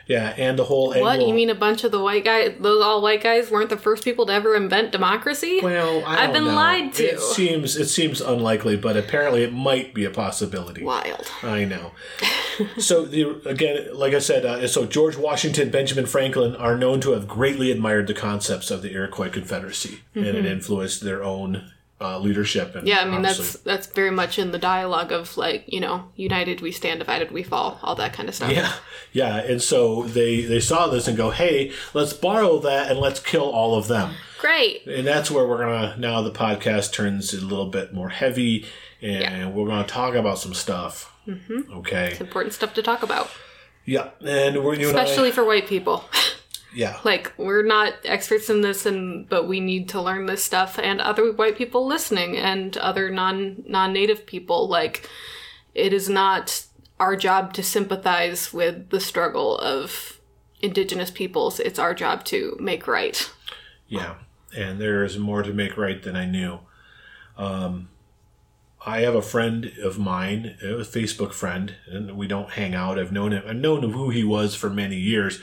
Yeah, 0.06 0.34
and 0.36 0.58
the 0.58 0.64
whole 0.64 0.88
What 0.92 1.20
you 1.26 1.32
mean? 1.32 1.48
A 1.50 1.54
bunch 1.54 1.84
of 1.84 1.92
the 1.92 2.00
white 2.00 2.24
guys, 2.24 2.56
those 2.60 2.82
all 2.84 3.00
white 3.00 3.22
guys, 3.22 3.50
weren't 3.50 3.70
the 3.70 3.76
first 3.76 4.04
people 4.04 4.26
to 4.26 4.32
ever 4.32 4.54
invent 4.56 4.90
democracy? 4.92 5.60
Well, 5.62 6.04
I 6.04 6.24
I've 6.26 6.32
been 6.32 6.44
know. 6.44 6.54
lied 6.54 6.92
to. 6.94 7.04
It 7.04 7.20
seems 7.20 7.76
it 7.76 7.86
seems 7.86 8.20
unlikely, 8.20 8.76
but 8.76 8.96
apparently 8.96 9.42
it 9.44 9.52
might 9.54 9.94
be 9.94 10.04
a 10.04 10.10
possibility. 10.10 10.82
Wild. 10.82 11.30
I 11.42 11.64
know. 11.64 11.92
so 12.78 13.04
the 13.06 13.40
again, 13.46 13.88
like 13.94 14.12
I 14.12 14.18
said, 14.18 14.44
uh, 14.44 14.66
so 14.68 14.84
George 14.84 15.16
Washington, 15.16 15.70
Benjamin 15.70 16.06
Franklin 16.06 16.54
are 16.56 16.76
known 16.76 17.00
to 17.02 17.12
have 17.12 17.28
greatly 17.28 17.70
admired 17.70 18.06
the 18.08 18.14
concepts 18.14 18.70
of 18.70 18.82
the 18.82 18.92
Iroquois 18.92 19.30
Confederacy, 19.30 20.00
and 20.14 20.24
Mm-hmm. 20.26 20.36
it 20.38 20.44
influenced 20.46 21.02
their 21.02 21.22
own 21.22 21.70
uh, 22.00 22.18
leadership. 22.18 22.74
And 22.74 22.86
Yeah, 22.88 23.00
I 23.00 23.04
mean 23.04 23.14
obviously- 23.16 23.44
that's 23.44 23.56
that's 23.58 23.86
very 23.88 24.10
much 24.10 24.38
in 24.38 24.52
the 24.52 24.58
dialogue 24.58 25.12
of 25.12 25.36
like 25.36 25.64
you 25.66 25.80
know, 25.80 26.10
united 26.16 26.60
we 26.60 26.72
stand, 26.72 27.00
divided 27.00 27.30
we 27.30 27.42
fall, 27.42 27.78
all 27.82 27.94
that 27.96 28.12
kind 28.12 28.28
of 28.28 28.34
stuff. 28.34 28.50
Yeah, 28.52 28.72
yeah, 29.12 29.36
and 29.36 29.60
so 29.62 30.04
they 30.04 30.42
they 30.42 30.60
saw 30.60 30.86
this 30.86 31.06
and 31.08 31.16
go, 31.16 31.30
"Hey, 31.30 31.72
let's 31.94 32.12
borrow 32.12 32.58
that 32.60 32.90
and 32.90 32.98
let's 33.00 33.20
kill 33.20 33.50
all 33.50 33.74
of 33.74 33.88
them." 33.88 34.14
Great. 34.38 34.86
And 34.86 35.06
that's 35.06 35.30
where 35.30 35.46
we're 35.46 35.58
gonna 35.58 35.96
now 35.98 36.22
the 36.22 36.30
podcast 36.32 36.92
turns 36.92 37.34
a 37.34 37.40
little 37.44 37.66
bit 37.66 37.92
more 37.92 38.08
heavy, 38.08 38.64
and 39.02 39.54
we're 39.54 39.66
gonna 39.68 39.86
talk 39.86 40.14
about 40.14 40.38
some 40.38 40.54
stuff. 40.54 41.12
Mm-hmm. 41.28 41.72
Okay. 41.78 42.16
Important 42.18 42.54
stuff 42.54 42.72
to 42.74 42.82
talk 42.82 43.02
about, 43.02 43.30
Yeah, 43.84 44.08
and 44.24 44.64
we're 44.64 44.72
and 44.74 44.82
I- 44.82 44.86
especially 44.86 45.30
for 45.32 45.44
white 45.44 45.66
people. 45.68 46.04
yeah, 46.74 46.98
like 47.04 47.32
we're 47.36 47.64
not 47.64 47.94
experts 48.04 48.48
in 48.50 48.60
this, 48.60 48.86
and 48.86 49.28
but 49.28 49.48
we 49.48 49.60
need 49.60 49.88
to 49.90 50.00
learn 50.00 50.26
this 50.26 50.44
stuff. 50.44 50.78
And 50.78 51.00
other 51.00 51.32
white 51.32 51.56
people 51.56 51.86
listening, 51.86 52.36
and 52.36 52.76
other 52.76 53.10
non 53.10 53.64
non 53.66 53.92
native 53.92 54.26
people, 54.26 54.68
like 54.68 55.08
it 55.74 55.92
is 55.92 56.08
not 56.08 56.64
our 56.98 57.16
job 57.16 57.52
to 57.54 57.62
sympathize 57.62 58.52
with 58.52 58.90
the 58.90 59.00
struggle 59.00 59.58
of 59.58 60.20
indigenous 60.60 61.10
peoples. 61.10 61.58
It's 61.60 61.78
our 61.78 61.94
job 61.94 62.24
to 62.26 62.56
make 62.60 62.86
right. 62.86 63.30
yeah, 63.88 64.16
and 64.56 64.80
there's 64.80 65.18
more 65.18 65.42
to 65.42 65.52
make 65.52 65.76
right 65.76 66.02
than 66.02 66.16
I 66.16 66.26
knew. 66.26 66.60
Um, 67.36 67.88
I 68.84 69.00
have 69.00 69.14
a 69.14 69.22
friend 69.22 69.72
of 69.82 69.98
mine, 69.98 70.56
a 70.62 70.84
Facebook 70.84 71.32
friend, 71.32 71.74
and 71.86 72.16
we 72.16 72.26
don't 72.26 72.50
hang 72.50 72.74
out. 72.74 72.98
I've 72.98 73.12
known 73.12 73.32
him. 73.32 73.42
I've 73.46 73.56
known 73.56 73.82
who 73.90 74.10
he 74.10 74.24
was 74.24 74.54
for 74.54 74.70
many 74.70 74.96
years, 74.96 75.40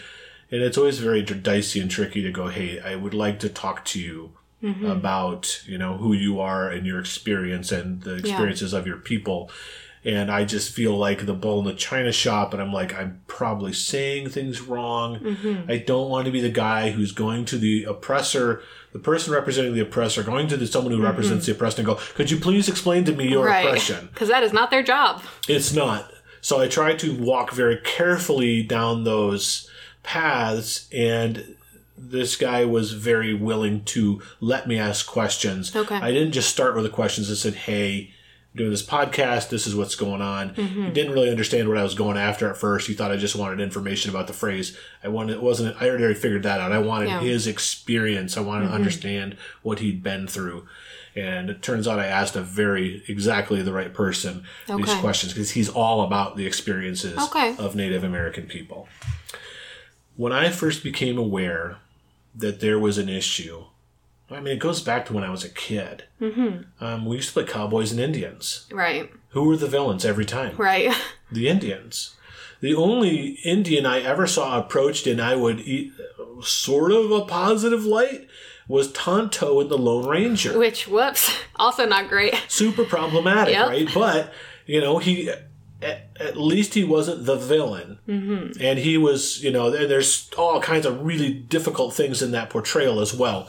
and 0.51 0.61
it's 0.61 0.77
always 0.77 0.99
very 0.99 1.21
dicey 1.21 1.79
and 1.79 1.91
tricky 1.91 2.21
to 2.21 2.31
go. 2.31 2.47
Hey, 2.47 2.79
I 2.79 2.95
would 2.95 3.13
like 3.13 3.39
to 3.39 3.49
talk 3.49 3.83
to 3.85 3.99
you 3.99 4.31
mm-hmm. 4.63 4.85
about 4.85 5.63
you 5.65 5.77
know 5.77 5.97
who 5.97 6.13
you 6.13 6.39
are 6.39 6.69
and 6.69 6.85
your 6.85 6.99
experience 6.99 7.71
and 7.71 8.01
the 8.01 8.15
experiences 8.15 8.73
of 8.73 8.87
your 8.87 8.97
people. 8.97 9.49
And 10.05 10.31
I 10.31 10.45
just 10.45 10.71
feel 10.71 10.95
like 10.95 11.25
the 11.25 11.33
bull 11.33 11.59
in 11.59 11.65
the 11.65 11.73
china 11.73 12.13
shop, 12.13 12.53
and 12.53 12.61
I'm 12.61 12.71
like, 12.71 12.95
I'm 12.95 13.21
probably 13.27 13.73
saying 13.73 14.29
things 14.29 14.61
wrong. 14.61 15.19
Mm-hmm. 15.19 15.69
I 15.69 15.77
don't 15.77 16.09
want 16.09 16.27
to 16.27 16.31
be 16.31 16.39
the 16.39 16.49
guy 16.49 16.91
who's 16.91 17.11
going 17.11 17.43
to 17.45 17.57
the 17.57 17.83
oppressor, 17.83 18.61
the 18.93 18.99
person 18.99 19.33
representing 19.33 19.73
the 19.73 19.81
oppressor, 19.81 20.23
going 20.23 20.47
to 20.47 20.55
the, 20.55 20.65
someone 20.65 20.93
who 20.93 21.01
represents 21.01 21.43
mm-hmm. 21.43 21.51
the 21.51 21.57
oppressed, 21.57 21.79
and 21.79 21.85
go, 21.85 21.95
"Could 22.15 22.31
you 22.31 22.37
please 22.37 22.69
explain 22.69 23.03
to 23.05 23.13
me 23.13 23.27
your 23.27 23.47
right. 23.47 23.65
oppression?" 23.65 24.07
Because 24.13 24.29
that 24.29 24.43
is 24.43 24.53
not 24.53 24.71
their 24.71 24.83
job. 24.83 25.23
It's 25.49 25.73
not. 25.73 26.09
So 26.39 26.61
I 26.61 26.69
try 26.69 26.95
to 26.95 27.17
walk 27.17 27.51
very 27.51 27.77
carefully 27.83 28.63
down 28.63 29.03
those 29.03 29.69
paths, 30.07 30.87
and 30.91 31.55
this 31.97 32.35
guy 32.35 32.63
was 32.63 32.93
very 32.93 33.33
willing 33.33 33.83
to 33.83 34.21
let 34.39 34.67
me 34.67 34.79
ask 34.79 35.05
questions. 35.05 35.75
Okay. 35.75 35.95
I 35.95 36.11
didn't 36.11 36.31
just 36.31 36.49
start 36.49 36.75
with 36.75 36.85
the 36.85 36.89
questions. 36.89 37.29
I 37.29 37.35
said, 37.35 37.55
"Hey." 37.55 38.13
I'm 38.53 38.59
Doing 38.59 38.71
this 38.71 38.87
podcast, 38.87 39.49
this 39.49 39.67
is 39.67 39.75
what's 39.75 39.93
going 39.93 40.21
on. 40.21 40.55
Mm-hmm. 40.55 40.85
He 40.85 40.91
didn't 40.91 41.11
really 41.11 41.29
understand 41.29 41.69
what 41.69 41.77
I 41.77 41.83
was 41.83 41.93
going 41.93 42.17
after 42.17 42.49
at 42.49 42.57
first. 42.57 42.87
He 42.87 42.95
thought 42.95 43.11
I 43.11 43.17
just 43.17 43.35
wanted 43.35 43.59
information 43.59 44.09
about 44.09 44.25
the 44.25 44.33
phrase. 44.33 44.75
I 45.03 45.09
wanted 45.09 45.33
it 45.33 45.43
wasn't. 45.43 45.79
I 45.79 45.87
already 45.87 46.15
figured 46.15 46.41
that 46.41 46.59
out. 46.59 46.71
I 46.71 46.79
wanted 46.79 47.09
Yeah. 47.09 47.19
his 47.19 47.45
experience. 47.45 48.35
I 48.35 48.39
wanted 48.39 48.61
to 48.61 48.67
mm-hmm. 48.67 48.75
understand 48.75 49.37
what 49.61 49.77
he'd 49.77 50.01
been 50.01 50.25
through. 50.25 50.65
And 51.15 51.51
it 51.51 51.61
turns 51.61 51.87
out 51.87 51.99
I 51.99 52.07
asked 52.07 52.35
a 52.35 52.41
very 52.41 53.03
exactly 53.07 53.61
the 53.61 53.73
right 53.73 53.93
person 53.93 54.43
these 54.67 54.93
questions 54.95 55.33
because 55.33 55.51
he's 55.51 55.69
all 55.69 56.01
about 56.01 56.35
the 56.35 56.47
experiences 56.47 57.17
Okay. 57.17 57.55
of 57.57 57.75
Native 57.75 58.03
American 58.03 58.47
people. 58.47 58.87
When 60.17 60.33
I 60.33 60.49
first 60.49 60.83
became 60.83 61.17
aware 61.17 61.77
that 62.35 62.59
there 62.59 62.77
was 62.77 62.97
an 62.97 63.07
issue, 63.07 63.63
I 64.29 64.41
mean, 64.41 64.53
it 64.55 64.59
goes 64.59 64.81
back 64.81 65.05
to 65.05 65.13
when 65.13 65.23
I 65.23 65.29
was 65.29 65.45
a 65.45 65.49
kid. 65.49 66.03
Mm-hmm. 66.19 66.83
Um, 66.83 67.05
we 67.05 67.15
used 67.15 67.29
to 67.29 67.33
play 67.33 67.45
cowboys 67.45 67.91
and 67.91 68.01
Indians. 68.01 68.67
Right. 68.71 69.09
Who 69.29 69.43
were 69.43 69.55
the 69.57 69.67
villains 69.67 70.03
every 70.03 70.25
time? 70.25 70.57
Right. 70.57 70.93
The 71.29 71.49
Indians. 71.49 72.15
The 72.61 72.73
only 72.73 73.39
Indian 73.43 73.85
I 73.85 73.99
ever 73.99 74.27
saw 74.27 74.57
approached 74.57 75.05
and 75.07 75.21
I 75.21 75.35
would 75.35 75.59
eat 75.59 75.91
sort 76.41 76.93
of 76.93 77.11
a 77.11 77.25
positive 77.25 77.83
light 77.83 78.27
was 78.69 78.93
Tonto 78.93 79.59
in 79.59 79.67
the 79.67 79.77
Lone 79.77 80.07
Ranger. 80.07 80.57
Which, 80.57 80.87
whoops, 80.87 81.29
also 81.57 81.85
not 81.85 82.07
great. 82.07 82.33
Super 82.47 82.85
problematic, 82.85 83.55
Yep. 83.55 83.67
right? 83.67 83.89
But, 83.93 84.33
you 84.65 84.79
know, 84.79 84.99
he. 84.99 85.29
At, 85.81 86.07
at 86.19 86.37
least 86.37 86.73
he 86.73 86.83
wasn't 86.83 87.25
the 87.25 87.35
villain. 87.35 87.99
Mm-hmm. 88.07 88.59
And 88.61 88.79
he 88.79 88.97
was, 88.97 89.43
you 89.43 89.51
know, 89.51 89.69
there's 89.69 90.29
all 90.37 90.59
kinds 90.61 90.85
of 90.85 91.05
really 91.05 91.31
difficult 91.31 91.93
things 91.93 92.21
in 92.21 92.31
that 92.31 92.49
portrayal 92.49 92.99
as 92.99 93.13
well. 93.13 93.47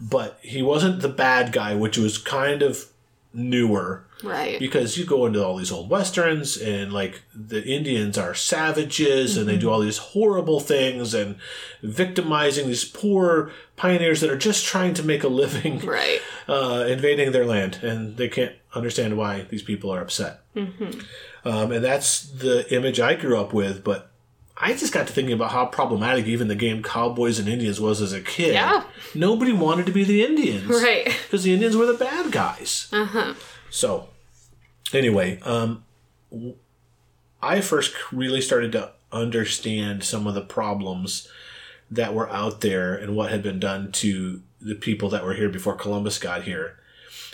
But 0.00 0.38
he 0.42 0.62
wasn't 0.62 1.00
the 1.00 1.08
bad 1.08 1.52
guy, 1.52 1.74
which 1.74 1.96
was 1.98 2.18
kind 2.18 2.62
of 2.62 2.86
newer 3.32 4.04
Right. 4.24 4.58
because 4.58 4.98
you 4.98 5.06
go 5.06 5.24
into 5.24 5.42
all 5.42 5.56
these 5.56 5.70
old 5.72 5.88
westerns 5.88 6.56
and 6.58 6.92
like 6.92 7.22
the 7.34 7.64
Indians 7.64 8.18
are 8.18 8.34
savages 8.34 9.36
and 9.38 9.48
they 9.48 9.56
do 9.56 9.70
all 9.70 9.80
these 9.80 9.96
horrible 9.98 10.60
things 10.60 11.14
and 11.14 11.36
victimizing 11.82 12.66
these 12.66 12.84
poor 12.84 13.50
pioneers 13.76 14.20
that 14.20 14.30
are 14.30 14.36
just 14.36 14.64
trying 14.66 14.94
to 14.94 15.02
make 15.02 15.22
a 15.24 15.28
living 15.28 15.78
Right. 15.78 16.20
uh, 16.48 16.84
invading 16.88 17.32
their 17.32 17.46
land 17.46 17.78
and 17.82 18.16
they 18.16 18.28
can't 18.28 18.52
understand 18.74 19.16
why 19.16 19.42
these 19.50 19.62
people 19.62 19.90
are 19.92 20.00
upset. 20.00 20.40
Um, 20.56 21.72
and 21.72 21.84
that's 21.84 22.22
the 22.22 22.72
image 22.74 23.00
I 23.00 23.14
grew 23.14 23.38
up 23.40 23.52
with, 23.52 23.82
but 23.82 24.10
I 24.56 24.74
just 24.74 24.92
got 24.92 25.06
to 25.06 25.12
thinking 25.12 25.32
about 25.32 25.52
how 25.52 25.66
problematic 25.66 26.26
even 26.26 26.48
the 26.48 26.54
game 26.54 26.82
Cowboys 26.82 27.38
and 27.38 27.48
Indians 27.48 27.80
was 27.80 28.00
as 28.02 28.12
a 28.12 28.20
kid. 28.20 28.52
Yeah. 28.52 28.84
Nobody 29.14 29.52
wanted 29.52 29.86
to 29.86 29.92
be 29.92 30.04
the 30.04 30.22
Indians 30.24 30.66
Right. 30.82 31.04
because 31.06 31.44
the 31.44 31.54
Indians 31.54 31.76
were 31.76 31.86
the 31.86 31.94
bad 31.94 32.30
guys. 32.30 32.88
Uh-huh. 32.92 33.34
So, 33.70 34.08
anyway, 34.92 35.40
um, 35.40 35.84
I 37.42 37.60
first 37.62 37.94
really 38.12 38.40
started 38.42 38.72
to 38.72 38.92
understand 39.12 40.04
some 40.04 40.26
of 40.26 40.34
the 40.34 40.42
problems 40.42 41.26
that 41.90 42.14
were 42.14 42.30
out 42.30 42.60
there 42.60 42.94
and 42.94 43.16
what 43.16 43.30
had 43.30 43.42
been 43.42 43.58
done 43.58 43.90
to 43.92 44.42
the 44.60 44.74
people 44.74 45.08
that 45.08 45.24
were 45.24 45.34
here 45.34 45.48
before 45.48 45.74
Columbus 45.74 46.18
got 46.18 46.42
here. 46.42 46.76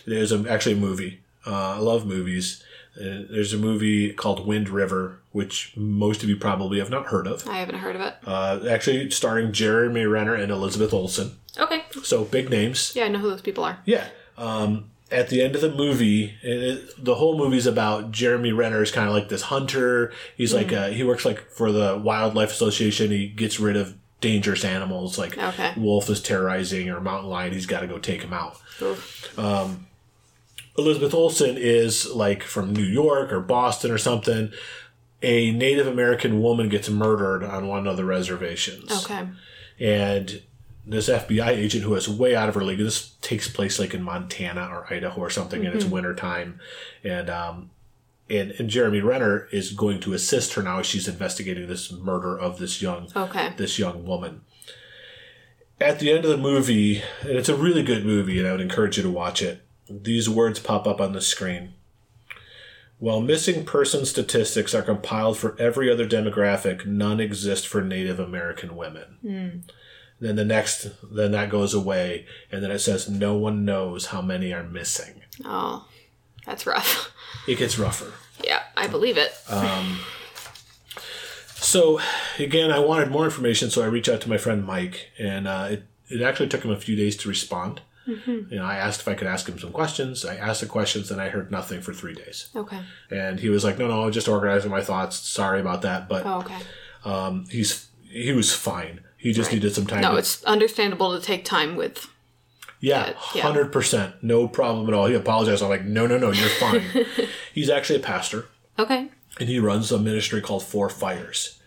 There's 0.07 0.31
a, 0.33 0.49
actually 0.49 0.75
a 0.77 0.79
movie. 0.79 1.21
Uh, 1.47 1.75
I 1.77 1.79
love 1.79 2.07
movies. 2.07 2.63
Uh, 2.99 3.23
there's 3.31 3.53
a 3.53 3.59
movie 3.59 4.13
called 4.13 4.47
Wind 4.47 4.69
River, 4.71 5.21
which 5.33 5.73
most 5.77 6.23
of 6.23 6.29
you 6.29 6.37
probably 6.37 6.79
have 6.79 6.89
not 6.91 7.07
heard 7.07 7.27
of. 7.27 7.47
I 7.47 7.59
haven't 7.59 7.79
heard 7.79 7.95
of 7.95 8.01
it. 8.03 8.15
Uh, 8.27 8.61
actually, 8.71 9.11
starring 9.11 9.53
Jeremy 9.53 10.07
Renner 10.07 10.35
and 10.35 10.51
Elizabeth 10.51 10.93
Olsen. 10.95 11.33
Okay. 11.59 11.85
So 12.03 12.25
big 12.25 12.49
names. 12.51 12.93
Yeah, 12.97 13.05
I 13.05 13.09
know 13.09 13.19
who 13.19 13.29
those 13.31 13.43
people 13.43 13.65
are. 13.65 13.79
Yeah. 13.85 14.09
Um, 14.39 14.91
at 15.11 15.29
the 15.29 15.43
end 15.43 15.55
of 15.55 15.61
the 15.61 15.71
movie, 15.73 16.35
it, 16.43 17.03
the 17.05 17.15
whole 17.17 17.37
movie's 17.39 17.67
about 17.67 18.11
Jeremy 18.13 18.53
Renner 18.53 18.83
is 18.83 18.91
kind 18.91 19.07
of 19.09 19.15
like 19.15 19.29
this 19.29 19.43
hunter. 19.43 20.13
He's 20.37 20.53
like 20.55 20.73
uh, 20.73 20.89
he 20.89 21.05
works 21.05 21.25
like 21.25 21.51
for 21.51 21.71
the 21.71 21.97
Wildlife 22.03 22.51
Association. 22.51 23.11
He 23.11 23.29
gets 23.29 23.61
rid 23.61 23.77
of 23.77 23.95
dangerous 24.23 24.65
animals 24.65 25.19
like 25.19 25.37
Okay. 25.39 25.73
wolf 25.77 26.09
is 26.11 26.23
terrorizing 26.23 26.89
or 26.91 27.01
mountain 27.01 27.29
lion. 27.31 27.53
He's 27.53 27.67
got 27.67 27.81
to 27.81 27.87
go 27.87 27.99
take 27.99 28.23
him 28.23 28.33
out. 28.33 28.59
Oof. 28.83 29.39
Elizabeth 30.79 31.15
Olsen 31.15 31.57
is 31.59 32.13
like 32.15 32.43
from 32.43 32.73
New 32.73 32.85
York 32.85 33.33
or 33.33 33.41
Boston 33.41 33.91
or 33.91 33.99
something. 33.99 34.53
A 35.23 35.51
Native 35.51 35.87
American 35.87 36.43
woman 36.43 36.69
gets 36.69 36.89
murdered 36.91 37.43
on 37.43 37.67
one 37.69 37.87
of 37.87 37.97
the 37.97 38.05
reservations. 38.05 39.05
Okay. 39.05 39.27
and 39.81 40.43
this 40.89 41.09
FBI 41.09 41.49
agent 41.49 41.83
who 41.83 41.95
is 41.97 42.09
way 42.09 42.37
out 42.37 42.49
of 42.49 42.55
her 42.55 42.63
league. 42.63 42.79
This 42.79 43.15
takes 43.21 43.49
place 43.49 43.81
like 43.81 43.93
in 43.93 44.03
Montana 44.05 44.69
or 44.71 44.87
Idaho 44.93 45.21
or 45.21 45.31
something, 45.31 45.67
and 45.67 45.75
it's 45.75 45.85
winter 45.85 46.15
time, 46.15 46.61
and 47.03 47.29
um, 47.29 47.71
and 48.31 48.53
and 48.53 48.71
Jeremy 48.71 49.01
Renner 49.01 49.49
is 49.51 49.73
going 49.73 49.99
to 50.03 50.13
assist 50.13 50.55
her 50.55 50.63
now 50.63 50.79
as 50.79 50.87
she's 50.87 51.09
investigating 51.09 51.67
this 51.67 51.91
murder 51.91 52.39
of 52.39 52.59
this 52.59 52.81
young 52.81 53.09
Okay. 53.17 53.53
this 53.57 53.81
young 53.81 54.05
woman. 54.07 54.43
At 55.81 55.99
the 55.99 56.13
end 56.13 56.25
of 56.25 56.31
the 56.31 56.37
movie, 56.37 57.03
and 57.23 57.31
it's 57.33 57.49
a 57.49 57.57
really 57.57 57.83
good 57.83 58.07
movie, 58.07 58.39
and 58.39 58.47
I 58.47 58.53
would 58.53 58.61
encourage 58.61 58.97
you 58.97 59.03
to 59.03 59.11
watch 59.11 59.43
it. 59.43 59.66
These 59.89 60.29
words 60.29 60.59
pop 60.59 60.87
up 60.87 61.01
on 61.01 61.13
the 61.13 61.21
screen. 61.21 61.75
While 62.99 63.21
missing 63.21 63.65
person 63.65 64.07
statistics 64.07 64.75
are 64.75 64.83
compiled 64.83 65.37
for 65.37 65.55
every 65.61 65.91
other 65.91 66.09
demographic, 66.09 66.87
none 66.87 67.21
exist 67.21 67.67
for 67.69 67.83
Native 67.83 68.19
American 68.19 68.75
women. 68.75 69.65
Then 70.19 70.37
the 70.37 70.45
next, 70.47 70.89
then 71.15 71.33
that 71.33 71.51
goes 71.51 71.75
away, 71.75 72.25
and 72.51 72.63
then 72.65 72.71
it 72.71 72.79
says 72.79 73.07
no 73.09 73.35
one 73.37 73.67
knows 73.67 74.07
how 74.07 74.23
many 74.23 74.53
are 74.55 74.63
missing. 74.65 75.21
Oh, 75.45 75.87
that's 76.47 76.67
rough. 76.67 77.13
It 77.47 77.59
gets 77.59 77.79
rougher. 77.79 78.13
yeah, 78.43 78.63
I 78.77 78.89
believe 78.89 79.17
it. 79.19 79.33
Um, 79.49 80.01
So, 81.59 82.01
again, 82.39 82.71
I 82.73 82.79
wanted 82.81 83.11
more 83.11 83.25
information, 83.25 83.71
so 83.71 83.83
I 83.83 83.87
reached 83.87 84.09
out 84.09 84.21
to 84.23 84.29
my 84.29 84.37
friend 84.39 84.65
Mike, 84.65 85.11
and 85.19 85.47
uh, 85.47 85.69
it, 85.71 85.85
it 86.09 86.23
actually 86.23 86.49
took 86.49 86.65
him 86.65 86.71
a 86.71 86.81
few 86.81 86.97
days 86.97 87.17
to 87.19 87.29
respond. 87.29 87.83
You 88.07 88.47
know, 88.53 88.65
I 88.65 88.77
asked 88.77 89.01
if 89.01 89.09
I 89.09 89.15
could 89.15 89.27
ask 89.27 89.49
him 89.49 89.59
some 89.59 89.73
questions. 89.73 90.25
I 90.25 90.37
asked 90.37 90.61
the 90.61 90.67
questions, 90.67 91.11
and 91.11 91.21
I 91.21 91.29
heard 91.29 91.51
nothing 91.51 91.81
for 91.81 91.93
three 91.93 92.15
days. 92.15 92.49
okay. 92.55 92.81
And 93.11 93.41
he 93.41 93.49
was 93.49 93.65
like, 93.65 93.79
"No, 93.79 93.89
no, 93.89 94.05
I'm 94.05 94.13
just 94.13 94.29
organizing 94.29 94.71
my 94.71 94.81
thoughts. 94.83 95.17
Sorry 95.17 95.61
about 95.61 95.83
that." 95.83 96.09
But 96.09 96.25
Oh, 96.25 96.39
okay. 96.41 96.59
um, 97.05 97.45
he's 97.51 97.89
he 98.09 98.33
was 98.33 98.55
fine. 98.55 99.01
He 99.17 99.33
just 99.33 99.49
Right. 99.49 99.55
needed 99.57 99.75
some 99.75 99.87
time. 99.87 100.03
No, 100.03 100.13
to, 100.13 100.19
it's 100.19 100.45
understandable 100.45 101.19
to 101.19 101.25
take 101.25 101.45
time 101.45 101.75
with 101.75 102.07
Yeah, 102.81 103.15
yeah. 103.35 103.43
hundred 103.43 103.73
percent, 103.73 104.15
no 104.23 104.47
problem 104.47 104.87
at 104.89 104.95
all. 104.95 105.07
He 105.07 105.15
apologized. 105.15 105.63
I'm 105.63 105.69
like, 105.69 105.85
no, 105.85 106.07
no, 106.07 106.17
no, 106.19 106.31
you're 106.31 106.49
fine. 106.49 106.83
He's 107.55 107.69
actually 107.71 107.97
a 107.99 108.03
pastor, 108.03 108.47
Okay. 108.79 109.09
and 109.41 109.49
he 109.49 109.59
runs 109.59 109.91
a 109.91 109.99
ministry 109.99 110.41
called 110.41 110.63
Four 110.63 110.89
Fires. 110.91 111.59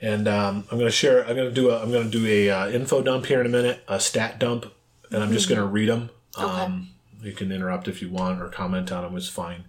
And 0.00 0.26
um, 0.26 0.64
I'm 0.70 0.78
going 0.78 0.88
to 0.90 0.96
share. 0.96 1.20
I'm 1.26 1.36
going 1.36 1.48
to 1.48 1.54
do 1.54 1.68
a. 1.70 1.82
I'm 1.82 1.90
going 1.92 2.10
to 2.10 2.18
do 2.18 2.26
a 2.26 2.48
uh, 2.50 2.68
info 2.70 3.02
dump 3.02 3.26
here 3.26 3.40
in 3.40 3.46
a 3.46 3.50
minute, 3.50 3.84
a 3.86 4.00
stat 4.00 4.38
dump, 4.38 4.72
and 5.10 5.22
I'm 5.22 5.32
just 5.32 5.48
going 5.48 5.60
to 5.60 5.66
read 5.66 5.88
them. 5.88 6.10
Um, 6.36 6.90
You 7.22 7.32
can 7.32 7.52
interrupt 7.52 7.88
if 7.88 8.00
you 8.00 8.08
want 8.08 8.40
or 8.40 8.48
comment 8.48 8.90
on 8.90 9.02
them. 9.04 9.16
It's 9.16 9.28
fine. 9.28 9.64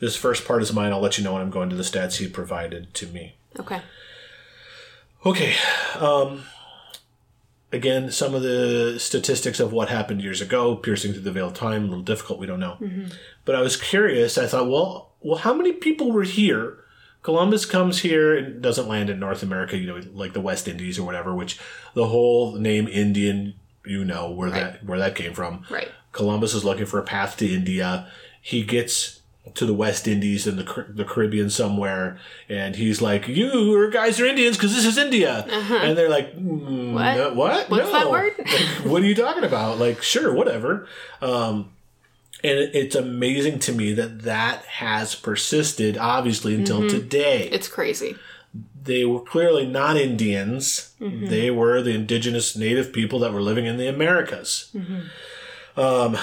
This 0.00 0.16
first 0.16 0.46
part 0.46 0.62
is 0.62 0.72
mine. 0.72 0.92
I'll 0.92 1.00
let 1.00 1.18
you 1.18 1.24
know 1.24 1.32
when 1.32 1.42
I'm 1.42 1.50
going 1.50 1.70
to 1.70 1.76
the 1.76 1.82
stats 1.82 2.16
he 2.16 2.28
provided 2.28 2.92
to 2.94 3.06
me. 3.06 3.36
Okay. 3.58 3.80
Okay. 5.24 5.54
Um, 5.98 6.44
again, 7.72 8.10
some 8.10 8.34
of 8.34 8.42
the 8.42 8.96
statistics 8.98 9.60
of 9.60 9.72
what 9.72 9.88
happened 9.88 10.22
years 10.22 10.40
ago, 10.40 10.76
piercing 10.76 11.12
through 11.12 11.22
the 11.22 11.32
veil 11.32 11.48
of 11.48 11.54
time, 11.54 11.84
a 11.84 11.86
little 11.88 12.04
difficult. 12.04 12.38
We 12.38 12.46
don't 12.46 12.60
know. 12.60 12.76
But 13.44 13.54
I 13.54 13.60
was 13.60 13.76
curious. 13.76 14.36
I 14.38 14.46
thought, 14.46 14.68
well, 14.68 15.12
well, 15.20 15.38
how 15.38 15.54
many 15.54 15.72
people 15.72 16.12
were 16.12 16.24
here? 16.24 16.78
Columbus 17.22 17.64
comes 17.64 18.00
here 18.00 18.36
and 18.36 18.60
doesn't 18.60 18.86
land 18.86 19.08
in 19.08 19.18
North 19.18 19.42
America, 19.42 19.78
you 19.78 19.86
know, 19.86 20.00
like 20.12 20.34
the 20.34 20.42
West 20.42 20.68
Indies 20.68 20.98
or 20.98 21.04
whatever. 21.04 21.34
Which 21.34 21.58
the 21.94 22.08
whole 22.08 22.56
name 22.56 22.86
Indian, 22.86 23.54
you 23.84 24.04
know, 24.04 24.30
where 24.30 24.50
that 24.50 24.84
where 24.84 24.98
that 24.98 25.14
came 25.14 25.34
from. 25.34 25.64
Right. 25.70 25.90
Columbus 26.12 26.54
is 26.54 26.64
looking 26.64 26.86
for 26.86 26.98
a 26.98 27.02
path 27.02 27.36
to 27.38 27.52
India. 27.52 28.08
He 28.40 28.62
gets 28.62 29.20
to 29.54 29.66
the 29.66 29.74
West 29.74 30.08
Indies 30.08 30.46
and 30.46 30.58
the, 30.58 30.86
the 30.88 31.04
Caribbean 31.04 31.50
somewhere, 31.50 32.18
and 32.48 32.76
he's 32.76 33.02
like, 33.02 33.28
"You 33.28 33.90
guys 33.92 34.18
are 34.20 34.26
Indians 34.26 34.56
because 34.56 34.74
this 34.74 34.86
is 34.86 34.96
India," 34.96 35.44
and 35.48 35.98
they're 35.98 36.08
like, 36.08 36.34
mm, 36.36 36.92
What? 36.94 37.16
no- 37.16 37.34
what? 37.34 37.70
What's 37.70 37.84
no. 37.84 37.92
that 37.92 38.10
word?" 38.10 38.32
Like, 38.38 38.90
what 38.90 39.02
are 39.02 39.06
you 39.06 39.14
talking 39.14 39.44
about? 39.44 39.78
Like, 39.78 40.02
sure, 40.02 40.32
whatever." 40.32 40.88
Um, 41.20 41.70
and 42.42 42.58
it's 42.74 42.94
amazing 42.94 43.58
to 43.60 43.72
me 43.72 43.94
that 43.94 44.22
that 44.22 44.64
has 44.66 45.14
persisted, 45.14 45.96
obviously, 45.96 46.54
until 46.54 46.88
today 46.88 47.48
It's 47.50 47.68
crazy. 47.68 48.16
They 48.84 49.04
were 49.04 49.20
clearly 49.20 49.66
not 49.66 49.96
Indians. 49.96 50.94
Mm-hmm. 51.00 51.26
They 51.26 51.50
were 51.50 51.82
the 51.82 51.94
indigenous 51.94 52.56
native 52.56 52.92
people 52.92 53.18
that 53.20 53.32
were 53.32 53.42
living 53.42 53.66
in 53.66 53.76
the 53.76 53.88
Americas. 53.88 54.70
Mm-hmm. 54.74 55.80
Um, 55.80 56.16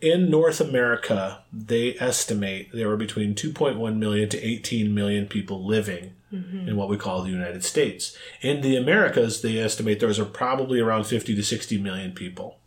in 0.00 0.30
North 0.30 0.60
America, 0.60 1.42
they 1.52 1.96
estimate 1.98 2.70
there 2.72 2.88
were 2.88 2.96
between 2.96 3.34
2.1 3.34 3.96
million 3.96 4.28
to 4.28 4.42
18 4.42 4.94
million 4.94 5.26
people 5.26 5.64
living 5.64 6.12
mm-hmm. 6.32 6.68
in 6.68 6.76
what 6.76 6.88
we 6.88 6.98
call 6.98 7.22
the 7.22 7.30
United 7.30 7.64
States. 7.64 8.16
In 8.42 8.60
the 8.60 8.76
Americas, 8.76 9.40
they 9.40 9.58
estimate 9.58 10.00
there 10.00 10.08
was 10.08 10.20
probably 10.20 10.78
around 10.78 11.04
50 11.04 11.34
to 11.34 11.42
60 11.42 11.78
million 11.78 12.12
people. 12.12 12.58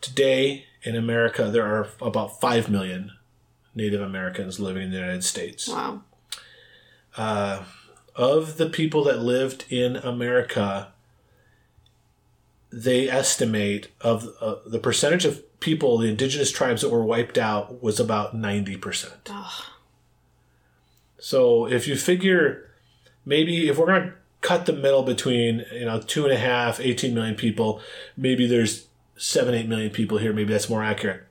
Today, 0.00 0.66
in 0.82 0.94
America, 0.96 1.50
there 1.50 1.66
are 1.66 1.88
about 2.00 2.40
5 2.40 2.70
million 2.70 3.12
Native 3.74 4.00
Americans 4.00 4.60
living 4.60 4.84
in 4.84 4.90
the 4.90 4.98
United 4.98 5.24
States 5.24 5.68
Wow. 5.68 6.02
Of 8.16 8.56
the 8.56 8.68
people 8.68 9.04
that 9.04 9.20
lived 9.20 9.64
in 9.68 9.96
America, 9.96 10.92
they 12.72 13.08
estimate 13.08 13.88
of 14.00 14.28
uh, 14.40 14.56
the 14.66 14.78
percentage 14.78 15.24
of 15.24 15.42
people, 15.60 15.98
the 15.98 16.08
indigenous 16.08 16.50
tribes 16.50 16.82
that 16.82 16.90
were 16.90 17.04
wiped 17.04 17.38
out 17.38 17.82
was 17.82 18.00
about 18.00 18.34
90%. 18.34 19.12
Ugh. 19.28 19.64
So 21.18 21.66
if 21.66 21.86
you 21.86 21.96
figure 21.96 22.70
maybe 23.26 23.68
if 23.68 23.76
we're 23.76 23.86
going 23.86 24.02
to 24.08 24.12
cut 24.40 24.66
the 24.66 24.72
middle 24.72 25.02
between, 25.02 25.66
you 25.72 25.84
know, 25.84 26.00
two 26.00 26.24
and 26.24 26.32
a 26.32 26.38
half, 26.38 26.80
18 26.80 27.14
million 27.14 27.34
people, 27.34 27.80
maybe 28.16 28.46
there's 28.46 28.86
seven, 29.16 29.54
eight 29.54 29.68
million 29.68 29.90
people 29.90 30.18
here. 30.18 30.32
Maybe 30.32 30.52
that's 30.52 30.70
more 30.70 30.82
accurate. 30.82 31.24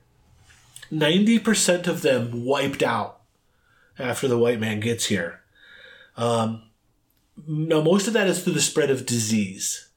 90% 0.92 1.88
of 1.88 2.02
them 2.02 2.44
wiped 2.44 2.82
out 2.82 3.20
after 3.98 4.28
the 4.28 4.38
white 4.38 4.60
man 4.60 4.80
gets 4.80 5.06
here. 5.06 5.40
Um, 6.20 6.62
now, 7.46 7.80
most 7.80 8.06
of 8.06 8.12
that 8.12 8.28
is 8.28 8.42
through 8.42 8.52
the 8.52 8.60
spread 8.60 8.90
of 8.90 9.06
disease. 9.06 9.88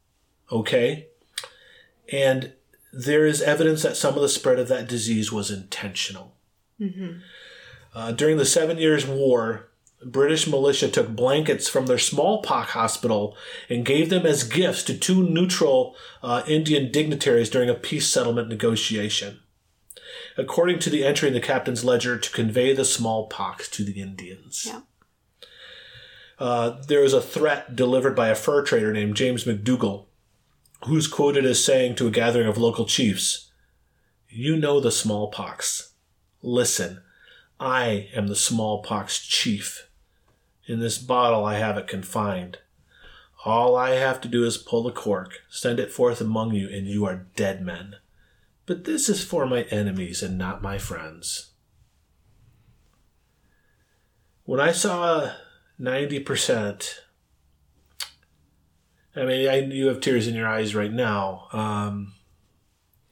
Okay? 0.52 1.08
And 2.12 2.54
there 2.94 3.26
is 3.26 3.42
evidence 3.42 3.84
that 3.84 3.98
some 3.98 4.16
of 4.16 4.22
the 4.22 4.30
spread 4.30 4.60
of 4.60 4.68
that 4.70 4.88
disease 4.88 5.32
was 5.32 5.52
intentional. 5.52 6.36
Uh, 7.94 8.12
during 8.12 8.38
the 8.38 8.46
Seven 8.46 8.78
Years' 8.78 9.06
War, 9.06 9.70
British 10.06 10.48
militia 10.48 10.90
took 10.90 11.10
blankets 11.10 11.70
from 11.70 11.86
their 11.86 11.98
smallpox 11.98 12.72
hospital 12.72 13.38
and 13.70 13.86
gave 13.86 14.10
them 14.10 14.26
as 14.26 14.44
gifts 14.44 14.84
to 14.84 14.98
two 14.98 15.24
neutral 15.24 15.96
uh, 16.22 16.44
Indian 16.48 16.92
dignitaries 16.92 17.50
during 17.50 17.70
a 17.70 17.74
peace 17.76 18.08
settlement 18.08 18.50
negotiation. 18.50 19.40
According 20.38 20.80
to 20.80 20.90
the 20.90 21.04
entry 21.04 21.28
in 21.28 21.34
the 21.34 21.40
captain's 21.40 21.86
ledger, 21.86 22.18
to 22.18 22.32
convey 22.32 22.74
the 22.74 22.86
smallpox 22.86 23.70
to 23.70 23.84
the 23.84 24.02
Indians. 24.02 24.66
Yeah. 24.68 24.82
Uh, 26.44 26.82
there 26.90 27.00
was 27.00 27.14
a 27.14 27.22
threat 27.22 27.74
delivered 27.74 28.18
by 28.18 28.28
a 28.28 28.36
fur 28.36 28.62
trader 28.62 28.92
named 28.92 29.16
James 29.16 29.46
McDougall, 29.46 30.08
who's 30.86 31.08
quoted 31.08 31.46
as 31.46 31.64
saying 31.64 31.96
to 31.96 32.06
a 32.06 32.12
gathering 32.12 32.50
of 32.50 32.58
local 32.58 32.86
chiefs, 32.86 33.50
You 34.28 34.58
know 34.58 34.82
the 34.82 34.92
smallpox. 34.92 35.94
Listen, 36.42 37.02
I 37.62 38.10
am 38.14 38.28
the 38.28 38.36
smallpox 38.36 39.26
chief. 39.26 39.88
In 40.68 40.82
this 40.82 40.98
bottle 40.98 41.46
I 41.46 41.60
have 41.60 41.78
it 41.78 41.88
confined. 41.88 42.58
All 43.46 43.78
I 43.78 43.92
have 43.92 44.20
to 44.20 44.28
do 44.28 44.44
is 44.44 44.58
pull 44.58 44.84
the 44.84 44.92
cork, 44.92 45.40
send 45.50 45.80
it 45.80 45.94
forth 45.94 46.20
among 46.20 46.54
you, 46.54 46.68
and 46.68 46.86
you 46.88 47.06
are 47.06 47.26
dead 47.38 47.62
men. 47.62 47.96
But 48.66 48.84
this 48.84 49.08
is 49.08 49.24
for 49.24 49.46
my 49.46 49.62
enemies 49.70 50.22
and 50.22 50.38
not 50.38 50.62
my 50.62 50.78
friends. 50.78 51.52
When 54.44 54.60
I 54.60 54.74
saw 54.74 55.32
90%, 55.80 57.00
I 59.16 59.26
mean, 59.26 59.50
I, 59.50 59.60
you 59.60 59.88
have 59.88 60.00
tears 60.00 60.28
in 60.28 60.36
your 60.36 60.48
eyes 60.48 60.74
right 60.74 60.92
now. 60.92 61.48
Um, 61.52 62.14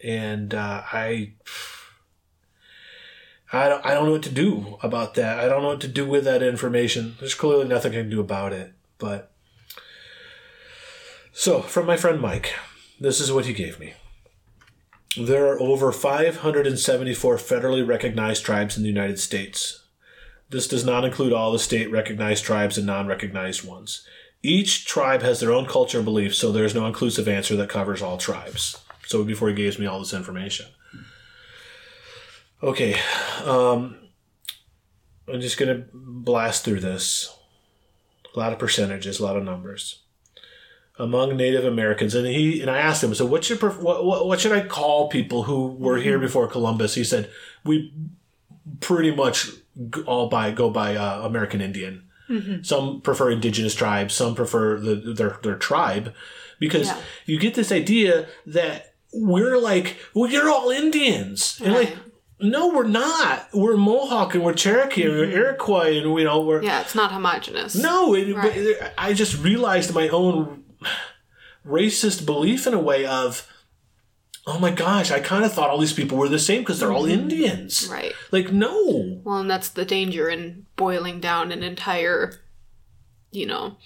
and 0.03 0.53
uh, 0.53 0.83
I. 0.91 1.33
I 3.53 3.67
don't, 3.67 3.85
I 3.85 3.93
don't 3.93 4.05
know 4.05 4.13
what 4.13 4.23
to 4.23 4.31
do 4.31 4.77
about 4.81 5.15
that. 5.15 5.37
I 5.37 5.49
don't 5.49 5.61
know 5.61 5.67
what 5.69 5.81
to 5.81 5.87
do 5.89 6.07
with 6.07 6.23
that 6.23 6.41
information. 6.41 7.17
There's 7.19 7.33
clearly 7.33 7.67
nothing 7.67 7.91
I 7.91 7.95
can 7.95 8.09
do 8.09 8.21
about 8.21 8.53
it. 8.53 8.71
But 8.97 9.33
so, 11.33 11.61
from 11.61 11.85
my 11.85 11.97
friend 11.97 12.21
Mike, 12.21 12.53
this 12.97 13.19
is 13.19 13.29
what 13.29 13.45
he 13.45 13.53
gave 13.53 13.77
me. 13.77 13.93
There 15.17 15.47
are 15.47 15.59
over 15.59 15.91
574 15.91 17.35
federally 17.37 17.85
recognized 17.85 18.45
tribes 18.45 18.77
in 18.77 18.83
the 18.83 18.89
United 18.89 19.19
States. 19.19 19.80
This 20.51 20.67
does 20.67 20.85
not 20.85 21.05
include 21.05 21.33
all 21.33 21.51
the 21.51 21.59
state 21.59 21.89
recognized 21.89 22.43
tribes 22.43 22.77
and 22.77 22.85
non 22.85 23.07
recognized 23.07 23.63
ones. 23.63 24.05
Each 24.43 24.85
tribe 24.85 25.21
has 25.21 25.39
their 25.39 25.53
own 25.53 25.65
culture 25.65 25.99
and 25.99 26.05
beliefs, 26.05 26.37
so 26.37 26.51
there's 26.51 26.75
no 26.75 26.85
inclusive 26.85 27.27
answer 27.27 27.55
that 27.55 27.69
covers 27.69 28.01
all 28.01 28.17
tribes. 28.17 28.77
So, 29.05 29.23
before 29.23 29.49
he 29.49 29.55
gives 29.55 29.79
me 29.79 29.85
all 29.85 29.99
this 29.99 30.13
information. 30.13 30.67
Okay, 32.61 32.95
um, 33.45 33.97
I'm 35.27 35.41
just 35.41 35.57
gonna 35.57 35.85
blast 35.93 36.63
through 36.63 36.81
this. 36.81 37.35
A 38.35 38.39
lot 38.39 38.53
of 38.53 38.59
percentages, 38.59 39.19
a 39.19 39.23
lot 39.23 39.37
of 39.37 39.43
numbers 39.43 40.01
among 40.99 41.35
Native 41.35 41.65
Americans, 41.65 42.13
and 42.13 42.27
he 42.27 42.61
and 42.61 42.69
I 42.69 42.77
asked 42.77 43.03
him, 43.03 43.13
so 43.15 43.25
what 43.25 43.43
should 43.43 43.61
what, 43.61 44.27
what 44.27 44.39
should 44.39 44.51
I 44.51 44.65
call 44.65 45.09
people 45.09 45.43
who 45.43 45.67
were 45.67 45.97
here 45.97 46.19
before 46.19 46.47
Columbus? 46.47 46.93
He 46.95 47.03
said 47.03 47.29
we 47.63 47.91
pretty 48.79 49.09
much 49.09 49.49
all 50.05 50.27
by 50.29 50.51
go 50.51 50.69
by 50.69 50.95
uh, 50.95 51.21
American 51.25 51.61
Indian. 51.61 52.03
Some 52.61 53.01
prefer 53.01 53.29
indigenous 53.29 53.75
tribes, 53.75 54.13
some 54.13 54.35
prefer 54.35 54.79
the, 54.79 54.95
their 54.95 55.37
their 55.43 55.55
tribe, 55.57 56.13
because 56.61 56.87
Yeah. 56.87 56.97
you 57.25 57.37
get 57.39 57.55
this 57.55 57.73
idea 57.73 58.27
that 58.45 58.93
we're 59.13 59.57
like 59.57 59.97
well, 60.15 60.31
you're 60.31 60.49
all 60.49 60.69
Indians, 60.69 61.59
and 61.61 61.73
like 61.73 61.97
no, 62.39 62.69
we're 62.69 62.87
not. 62.87 63.49
We're 63.53 63.75
Mohawk 63.75 64.33
and 64.33 64.43
we're 64.45 64.53
Cherokee 64.53 65.03
and 65.03 65.11
we're 65.11 65.29
Iroquois 65.29 65.97
and 65.97 66.17
you 66.17 66.23
know 66.23 66.39
we're 66.41 66.63
Yeah, 66.63 66.79
it's 66.81 66.95
not 66.95 67.11
homogenous. 67.11 67.75
no. 67.75 68.13
It, 68.15 68.33
Right. 68.33 68.53
but 68.79 68.93
I 68.97 69.11
just 69.13 69.37
realized 69.43 69.93
my 69.93 70.07
own 70.07 70.63
racist 71.67 72.25
belief 72.25 72.65
in 72.65 72.73
a 72.73 72.79
way 72.79 73.05
of, 73.05 73.47
oh 74.47 74.59
my 74.59 74.71
gosh, 74.71 75.11
I 75.11 75.19
kind 75.19 75.45
of 75.45 75.53
thought 75.53 75.69
all 75.69 75.77
these 75.77 75.93
people 75.93 76.17
were 76.17 76.29
the 76.29 76.39
same 76.39 76.61
because 76.61 76.79
they're 76.79 76.91
all 76.91 77.03
mm-hmm. 77.03 77.21
Indians. 77.21 77.87
Right. 77.87 78.13
Like 78.31 78.51
no, 78.51 79.21
Well, 79.23 79.39
and 79.39 79.49
that's 79.49 79.69
the 79.69 79.85
danger 79.85 80.29
in 80.29 80.65
boiling 80.75 81.19
down 81.19 81.51
an 81.51 81.63
entire, 81.63 82.41
you 83.31 83.45
know, 83.45 83.77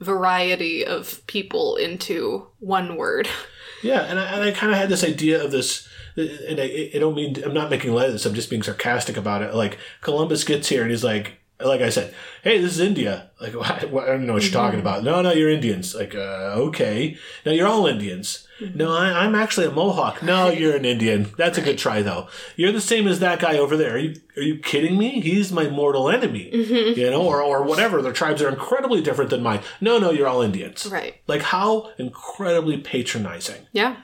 variety 0.00 0.84
of 0.84 1.24
people 1.26 1.76
into 1.76 2.48
one 2.58 2.96
word. 2.96 3.28
yeah, 3.82 4.02
and 4.02 4.18
I, 4.18 4.24
and 4.32 4.42
I 4.42 4.50
kind 4.50 4.72
of 4.72 4.78
had 4.78 4.88
this 4.88 5.04
idea 5.04 5.42
of 5.42 5.50
this. 5.50 5.88
And 6.14 6.60
I, 6.60 6.90
I 6.94 6.98
don't 6.98 7.14
mean 7.14 7.42
I'm 7.42 7.54
not 7.54 7.70
making 7.70 7.94
light 7.94 8.08
of 8.08 8.12
this. 8.12 8.26
I'm 8.26 8.34
just 8.34 8.50
being 8.50 8.62
sarcastic 8.62 9.16
about 9.16 9.40
it. 9.40 9.54
Like 9.54 9.78
Columbus 10.02 10.44
gets 10.44 10.68
here 10.68 10.82
and 10.82 10.90
he's 10.90 11.04
like, 11.04 11.38
like 11.64 11.80
I 11.80 11.90
said, 11.90 12.14
hey, 12.42 12.60
this 12.60 12.72
is 12.72 12.80
India. 12.80 13.30
Like, 13.40 13.54
I 13.60 13.80
don't 13.80 14.26
know 14.26 14.34
what 14.34 14.42
you're 14.42 14.52
talking 14.52 14.78
mm-hmm. 14.78 14.86
about. 14.86 15.04
No, 15.04 15.22
no, 15.22 15.32
you're 15.32 15.50
Indians. 15.50 15.94
Like, 15.94 16.14
uh, 16.14 16.54
okay. 16.56 17.16
No, 17.44 17.52
you're 17.52 17.66
all 17.66 17.86
Indians. 17.86 18.46
Mm-hmm. 18.60 18.78
No, 18.78 18.92
I, 18.92 19.24
I'm 19.24 19.34
actually 19.34 19.66
a 19.66 19.70
Mohawk. 19.70 20.22
No, 20.22 20.48
you're 20.50 20.76
an 20.76 20.84
Indian. 20.84 21.30
That's 21.36 21.58
a 21.58 21.62
good 21.62 21.78
try, 21.78 22.02
though. 22.02 22.28
You're 22.56 22.72
the 22.72 22.80
same 22.80 23.06
as 23.08 23.20
that 23.20 23.40
guy 23.40 23.58
over 23.58 23.76
there. 23.76 23.94
Are 23.94 23.98
you, 23.98 24.20
are 24.36 24.42
you 24.42 24.58
kidding 24.58 24.98
me? 24.98 25.20
He's 25.20 25.52
my 25.52 25.68
mortal 25.68 26.08
enemy. 26.08 26.50
Mm-hmm. 26.62 26.98
You 26.98 27.10
know, 27.10 27.22
or, 27.22 27.42
or 27.42 27.64
whatever. 27.64 28.00
Their 28.00 28.12
tribes 28.12 28.40
are 28.40 28.48
incredibly 28.48 29.02
different 29.02 29.30
than 29.30 29.42
mine. 29.42 29.60
No, 29.80 29.98
no, 29.98 30.10
you're 30.10 30.28
all 30.28 30.42
Indians. 30.42 30.86
Right. 30.86 31.16
Like, 31.26 31.42
how 31.42 31.90
incredibly 31.98 32.78
patronizing. 32.78 33.66
Yeah. 33.72 33.96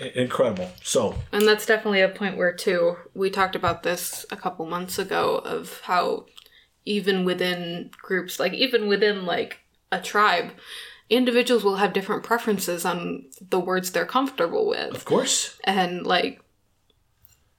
I- 0.00 0.12
Incredible. 0.14 0.70
So, 0.82 1.16
And 1.32 1.46
that's 1.46 1.66
definitely 1.66 2.00
a 2.00 2.08
point 2.08 2.36
where, 2.36 2.52
too, 2.52 2.96
we 3.14 3.30
talked 3.30 3.56
about 3.56 3.82
this 3.82 4.26
a 4.30 4.36
couple 4.36 4.66
months 4.66 4.98
ago 4.98 5.36
of 5.38 5.80
how 5.84 6.26
even 6.84 7.24
within 7.24 7.90
groups, 7.96 8.40
like 8.40 8.52
even 8.52 8.88
within 8.88 9.24
like 9.24 9.60
a 9.90 10.00
tribe, 10.00 10.52
individuals 11.10 11.64
will 11.64 11.76
have 11.76 11.92
different 11.92 12.22
preferences 12.22 12.84
on 12.84 13.26
the 13.50 13.60
words 13.60 13.90
they're 13.90 14.06
comfortable 14.06 14.66
with. 14.66 14.94
of 14.94 15.04
course, 15.04 15.58
And 15.64 16.06
like, 16.06 16.40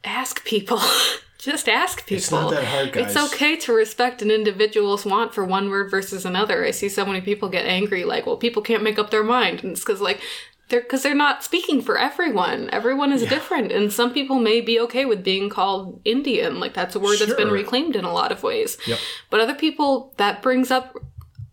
ask 0.04 0.44
people. 0.46 0.80
Just 1.40 1.68
ask 1.68 2.06
people. 2.06 2.16
It's 2.16 2.32
not 2.32 2.52
that 2.52 2.64
hard, 2.64 2.94
guys. 2.94 3.08
It's 3.08 3.34
okay 3.34 3.58
to 3.58 3.74
respect 3.74 4.22
an 4.22 4.32
individual's 4.32 5.06
want 5.06 5.34
for 5.34 5.44
one 5.44 5.70
word 5.70 5.92
versus 5.92 6.26
another. 6.26 6.64
I 6.64 6.72
see 6.72 6.88
so 6.88 7.06
many 7.06 7.20
people 7.20 7.50
get 7.50 7.66
angry, 7.66 8.06
like, 8.06 8.26
well, 8.26 8.38
people 8.38 8.62
can't 8.62 8.82
make 8.82 8.98
up 8.98 9.12
their 9.12 9.26
mind. 9.26 9.62
And 9.62 9.74
it's 9.74 9.82
because, 9.82 10.00
like, 10.00 10.22
they're 10.70 10.82
because 10.82 11.04
they're 11.04 11.14
not 11.16 11.44
speaking 11.44 11.82
for 11.82 11.98
everyone. 11.98 12.70
Everyone 12.72 13.12
is 13.12 13.24
different, 13.24 13.72
and 13.72 13.92
some 13.92 14.14
people 14.14 14.40
may 14.40 14.62
be 14.62 14.80
okay 14.82 15.06
with 15.06 15.24
being 15.24 15.50
called 15.50 16.02
Indian. 16.06 16.60
Like 16.60 16.74
that's 16.74 16.96
a 16.96 17.00
word 17.00 17.20
that's 17.20 17.34
been 17.34 17.52
reclaimed 17.52 17.96
in 17.96 18.06
a 18.06 18.14
lot 18.14 18.32
of 18.32 18.44
ways. 18.44 18.78
Yep. 18.88 19.00
But 19.30 19.40
other 19.40 19.56
people, 19.56 20.14
that 20.18 20.42
brings 20.42 20.72
up 20.72 20.98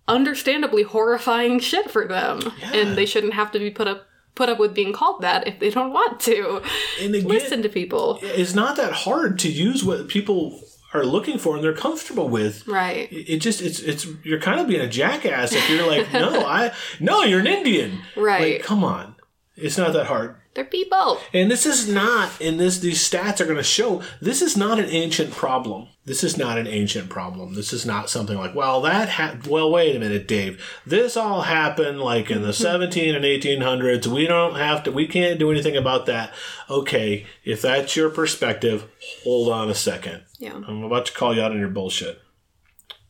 understandably 0.09 0.83
horrifying 0.83 1.61
shit 1.61 1.91
for 1.91 2.07
them, 2.07 2.41
and 2.73 2.97
they 2.97 3.07
shouldn't 3.07 3.35
have 3.35 3.51
to 3.53 3.59
be 3.59 3.71
put 3.71 3.89
up 3.89 4.07
put 4.35 4.49
up 4.49 4.59
with 4.59 4.73
being 4.73 4.93
called 4.93 5.21
that 5.23 5.47
if 5.47 5.59
they 5.59 5.71
don't 5.71 5.93
want 5.93 6.21
to. 6.21 6.63
and 7.01 7.15
again, 7.15 7.29
Listen 7.29 7.63
to 7.63 7.69
people, 7.69 8.19
it's 8.23 8.55
not 8.55 8.77
that 8.77 8.93
hard 8.93 9.39
to 9.41 9.51
use 9.51 9.85
what 9.85 10.09
people 10.09 10.61
are 10.93 11.05
looking 11.05 11.38
for 11.38 11.55
and 11.55 11.64
they're 11.64 11.72
comfortable 11.72 12.28
with. 12.28 12.66
right? 12.66 13.09
It 13.12 13.38
just 13.38 13.62
it's 13.62 13.80
it's 13.80 14.07
you're 14.24 14.41
kind 14.41 14.61
of 14.61 14.66
being 14.66 14.80
a 14.80 14.88
jackass 14.88 15.53
if 15.53 15.68
you're 15.70 15.86
like, 15.86 16.12
no, 16.12 16.41
I 16.47 16.72
no, 16.99 17.22
you're 17.22 17.41
an 17.41 17.47
Indian. 17.47 18.03
Right. 18.16 18.55
Like, 18.55 18.62
come 18.62 18.82
on. 18.84 19.16
It's 19.57 19.76
not 19.78 19.93
that 19.93 20.07
hard. 20.07 20.36
They're 20.55 20.64
people. 20.64 21.20
And 21.32 21.49
this 21.49 21.64
is 21.64 21.86
not, 21.88 22.32
and 22.41 22.59
this 22.59 22.78
these 22.80 22.99
stats 23.09 23.41
are 23.41 23.45
going 23.45 23.57
to 23.57 23.62
show 23.62 24.03
this 24.20 24.43
is 24.43 24.57
not 24.57 24.80
an 24.80 24.86
ancient 24.86 25.30
problem. 25.30 25.88
This 26.07 26.24
is 26.24 26.36
not 26.36 26.59
an 26.59 26.66
ancient 26.66 27.09
problem. 27.09 27.55
This 27.55 27.72
is 27.72 27.86
not 27.86 28.11
something 28.11 28.36
like, 28.36 28.53
well, 28.55 28.80
that 28.80 29.11
ha- 29.11 29.36
well, 29.49 29.70
wait 29.70 29.95
a 29.95 30.01
minute, 30.01 30.26
Dave. 30.26 30.61
This 30.84 31.16
all 31.16 31.43
happened 31.43 32.01
like 32.01 32.32
in 32.32 32.43
the 32.43 32.53
17 32.68 33.14
and 33.14 33.24
1800s. 33.24 34.09
We 34.09 34.26
don't 34.26 34.57
have 34.57 34.82
to. 34.84 34.91
We 34.93 35.07
can't 35.07 35.38
do 35.38 35.53
anything 35.53 35.76
about 35.76 36.07
that. 36.07 36.32
Okay, 36.68 37.26
if 37.45 37.62
that's 37.62 37.95
your 37.95 38.11
perspective, 38.11 38.88
hold 39.22 39.53
on 39.53 39.70
a 39.70 39.74
second. 39.74 40.24
Yeah. 40.41 40.55
I'm 40.66 40.82
about 40.82 41.05
to 41.07 41.12
call 41.12 41.36
you 41.36 41.43
out 41.43 41.53
on 41.53 41.61
your 41.61 41.68
bullshit. 41.68 42.20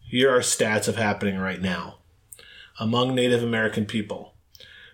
Here 0.01 0.35
are 0.35 0.41
stats 0.41 0.89
of 0.89 0.97
happening 0.97 1.39
right 1.39 1.63
now. 1.63 1.99
Among 2.81 3.15
Native 3.15 3.45
American 3.45 3.87
people, 3.87 4.35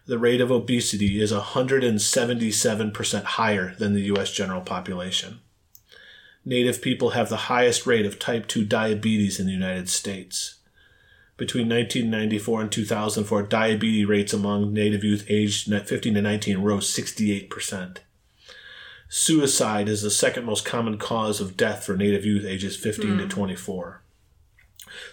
the 0.04 0.18
rate 0.18 0.42
of 0.42 0.50
obesity 0.50 1.18
is 1.20 1.32
177% 1.32 3.24
higher 3.24 3.74
than 3.78 3.94
the 3.94 4.02
U.S. 4.02 4.30
general 4.30 4.60
population. 4.60 5.40
Native 6.44 6.82
people 6.82 7.10
have 7.10 7.30
the 7.30 7.48
highest 7.48 7.86
rate 7.86 8.04
of 8.04 8.18
type 8.18 8.46
2 8.46 8.66
diabetes 8.66 9.40
in 9.40 9.46
the 9.46 9.52
United 9.52 9.88
States. 9.88 10.56
Between 11.38 11.68
1994 11.70 12.60
and 12.60 12.70
2004, 12.70 13.42
diabetes 13.44 14.06
rates 14.06 14.34
among 14.34 14.74
Native 14.74 15.02
youth 15.02 15.24
aged 15.28 15.70
15 15.70 16.14
to 16.14 16.20
19 16.20 16.58
rose 16.58 16.94
68%. 16.94 17.96
Suicide 19.08 19.88
is 19.88 20.02
the 20.02 20.10
second 20.10 20.44
most 20.44 20.64
common 20.64 20.98
cause 20.98 21.40
of 21.40 21.56
death 21.56 21.84
for 21.84 21.96
Native 21.96 22.24
youth 22.24 22.44
ages 22.44 22.76
15 22.76 23.18
to 23.18 23.22
hmm. 23.24 23.28
24. 23.28 24.02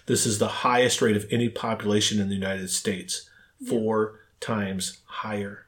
This 0.06 0.26
is 0.26 0.40
the 0.40 0.48
highest 0.48 1.02
rate 1.02 1.16
of 1.16 1.28
any 1.32 1.50
population 1.50 2.20
in 2.20 2.30
the 2.30 2.36
United 2.36 2.70
States, 2.70 3.30
four 3.68 4.20
times 4.40 5.00
higher. 5.06 5.68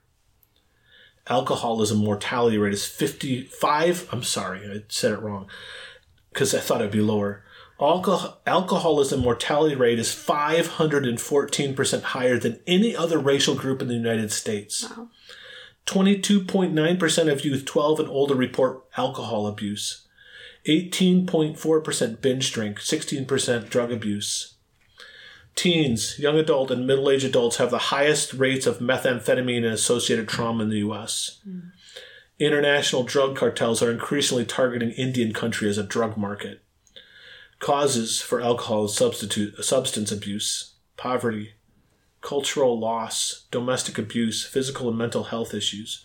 Alcoholism 1.28 1.98
mortality 1.98 2.58
rate 2.58 2.74
is 2.74 2.86
55. 2.86 4.10
I'm 4.12 4.24
sorry, 4.24 4.60
I 4.60 4.84
said 4.90 5.12
it 5.12 5.22
wrong 5.22 5.50
because 6.32 6.54
I 6.54 6.60
thought 6.60 6.82
it'd 6.82 6.92
be 6.92 7.02
lower. 7.02 7.44
Alcohol, 7.80 8.42
alcoholism 8.46 9.22
mortality 9.22 9.76
rate 9.76 10.00
is 10.00 10.10
514% 10.10 12.02
higher 12.04 12.38
than 12.38 12.60
any 12.68 12.96
other 12.96 13.18
racial 13.18 13.56
group 13.56 13.82
in 13.82 13.88
the 13.88 13.96
United 13.96 14.32
States. 14.32 14.90
Wow. 14.90 15.10
22.9% 15.86 17.32
of 17.32 17.46
youth 17.46 17.66
12 17.66 18.00
and 18.00 18.10
older 18.10 18.36
report 18.36 18.84
alcohol 18.98 19.48
abuse. 19.48 20.08
18.4% 20.68 22.22
binge 22.22 22.52
drink, 22.52 22.80
16% 22.80 23.70
drug 23.70 23.92
abuse. 23.92 24.56
Teens, 25.56 26.20
young 26.20 26.38
adult, 26.38 26.72
and 26.72 26.86
middle 26.86 27.10
aged 27.10 27.26
adults 27.26 27.58
have 27.58 27.72
the 27.72 27.78
highest 27.78 28.34
rates 28.34 28.66
of 28.66 28.80
methamphetamine 28.80 29.58
and 29.64 29.68
associated 29.68 30.28
trauma 30.28 30.64
in 30.64 30.70
the 30.70 30.80
U.S. 30.80 31.40
International 32.40 33.04
drug 33.04 33.38
cartels 33.38 33.82
are 33.82 33.92
increasingly 33.92 34.44
targeting 34.44 34.92
Indian 34.92 35.34
country 35.34 35.70
as 35.70 35.78
a 35.78 35.84
drug 35.84 36.18
market. 36.18 36.62
Causes 37.60 38.20
for 38.20 38.42
alcohol 38.42 38.90
substitute 38.90 39.64
substance 39.64 40.12
abuse, 40.12 40.74
poverty, 40.98 41.54
cultural 42.26 42.80
loss, 42.80 43.46
domestic 43.52 44.00
abuse, 44.00 44.44
physical 44.44 44.90
and 44.90 44.98
mental 44.98 45.26
health 45.26 45.54
issues. 45.54 46.04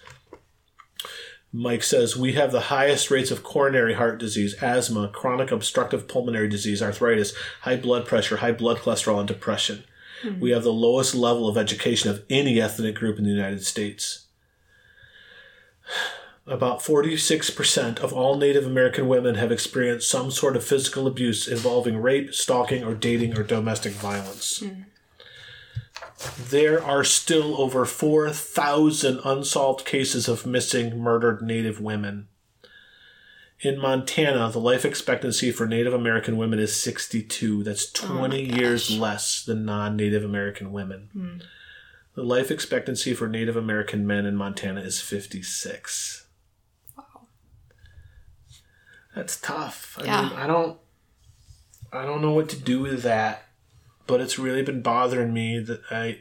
Mike 1.51 1.83
says 1.83 2.15
we 2.15 2.35
have 2.35 2.53
the 2.53 2.69
highest 2.69 3.11
rates 3.11 3.31
of 3.31 3.43
coronary 3.43 3.95
heart 3.95 4.19
disease, 4.19 4.55
asthma, 4.63 5.09
chronic 5.09 5.51
obstructive 5.51 6.07
pulmonary 6.07 6.49
disease, 6.49 6.83
arthritis, 6.83 7.35
high 7.63 7.77
blood 7.77 8.07
pressure, 8.07 8.37
high 8.37 8.53
blood 8.53 8.77
cholesterol, 8.77 9.19
and 9.19 9.27
depression. 9.27 9.83
Hmm. 10.23 10.39
We 10.39 10.51
have 10.51 10.63
the 10.63 10.73
lowest 10.73 11.15
level 11.15 11.49
of 11.49 11.57
education 11.57 12.11
of 12.11 12.23
any 12.29 12.61
ethnic 12.61 12.95
group 12.95 13.19
in 13.19 13.25
the 13.25 13.31
United 13.31 13.65
States. 13.65 14.27
About 16.47 16.81
46% 16.81 18.01
of 18.01 18.13
all 18.13 18.37
Native 18.37 18.67
American 18.67 19.07
women 19.09 19.37
have 19.37 19.53
experienced 19.53 20.11
some 20.11 20.31
sort 20.31 20.57
of 20.57 20.65
physical 20.65 21.07
abuse 21.07 21.47
involving 21.47 22.03
rape, 22.03 22.35
stalking, 22.35 22.83
or 22.85 22.95
dating 22.95 23.39
or 23.39 23.43
domestic 23.43 23.93
violence. 23.93 24.59
Hmm. 24.59 24.83
There 26.39 26.83
are 26.83 27.05
still 27.05 27.61
over 27.61 27.85
4,000 27.87 29.21
unsolved 29.25 29.85
cases 29.87 30.29
of 30.29 30.45
missing, 30.47 30.99
murdered 30.99 31.41
Native 31.43 31.81
women. 31.81 32.29
In 33.61 33.79
Montana, 33.79 34.51
the 34.51 34.61
life 34.61 34.85
expectancy 34.85 35.51
for 35.53 35.67
Native 35.67 35.93
American 35.93 36.37
women 36.37 36.59
is 36.59 36.75
62. 36.81 37.63
That's 37.63 37.91
20 37.93 38.43
years 38.43 38.91
less 38.91 39.43
than 39.45 39.65
non 39.65 39.97
Native 39.97 40.25
American 40.25 40.73
women. 40.73 41.09
Hmm. 41.13 41.39
The 42.15 42.23
life 42.23 42.51
expectancy 42.51 43.15
for 43.15 43.29
Native 43.29 43.57
American 43.57 44.07
men 44.07 44.27
in 44.27 44.35
Montana 44.37 44.81
is 44.81 45.01
56. 45.01 46.27
Wow. 46.97 47.05
That's 49.15 49.39
tough. 49.41 49.97
I 50.01 50.05
Yeah. 50.05 50.23
mean, 50.23 50.33
I 50.39 50.47
don't 50.47 50.79
I 51.93 52.05
don't 52.05 52.23
know 52.23 52.33
what 52.33 52.49
to 52.51 52.57
do 52.57 52.81
with 52.81 53.03
that, 53.03 53.49
but 54.11 54.21
it's 54.21 54.39
really 54.39 54.63
been 54.63 54.83
bothering 54.83 55.33
me 55.33 55.59
that 55.59 55.81
I 55.91 56.21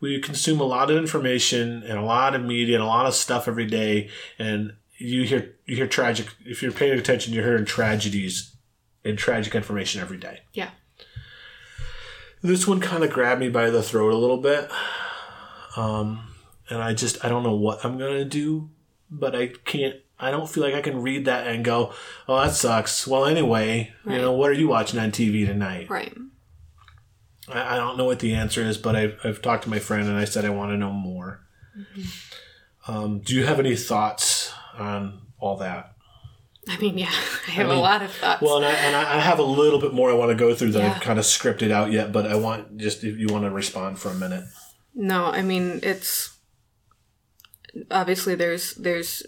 we 0.00 0.20
consume 0.20 0.60
a 0.60 0.64
lot 0.64 0.90
of 0.90 0.96
information 0.98 1.82
and 1.82 1.98
a 1.98 2.02
lot 2.02 2.34
of 2.34 2.42
media 2.42 2.76
and 2.76 2.84
a 2.84 2.88
lot 2.88 3.06
of 3.06 3.14
stuff 3.14 3.48
every 3.48 3.66
day 3.66 4.10
and 4.38 4.74
you 4.98 5.22
hear 5.22 5.54
you 5.64 5.76
hear 5.76 5.86
tragic 5.86 6.26
if 6.44 6.62
you're 6.62 6.72
paying 6.72 6.98
attention 6.98 7.32
you're 7.32 7.44
hearing 7.44 7.64
tragedies 7.64 8.56
and 9.06 9.16
tragic 9.16 9.54
information 9.54 10.00
every 10.00 10.18
day. 10.18 10.40
Yeah. 10.52 10.70
This 12.42 12.66
one 12.66 12.80
kind 12.80 13.02
of 13.02 13.10
grabbed 13.10 13.40
me 13.40 13.48
by 13.48 13.70
the 13.70 13.82
throat 13.82 14.12
a 14.12 14.16
little 14.16 14.36
bit. 14.38 14.70
Um, 15.76 16.34
and 16.68 16.82
I 16.82 16.92
just, 16.92 17.24
I 17.24 17.28
don't 17.28 17.42
know 17.42 17.54
what 17.54 17.84
I'm 17.84 17.98
going 17.98 18.18
to 18.18 18.24
do, 18.24 18.70
but 19.10 19.34
I 19.34 19.48
can't, 19.64 19.96
I 20.18 20.30
don't 20.30 20.48
feel 20.48 20.62
like 20.62 20.74
I 20.74 20.80
can 20.80 21.02
read 21.02 21.26
that 21.26 21.46
and 21.46 21.64
go, 21.64 21.92
oh, 22.28 22.40
that 22.40 22.54
sucks. 22.54 23.06
Well, 23.06 23.26
anyway, 23.26 23.92
you 24.06 24.16
know, 24.16 24.32
what 24.32 24.50
are 24.50 24.54
you 24.54 24.68
watching 24.68 24.98
on 24.98 25.12
TV 25.12 25.46
tonight? 25.46 25.90
Right. 25.90 26.16
I, 27.48 27.74
I 27.74 27.76
don't 27.76 27.96
know 27.96 28.04
what 28.04 28.20
the 28.20 28.34
answer 28.34 28.62
is, 28.62 28.78
but 28.78 28.96
I've, 28.96 29.18
I've 29.24 29.42
talked 29.42 29.64
to 29.64 29.70
my 29.70 29.78
friend 29.78 30.08
and 30.08 30.16
I 30.16 30.24
said 30.24 30.44
I 30.44 30.50
want 30.50 30.72
to 30.72 30.76
know 30.76 30.92
more. 30.92 31.40
Um, 32.88 33.20
do 33.20 33.34
you 33.34 33.44
have 33.44 33.58
any 33.58 33.76
thoughts 33.76 34.52
on 34.78 35.20
all 35.38 35.56
that? 35.58 35.92
I 36.68 36.78
mean, 36.78 36.98
yeah, 36.98 37.06
I 37.48 37.50
have 37.52 37.68
mean, 37.68 37.78
a 37.78 37.80
lot 37.80 38.02
of 38.02 38.10
thoughts. 38.12 38.42
Well, 38.42 38.56
and 38.56 38.66
I, 38.66 38.70
and 38.72 38.96
I 38.96 39.16
I 39.16 39.20
have 39.20 39.38
a 39.38 39.44
little 39.44 39.80
bit 39.80 39.92
more 39.92 40.10
I 40.10 40.14
want 40.14 40.30
to 40.30 40.34
go 40.36 40.54
through 40.54 40.72
that 40.72 40.82
Yeah. 40.82 40.94
I've 40.94 41.00
kind 41.00 41.18
of 41.18 41.24
scripted 41.24 41.70
out 41.70 41.92
yet, 41.92 42.12
but 42.12 42.26
I 42.26 42.34
want 42.36 42.78
just 42.78 43.04
if 43.04 43.18
you 43.18 43.28
want 43.28 43.44
to 43.44 43.50
respond 43.50 43.98
for 43.98 44.08
a 44.08 44.14
minute. 44.14 44.44
No, 44.94 45.26
I 45.26 45.42
mean 45.42 45.80
it's 45.82 46.36
obviously 47.90 48.34
there's 48.34 48.74
there's 48.74 49.22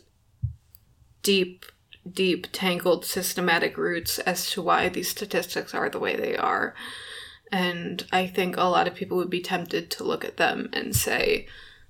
deep 1.22 1.64
deep, 2.10 2.46
tangled, 2.52 3.04
systematic 3.04 3.76
roots 3.76 4.18
as 4.20 4.50
to 4.50 4.62
why 4.62 4.88
these 4.88 5.10
statistics 5.10 5.74
are 5.74 5.88
the 5.88 5.98
way 5.98 6.16
they 6.16 6.36
are. 6.36 6.74
And 7.50 8.04
I 8.12 8.26
think 8.26 8.56
a 8.56 8.64
lot 8.64 8.86
of 8.86 8.94
people 8.94 9.16
would 9.16 9.30
be 9.30 9.40
tempted 9.40 9.90
to 9.92 10.04
look 10.04 10.24
at 10.24 10.36
them 10.36 10.68
and 10.72 10.94
say, 10.94 11.46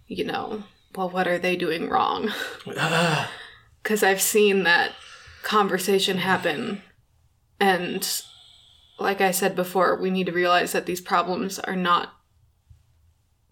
you 0.07 0.25
know, 0.25 0.63
well, 0.95 1.11
what 1.11 1.27
are 1.29 1.39
they 1.39 1.57
doing 1.57 1.89
wrong? 1.89 2.33
Because 3.83 4.03
I've 4.03 4.21
seen 4.21 4.65
that 4.65 4.93
conversation 5.43 6.19
happen. 6.19 6.83
And 7.59 8.07
like 8.99 9.21
I 9.21 9.31
said 9.31 9.57
before, 9.57 9.97
we 9.97 10.11
need 10.11 10.27
to 10.27 10.33
realize 10.33 10.73
that 10.73 10.87
these 10.87 11.01
problems 11.01 11.59
are 11.61 11.77
not 11.77 12.13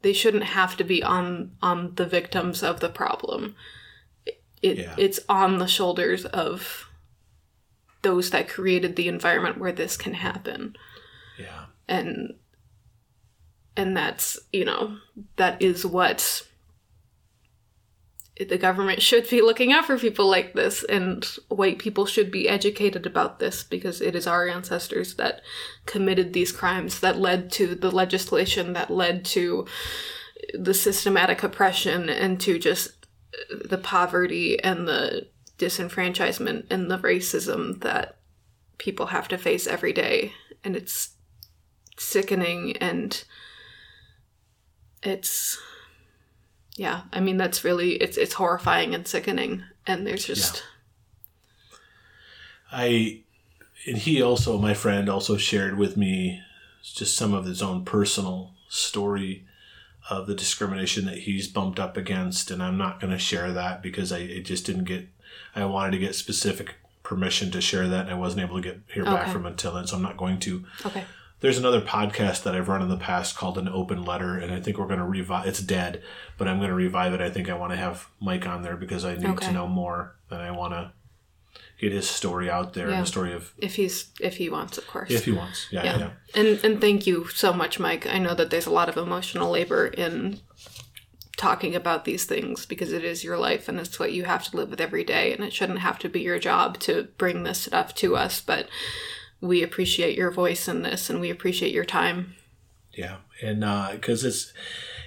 they 0.02 0.12
shouldn't 0.12 0.44
have 0.44 0.76
to 0.76 0.84
be 0.84 1.02
on 1.02 1.52
on 1.62 1.94
the 1.96 2.06
victims 2.06 2.62
of 2.62 2.80
the 2.80 2.88
problem. 2.88 3.56
It, 4.62 4.78
Yeah. 4.78 4.94
it's 4.98 5.20
on 5.28 5.58
the 5.58 5.66
shoulders 5.66 6.24
of 6.26 6.88
those 8.02 8.30
that 8.30 8.48
created 8.48 8.94
the 8.94 9.08
environment 9.08 9.58
where 9.58 9.72
this 9.72 9.96
can 9.96 10.14
happen. 10.14 10.76
And 11.88 12.34
and 13.76 13.96
that's 13.96 14.38
you 14.52 14.64
know 14.64 14.98
that 15.36 15.60
is 15.60 15.84
what 15.84 16.46
the 18.48 18.58
government 18.58 19.00
should 19.00 19.28
be 19.30 19.40
looking 19.40 19.72
out 19.72 19.86
for 19.86 19.98
people 19.98 20.28
like 20.28 20.52
this 20.52 20.84
and 20.84 21.24
white 21.48 21.78
people 21.78 22.04
should 22.04 22.30
be 22.30 22.48
educated 22.48 23.06
about 23.06 23.38
this 23.38 23.62
because 23.62 24.02
it 24.02 24.14
is 24.14 24.26
our 24.26 24.46
ancestors 24.46 25.14
that 25.14 25.40
committed 25.86 26.32
these 26.32 26.52
crimes 26.52 27.00
that 27.00 27.18
led 27.18 27.50
to 27.50 27.74
the 27.74 27.90
legislation 27.90 28.74
that 28.74 28.90
led 28.90 29.24
to 29.24 29.66
the 30.52 30.74
systematic 30.74 31.42
oppression 31.42 32.10
and 32.10 32.38
to 32.38 32.58
just 32.58 33.06
the 33.50 33.78
poverty 33.78 34.62
and 34.62 34.86
the 34.86 35.28
disenfranchisement 35.58 36.66
and 36.70 36.90
the 36.90 36.98
racism 36.98 37.80
that 37.80 38.18
people 38.78 39.06
have 39.06 39.28
to 39.28 39.38
face 39.38 39.66
every 39.66 39.92
day. 39.92 40.32
And 40.64 40.76
it's 40.76 41.15
sickening 41.96 42.76
and 42.78 43.24
it's 45.02 45.58
yeah 46.76 47.02
i 47.12 47.20
mean 47.20 47.36
that's 47.36 47.64
really 47.64 47.92
it's 47.94 48.16
it's 48.16 48.34
horrifying 48.34 48.94
and 48.94 49.06
sickening 49.06 49.62
and 49.86 50.06
there's 50.06 50.24
just 50.24 50.62
I 52.72 53.20
and 53.86 53.96
he 53.96 54.20
also 54.20 54.58
my 54.58 54.74
friend 54.74 55.08
also 55.08 55.36
shared 55.36 55.78
with 55.78 55.96
me 55.96 56.42
just 56.82 57.16
some 57.16 57.32
of 57.32 57.44
his 57.44 57.62
own 57.62 57.84
personal 57.84 58.52
story 58.68 59.44
of 60.10 60.26
the 60.26 60.34
discrimination 60.34 61.04
that 61.06 61.18
he's 61.18 61.48
bumped 61.48 61.80
up 61.80 61.96
against 61.96 62.50
and 62.50 62.62
I'm 62.62 62.76
not 62.76 63.00
going 63.00 63.12
to 63.12 63.18
share 63.18 63.52
that 63.52 63.82
because 63.82 64.12
I 64.12 64.18
it 64.18 64.42
just 64.42 64.66
didn't 64.66 64.84
get 64.84 65.08
I 65.54 65.64
wanted 65.64 65.92
to 65.92 65.98
get 65.98 66.14
specific 66.14 66.76
permission 67.02 67.50
to 67.52 67.60
share 67.60 67.88
that 67.88 68.02
and 68.02 68.10
I 68.10 68.14
wasn't 68.14 68.42
able 68.42 68.56
to 68.56 68.68
get 68.68 68.80
hear 68.92 69.04
back 69.04 69.28
from 69.28 69.42
him 69.42 69.52
until 69.52 69.74
then 69.74 69.86
so 69.86 69.96
I'm 69.96 70.02
not 70.02 70.16
going 70.16 70.38
to 70.40 70.64
okay 70.84 71.04
there's 71.40 71.58
another 71.58 71.80
podcast 71.80 72.42
that 72.44 72.54
I've 72.56 72.68
run 72.68 72.82
in 72.82 72.88
the 72.88 72.96
past 72.96 73.36
called 73.36 73.58
an 73.58 73.68
open 73.68 74.04
letter 74.04 74.38
and 74.38 74.52
I 74.52 74.60
think 74.60 74.78
we're 74.78 74.86
going 74.86 74.98
to 75.00 75.04
revive 75.06 75.46
it's 75.46 75.60
dead 75.60 76.02
but 76.38 76.48
I'm 76.48 76.58
going 76.58 76.70
to 76.70 76.74
revive 76.74 77.12
it 77.14 77.20
I 77.20 77.30
think 77.30 77.48
I 77.48 77.54
want 77.54 77.72
to 77.72 77.76
have 77.76 78.08
Mike 78.20 78.46
on 78.46 78.62
there 78.62 78.76
because 78.76 79.04
I 79.04 79.14
need 79.16 79.26
Okay. 79.26 79.46
to 79.48 79.52
know 79.52 79.66
more 79.66 80.16
and 80.30 80.40
I 80.40 80.50
want 80.50 80.72
to 80.74 80.92
get 81.78 81.92
his 81.92 82.08
story 82.08 82.48
out 82.48 82.72
there 82.72 82.88
Yeah. 82.88 82.94
and 82.94 83.02
the 83.02 83.06
story 83.06 83.32
of 83.34 83.52
if 83.58 83.76
he's 83.76 84.06
if 84.20 84.36
he 84.38 84.48
wants 84.48 84.78
of 84.78 84.86
course 84.86 85.10
if 85.10 85.26
he 85.26 85.32
wants. 85.32 85.66
Yeah, 85.70 85.84
yeah. 85.84 85.98
yeah 85.98 86.10
and 86.34 86.64
and 86.64 86.80
thank 86.80 87.06
you 87.06 87.28
so 87.28 87.52
much 87.52 87.78
mike 87.78 88.06
i 88.06 88.18
know 88.18 88.34
that 88.34 88.48
there's 88.50 88.64
a 88.66 88.70
lot 88.72 88.88
of 88.88 88.96
emotional 88.96 89.50
labor 89.50 89.86
in 89.86 90.40
talking 91.36 91.74
about 91.74 92.06
these 92.06 92.24
things 92.24 92.64
because 92.64 92.92
it 92.94 93.04
is 93.04 93.22
your 93.22 93.36
life 93.36 93.68
and 93.68 93.78
it's 93.78 93.98
what 94.00 94.12
you 94.12 94.24
have 94.24 94.42
to 94.50 94.56
live 94.56 94.70
with 94.70 94.80
every 94.80 95.04
day 95.04 95.34
and 95.34 95.44
it 95.44 95.52
shouldn't 95.52 95.80
have 95.80 95.98
to 95.98 96.08
be 96.08 96.20
your 96.22 96.38
job 96.38 96.78
to 96.78 97.08
bring 97.18 97.42
this 97.42 97.60
stuff 97.64 97.94
to 97.94 98.16
us 98.16 98.40
but 98.40 98.68
we 99.40 99.62
appreciate 99.62 100.16
your 100.16 100.30
voice 100.30 100.68
in 100.68 100.82
this 100.82 101.10
and 101.10 101.20
we 101.20 101.30
appreciate 101.30 101.72
your 101.72 101.84
time. 101.84 102.34
Yeah, 102.92 103.16
and 103.42 103.60
because 103.92 104.24
it's, 104.24 104.52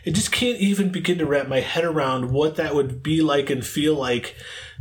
it 0.06 0.12
just 0.12 0.32
can't 0.32 0.60
even 0.60 0.90
begin 0.92 1.18
to 1.18 1.26
wrap 1.26 1.48
my 1.48 1.60
head 1.60 1.84
around 1.84 2.32
what 2.32 2.56
that 2.56 2.76
would 2.76 3.02
be 3.02 3.22
like 3.22 3.50
and 3.50 3.66
feel 3.66 3.96
like 3.96 4.36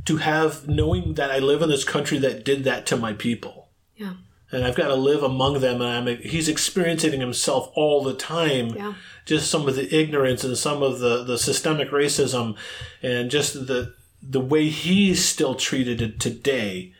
to 0.05 0.18
have 0.18 0.68
knowing 0.68 1.14
that 1.14 1.30
I 1.30 1.38
live 1.38 1.62
in 1.62 1.68
this 1.68 1.84
country 1.84 2.18
that 2.18 2.44
did 2.44 2.64
that 2.64 2.86
to 2.86 2.96
my 2.96 3.12
people, 3.14 3.68
yeah. 3.96 4.14
And 4.51 4.64
I've 4.64 4.76
got 4.76 4.88
to 4.88 4.94
live 4.94 5.22
among 5.22 5.61
them, 5.61 5.82
and 5.82 6.09
I'm 6.09 6.16
he's 6.22 6.49
experiencing 6.49 7.20
himself 7.20 7.70
all 7.74 8.03
the 8.03 8.14
time. 8.14 8.68
yeah. 8.68 8.94
Just 9.26 9.51
some 9.51 9.68
of 9.68 9.76
the 9.76 9.94
ignorance 9.94 10.42
and 10.42 10.57
some 10.57 10.82
of 10.82 11.01
the 11.01 11.22
the 11.22 11.36
systemic 11.36 11.90
racism, 11.90 12.57
and 13.03 13.30
just 13.30 13.66
the 13.66 13.94
the 14.22 14.40
way 14.40 14.68
he's 14.70 15.22
still 15.22 15.55
treated 15.55 16.01
it 16.01 16.18
today. 16.18 16.94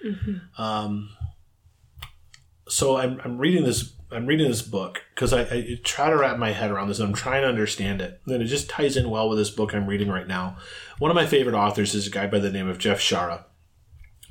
Um, 0.59 1.11
so 2.69 2.97
I'm, 2.97 3.21
I'm 3.25 3.39
reading 3.39 3.65
this 3.65 3.93
I'm 4.11 4.27
reading 4.27 4.49
this 4.49 4.63
book 4.63 5.05
because 5.15 5.35
I, 5.35 5.43
I 5.43 5.79
try 5.85 6.09
to 6.09 6.17
wrap 6.17 6.39
my 6.39 6.53
head 6.53 6.71
around 6.71 6.89
this 6.89 6.99
and 6.99 7.09
I'm 7.09 7.15
trying 7.15 7.43
to 7.43 7.49
understand 7.49 8.01
it. 8.01 8.21
And 8.27 8.43
it 8.43 8.47
just 8.47 8.71
ties 8.71 8.97
in 8.97 9.11
well 9.11 9.29
with 9.29 9.37
this 9.37 9.51
book 9.51 9.75
I'm 9.75 9.87
reading 9.87 10.09
right 10.09 10.27
now. 10.27 10.57
One 10.99 11.11
of 11.11 11.15
my 11.15 11.27
favorite 11.27 11.55
authors 11.55 11.95
is 11.95 12.07
a 12.07 12.11
guy 12.11 12.27
by 12.27 12.39
the 12.39 12.51
name 12.51 12.69
of 12.69 12.79
Jeff 12.79 13.01
Shaara. 13.01 13.45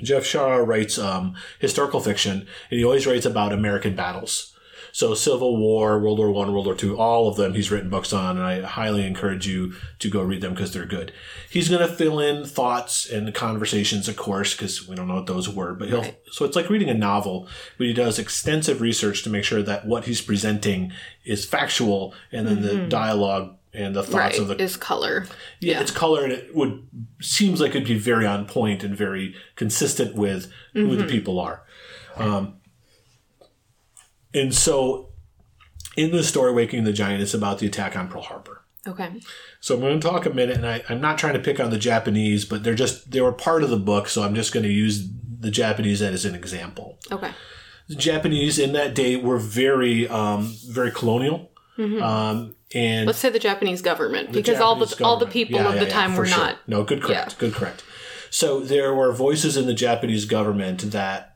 Jeff 0.01 0.23
Shaara 0.23 0.65
writes 0.65 0.97
um, 0.97 1.35
historical 1.59 1.99
fiction, 1.99 2.47
and 2.71 2.79
he 2.79 2.83
always 2.83 3.05
writes 3.05 3.25
about 3.25 3.53
American 3.53 3.95
battles. 3.95 4.56
So 4.91 5.13
Civil 5.13 5.57
War, 5.57 5.99
World 5.99 6.19
War 6.19 6.31
One, 6.31 6.51
World 6.51 6.65
War 6.65 6.75
Two, 6.75 6.97
all 6.97 7.27
of 7.27 7.35
them 7.35 7.53
he's 7.53 7.71
written 7.71 7.89
books 7.89 8.13
on, 8.13 8.37
and 8.37 8.45
I 8.45 8.61
highly 8.61 9.05
encourage 9.05 9.47
you 9.47 9.73
to 9.99 10.09
go 10.09 10.21
read 10.21 10.41
them 10.41 10.53
because 10.53 10.73
they're 10.73 10.85
good. 10.85 11.11
He's 11.49 11.69
going 11.69 11.87
to 11.87 11.93
fill 11.93 12.19
in 12.19 12.45
thoughts 12.45 13.09
and 13.09 13.33
conversations, 13.33 14.07
of 14.07 14.15
course, 14.17 14.53
because 14.53 14.87
we 14.87 14.95
don't 14.95 15.07
know 15.07 15.15
what 15.15 15.27
those 15.27 15.49
were. 15.49 15.73
But 15.73 15.89
he'll 15.89 16.01
Right. 16.01 16.19
so 16.31 16.45
it's 16.45 16.55
like 16.55 16.69
reading 16.69 16.89
a 16.89 16.93
novel, 16.93 17.47
but 17.77 17.87
he 17.87 17.93
does 17.93 18.19
extensive 18.19 18.81
research 18.81 19.23
to 19.23 19.29
make 19.29 19.43
sure 19.43 19.61
that 19.63 19.85
what 19.87 20.05
he's 20.05 20.21
presenting 20.21 20.91
is 21.25 21.45
factual, 21.45 22.13
and 22.31 22.47
then 22.47 22.61
the 22.61 22.87
dialogue 22.87 23.55
and 23.73 23.95
the 23.95 24.01
thoughts 24.01 24.13
right 24.13 24.39
of 24.39 24.47
the 24.47 24.55
is 24.61 24.75
color 24.77 25.25
yeah, 25.59 25.79
it's 25.81 25.91
color 25.91 26.23
and 26.23 26.31
it 26.31 26.55
would 26.55 26.87
seems 27.21 27.61
like 27.61 27.71
it'd 27.71 27.87
be 27.87 27.97
very 27.97 28.25
on 28.25 28.45
point 28.45 28.83
and 28.83 28.95
very 28.95 29.35
consistent 29.55 30.15
with 30.15 30.51
who 30.73 30.95
the 30.95 31.03
people 31.05 31.39
are. 31.39 31.63
Um, 32.15 32.55
and 34.33 34.53
so 34.53 35.09
in 35.95 36.11
the 36.11 36.23
story 36.23 36.53
Waking 36.53 36.83
the 36.83 36.93
Giant, 36.93 37.21
it's 37.21 37.33
about 37.33 37.59
the 37.59 37.67
attack 37.67 37.95
on 37.97 38.07
Pearl 38.07 38.21
Harbor. 38.21 38.61
okay 38.87 39.09
So 39.59 39.75
I'm 39.75 39.81
going 39.81 39.99
to 39.99 40.07
talk 40.07 40.25
a 40.25 40.29
minute, 40.29 40.57
and 40.57 40.65
I, 40.67 40.83
I'm 40.89 41.01
not 41.01 41.17
trying 41.17 41.33
to 41.33 41.39
pick 41.39 41.59
on 41.59 41.69
the 41.71 41.77
Japanese, 41.79 42.45
but 42.45 42.63
they're 42.63 42.75
just 42.75 43.11
they 43.11 43.21
were 43.21 43.31
part 43.33 43.63
of 43.63 43.69
the 43.69 43.77
book, 43.77 44.07
so 44.07 44.23
I'm 44.23 44.35
just 44.35 44.53
going 44.53 44.63
to 44.65 44.71
use 44.71 45.07
the 45.39 45.51
Japanese 45.51 46.01
as 46.01 46.25
an 46.25 46.35
example. 46.35 46.97
okay 47.11 47.31
The 47.87 47.95
Japanese 47.95 48.57
in 48.59 48.73
that 48.73 48.93
day 48.95 49.15
were 49.15 49.37
very 49.39 50.07
um, 50.07 50.53
very 50.69 50.91
colonial, 50.91 51.51
um, 51.77 52.55
and 52.73 53.05
let's 53.07 53.19
say 53.19 53.29
the 53.29 53.39
japanese 53.39 53.81
government 53.81 54.31
because 54.31 54.59
all 54.59 54.75
the 54.75 54.85
Japanese 54.85 55.05
all 55.05 55.17
the 55.17 55.27
people 55.27 55.59
Yeah, 55.59 55.69
of 55.69 55.75
yeah, 55.75 55.83
the 55.85 55.89
time 55.89 56.15
were 56.15 56.25
sure. 56.25 56.37
not 56.37 56.57
No, 56.67 56.83
good 56.83 57.01
correct. 57.01 57.37
Good 57.39 57.53
correct. 57.53 57.83
So 58.29 58.59
there 58.59 58.93
were 58.93 59.13
voices 59.13 59.55
in 59.57 59.67
the 59.67 59.73
Japanese 59.73 60.25
government 60.25 60.91
that 60.91 61.26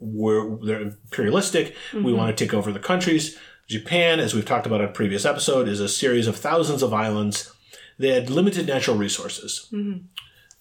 were 0.00 0.58
they're 0.64 0.80
imperialistic. 0.82 1.74
Mm-hmm. 1.92 2.04
We 2.04 2.12
want 2.12 2.36
to 2.36 2.44
take 2.44 2.54
over 2.54 2.72
the 2.72 2.78
countries. 2.80 3.38
Japan, 3.68 4.18
as 4.18 4.34
we've 4.34 4.44
talked 4.44 4.66
about 4.66 4.80
on 4.80 4.88
a 4.88 4.92
previous 4.92 5.24
episode, 5.24 5.68
is 5.68 5.78
a 5.80 5.88
series 5.88 6.26
of 6.26 6.36
thousands 6.36 6.82
of 6.82 6.92
islands. 6.92 7.52
They 7.98 8.08
had 8.08 8.30
limited 8.30 8.66
natural 8.66 8.96
resources. 8.96 9.68
Mm-hmm. 9.72 10.06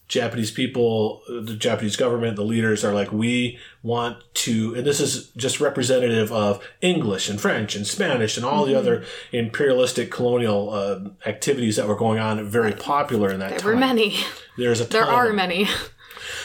Japanese 0.07 0.49
people, 0.49 1.21
the 1.27 1.55
Japanese 1.55 1.95
government, 1.95 2.35
the 2.35 2.43
leaders 2.43 2.83
are 2.83 2.93
like, 2.95 3.11
we 3.11 3.59
want 3.83 4.17
to, 4.33 4.73
and 4.73 4.83
this 4.83 4.99
is 4.99 5.29
just 5.37 5.59
representative 5.61 6.31
of 6.31 6.67
English 6.81 7.29
and 7.29 7.39
French 7.39 7.75
and 7.75 7.85
Spanish 7.85 8.35
and 8.35 8.43
all 8.43 8.65
the 8.65 8.71
Mm-hmm. 8.71 8.79
other 8.79 9.03
imperialistic 9.31 10.09
colonial 10.09 10.71
uh, 10.71 10.99
activities 11.27 11.75
that 11.75 11.87
were 11.87 11.95
going 11.95 12.17
on, 12.17 12.43
very 12.49 12.73
popular 12.73 13.31
in 13.31 13.39
that 13.39 13.49
there 13.49 13.59
time. 13.59 13.67
were 13.67 13.75
many 13.75 14.17
There's 14.57 14.81
a 14.81 14.85
there 14.85 15.05
are 15.05 15.31
many 15.31 15.67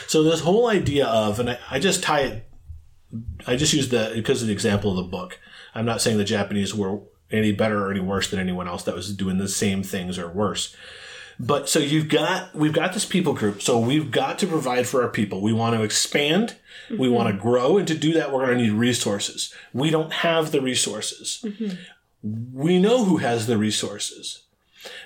So 0.09 0.23
this 0.23 0.41
whole 0.41 0.69
idea 0.69 1.07
of, 1.07 1.41
and 1.41 1.51
I, 1.51 1.59
I 1.71 1.79
just 1.79 2.03
tie 2.03 2.21
it, 2.21 2.47
I 3.47 3.57
just 3.57 3.73
use 3.73 3.89
the 3.89 4.13
because 4.15 4.43
of 4.43 4.49
the 4.49 4.53
example 4.53 4.91
of 4.91 4.97
the 4.97 5.11
book. 5.11 5.39
I'm 5.75 5.85
not 5.85 6.01
saying 6.01 6.19
the 6.19 6.25
Japanese 6.25 6.75
were 6.75 7.01
any 7.31 7.53
better 7.53 7.87
or 7.87 7.91
any 7.91 8.01
worse 8.01 8.31
than 8.31 8.41
anyone 8.41 8.69
else 8.69 8.85
that 8.85 8.95
was 8.95 9.15
doing 9.15 9.39
the 9.39 9.49
same 9.49 9.83
things 9.83 10.19
or 10.19 10.29
worse. 10.29 10.75
But 11.39 11.69
so 11.69 11.79
you've 11.79 12.09
got 12.09 12.55
we've 12.55 12.73
got 12.73 12.93
this 12.93 13.05
people 13.05 13.33
group. 13.33 13.61
So 13.61 13.79
we've 13.79 14.11
got 14.11 14.39
to 14.39 14.47
provide 14.47 14.87
for 14.87 15.03
our 15.03 15.09
people. 15.09 15.41
We 15.41 15.53
want 15.53 15.75
to 15.77 15.83
expand. 15.83 16.57
We 16.91 17.09
want 17.09 17.29
to 17.29 17.35
mm-hmm. 17.35 17.43
grow, 17.43 17.79
and 17.79 17.89
to 17.89 17.95
do 17.95 18.13
that, 18.13 18.31
we're 18.31 18.45
going 18.45 18.59
to 18.59 18.65
need 18.65 18.73
resources. 18.73 19.55
We 19.73 19.91
don't 19.91 20.13
have 20.13 20.53
the 20.53 20.61
resources. 20.61 21.41
Mm-hmm. 21.43 22.57
We 22.57 22.79
know 22.79 23.05
who 23.05 23.19
has 23.19 23.47
the 23.47 23.59
resources. 23.59 24.43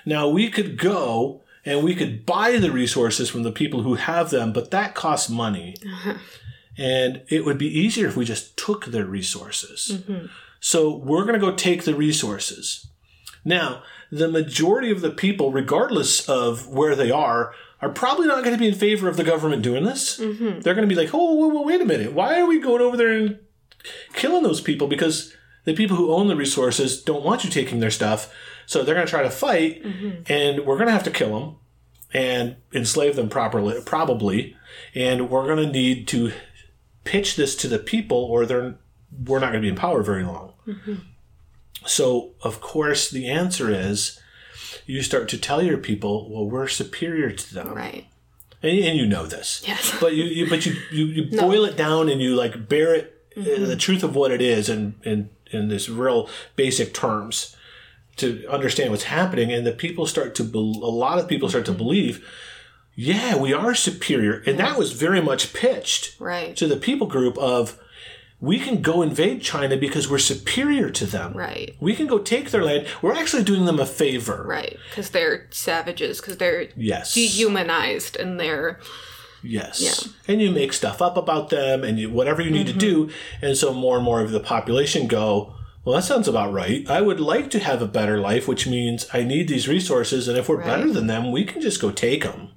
Now 0.05 0.27
we 0.27 0.49
could 0.49 0.77
go 0.77 1.41
and 1.65 1.83
we 1.83 1.95
could 1.95 2.25
buy 2.25 2.57
the 2.57 2.71
resources 2.71 3.29
from 3.29 3.43
the 3.43 3.51
people 3.51 3.83
who 3.83 3.95
have 3.95 4.29
them, 4.29 4.53
but 4.53 4.71
that 4.71 4.95
costs 4.95 5.29
money. 5.29 5.75
Uh-huh. 5.85 6.15
And 6.79 7.23
it 7.27 7.43
would 7.43 7.57
be 7.57 7.67
easier 7.67 8.07
if 8.07 8.15
we 8.15 8.23
just 8.23 8.55
took 8.55 8.85
their 8.85 9.05
resources. 9.05 10.01
So 10.61 10.95
we're 10.95 11.25
going 11.25 11.39
to 11.39 11.45
go 11.45 11.53
take 11.53 11.83
the 11.83 11.93
resources. 11.93 12.87
Now, 13.43 13.83
the 14.11 14.29
majority 14.29 14.89
of 14.89 15.01
the 15.01 15.11
people, 15.11 15.51
regardless 15.51 16.27
of 16.29 16.67
where 16.67 16.95
they 16.95 17.11
are, 17.11 17.53
are 17.81 17.89
probably 17.89 18.27
not 18.27 18.43
going 18.43 18.55
to 18.55 18.59
be 18.59 18.67
in 18.67 18.75
favor 18.75 19.07
of 19.07 19.17
the 19.17 19.23
government 19.23 19.61
doing 19.61 19.83
this. 19.83 20.19
Mm-hmm. 20.19 20.61
They're 20.61 20.73
going 20.73 20.87
to 20.87 20.95
be 20.95 20.99
like, 20.99 21.13
oh, 21.13 21.35
whoa, 21.35 21.61
wait 21.63 21.81
a 21.81 21.85
minute. 21.85 22.13
Why 22.13 22.39
are 22.39 22.45
we 22.45 22.59
going 22.59 22.81
over 22.81 22.97
there 22.97 23.11
and 23.11 23.39
killing 24.13 24.43
those 24.43 24.61
people? 24.61 24.87
Because 24.87 25.33
the 25.65 25.73
people 25.73 25.97
who 25.97 26.13
own 26.13 26.27
the 26.27 26.35
resources 26.35 27.01
don't 27.01 27.23
want 27.23 27.43
you 27.43 27.49
taking 27.49 27.79
their 27.79 27.91
stuff. 27.91 28.33
So 28.65 28.83
they're 28.83 28.95
going 28.95 29.07
to 29.07 29.11
try 29.11 29.23
to 29.23 29.29
fight, 29.29 29.83
and 30.29 30.65
we're 30.65 30.75
going 30.75 30.87
to 30.87 30.93
have 30.93 31.03
to 31.03 31.11
kill 31.11 31.39
them 31.39 31.55
and 32.13 32.55
enslave 32.73 33.15
them 33.15 33.29
properly, 33.29 33.81
probably. 33.85 34.55
And 34.93 35.29
we're 35.29 35.45
going 35.45 35.65
to 35.65 35.71
need 35.71 36.07
to 36.09 36.31
pitch 37.09 37.35
this 37.35 37.55
to 37.55 37.67
the 37.67 37.79
people, 37.79 38.17
or 38.17 38.45
they're 38.45 38.75
we're 39.25 39.39
not 39.39 39.51
going 39.51 39.61
to 39.61 39.65
be 39.65 39.69
in 39.69 39.75
power 39.75 40.03
very 40.03 40.23
long. 40.23 40.53
Mm-hmm. 40.67 40.95
So, 41.85 42.31
of 42.43 42.61
course, 42.61 43.09
the 43.09 43.27
answer 43.27 43.71
is 43.71 44.19
you 44.85 45.01
start 45.01 45.27
to 45.29 45.37
tell 45.37 45.63
your 45.63 45.79
people, 45.79 46.29
well, 46.29 46.45
we're 46.45 46.67
superior 46.67 47.31
to 47.31 47.53
them. 47.53 47.73
Right. 47.73 48.05
And, 48.61 48.77
and 48.77 48.97
you 48.97 49.07
know 49.07 49.25
this. 49.25 49.63
Yes. 49.65 49.97
But 49.99 50.13
you, 50.13 50.25
you 50.25 50.47
but 50.47 50.65
you, 50.67 50.75
you, 50.91 51.05
you 51.05 51.37
boil 51.37 51.65
it 51.65 51.75
down 51.75 52.09
and 52.09 52.21
you 52.21 52.35
like 52.35 52.69
bear 52.69 52.93
it, 52.93 53.23
uh, 53.35 53.41
mm-hmm. 53.41 53.65
the 53.65 53.75
truth 53.75 54.03
of 54.03 54.15
what 54.15 54.31
it 54.31 54.41
is 54.41 54.69
in, 54.69 54.95
in, 55.03 55.31
in 55.51 55.69
this 55.69 55.89
real 55.89 56.29
basic 56.55 56.93
terms 56.93 57.55
to 58.17 58.45
understand 58.47 58.91
what's 58.91 59.03
happening. 59.03 59.51
And 59.51 59.65
the 59.65 59.71
people 59.71 60.05
start 60.05 60.35
to, 60.35 60.43
bel 60.43 60.61
a 60.61 60.93
lot 60.93 61.17
of 61.17 61.27
people 61.27 61.49
start 61.49 61.65
to 61.65 61.71
mm-hmm. 61.71 61.79
believe, 61.79 62.27
yeah, 63.01 63.37
we 63.37 63.53
are 63.53 63.73
superior. 63.73 64.43
And 64.45 64.59
that 64.59 64.77
was 64.77 64.91
very 64.91 65.21
much 65.21 65.53
pitched 65.53 66.19
Right. 66.19 66.53
to 66.57 66.67
the 66.67 66.75
people 66.75 67.07
group 67.07 67.37
of, 67.37 67.79
we 68.41 68.59
can 68.59 68.81
go 68.81 69.01
invade 69.01 69.41
China 69.41 69.77
because 69.77 70.09
we're 70.09 70.17
superior 70.19 70.89
to 70.89 71.05
them. 71.05 71.31
Right. 71.33 71.77
We 71.79 71.95
can 71.95 72.07
go 72.07 72.17
take 72.17 72.51
their 72.51 72.61
land. 72.61 72.87
We're 73.01 73.13
actually 73.13 73.43
doing 73.45 73.63
them 73.63 73.79
a 73.79 73.85
favor. 73.85 74.43
Right. 74.45 74.77
Because 74.89 75.11
they're 75.11 75.47
savages. 75.49 76.19
Because 76.19 76.37
they're 76.37 76.67
Yes. 76.75 77.13
dehumanized 77.13 78.17
and 78.17 78.37
they're 78.37 78.79
Yes. 79.41 79.79
Yeah. 79.81 80.11
And 80.33 80.41
you 80.41 80.51
make 80.51 80.73
stuff 80.73 81.01
up 81.01 81.15
about 81.15 81.49
them 81.49 81.85
and 81.85 81.97
you, 81.97 82.09
whatever 82.09 82.41
you 82.41 82.51
need 82.51 82.67
to 82.67 82.73
do. 82.73 83.05
Mm-hmm. 83.05 83.45
And 83.45 83.57
so 83.57 83.73
more 83.73 83.95
and 83.95 84.03
more 84.03 84.19
of 84.19 84.31
the 84.31 84.41
population 84.41 85.07
go, 85.07 85.53
well, 85.85 85.95
that 85.95 86.03
sounds 86.03 86.27
about 86.27 86.51
right. 86.51 86.85
I 86.89 86.99
would 86.99 87.21
like 87.21 87.49
to 87.51 87.59
have 87.59 87.81
a 87.81 87.87
better 87.87 88.19
life, 88.19 88.45
which 88.45 88.67
means 88.67 89.07
I 89.13 89.23
need 89.23 89.47
these 89.47 89.69
resources. 89.69 90.27
And 90.27 90.37
if 90.37 90.49
we're 90.49 90.61
better 90.61 90.91
than 90.91 91.07
them, 91.07 91.31
we 91.31 91.45
can 91.45 91.61
just 91.61 91.79
go 91.79 91.91
take 91.91 92.23
them. 92.23 92.49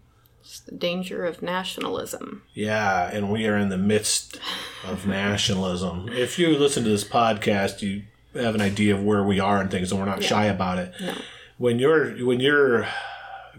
The 0.66 0.74
danger 0.74 1.24
of 1.24 1.42
nationalism. 1.42 2.42
Yeah. 2.54 3.10
And 3.12 3.30
we 3.30 3.46
are 3.46 3.56
in 3.56 3.68
the 3.68 3.78
midst 3.78 4.38
of 4.86 5.06
nationalism. 5.06 6.08
If 6.10 6.38
you 6.38 6.56
listen 6.58 6.84
to 6.84 6.90
this 6.90 7.04
podcast, 7.04 7.82
you 7.82 8.02
have 8.34 8.54
an 8.54 8.60
idea 8.60 8.94
of 8.94 9.02
where 9.02 9.22
we 9.22 9.40
are 9.40 9.60
and 9.60 9.70
things, 9.70 9.90
and 9.90 10.00
we're 10.00 10.06
not 10.06 10.22
shy 10.22 10.46
about 10.46 10.78
it. 10.78 10.92
No. 11.00 11.14
When 11.58 11.78
you're, 11.78 12.12
when 12.26 12.40
you're 12.40 12.86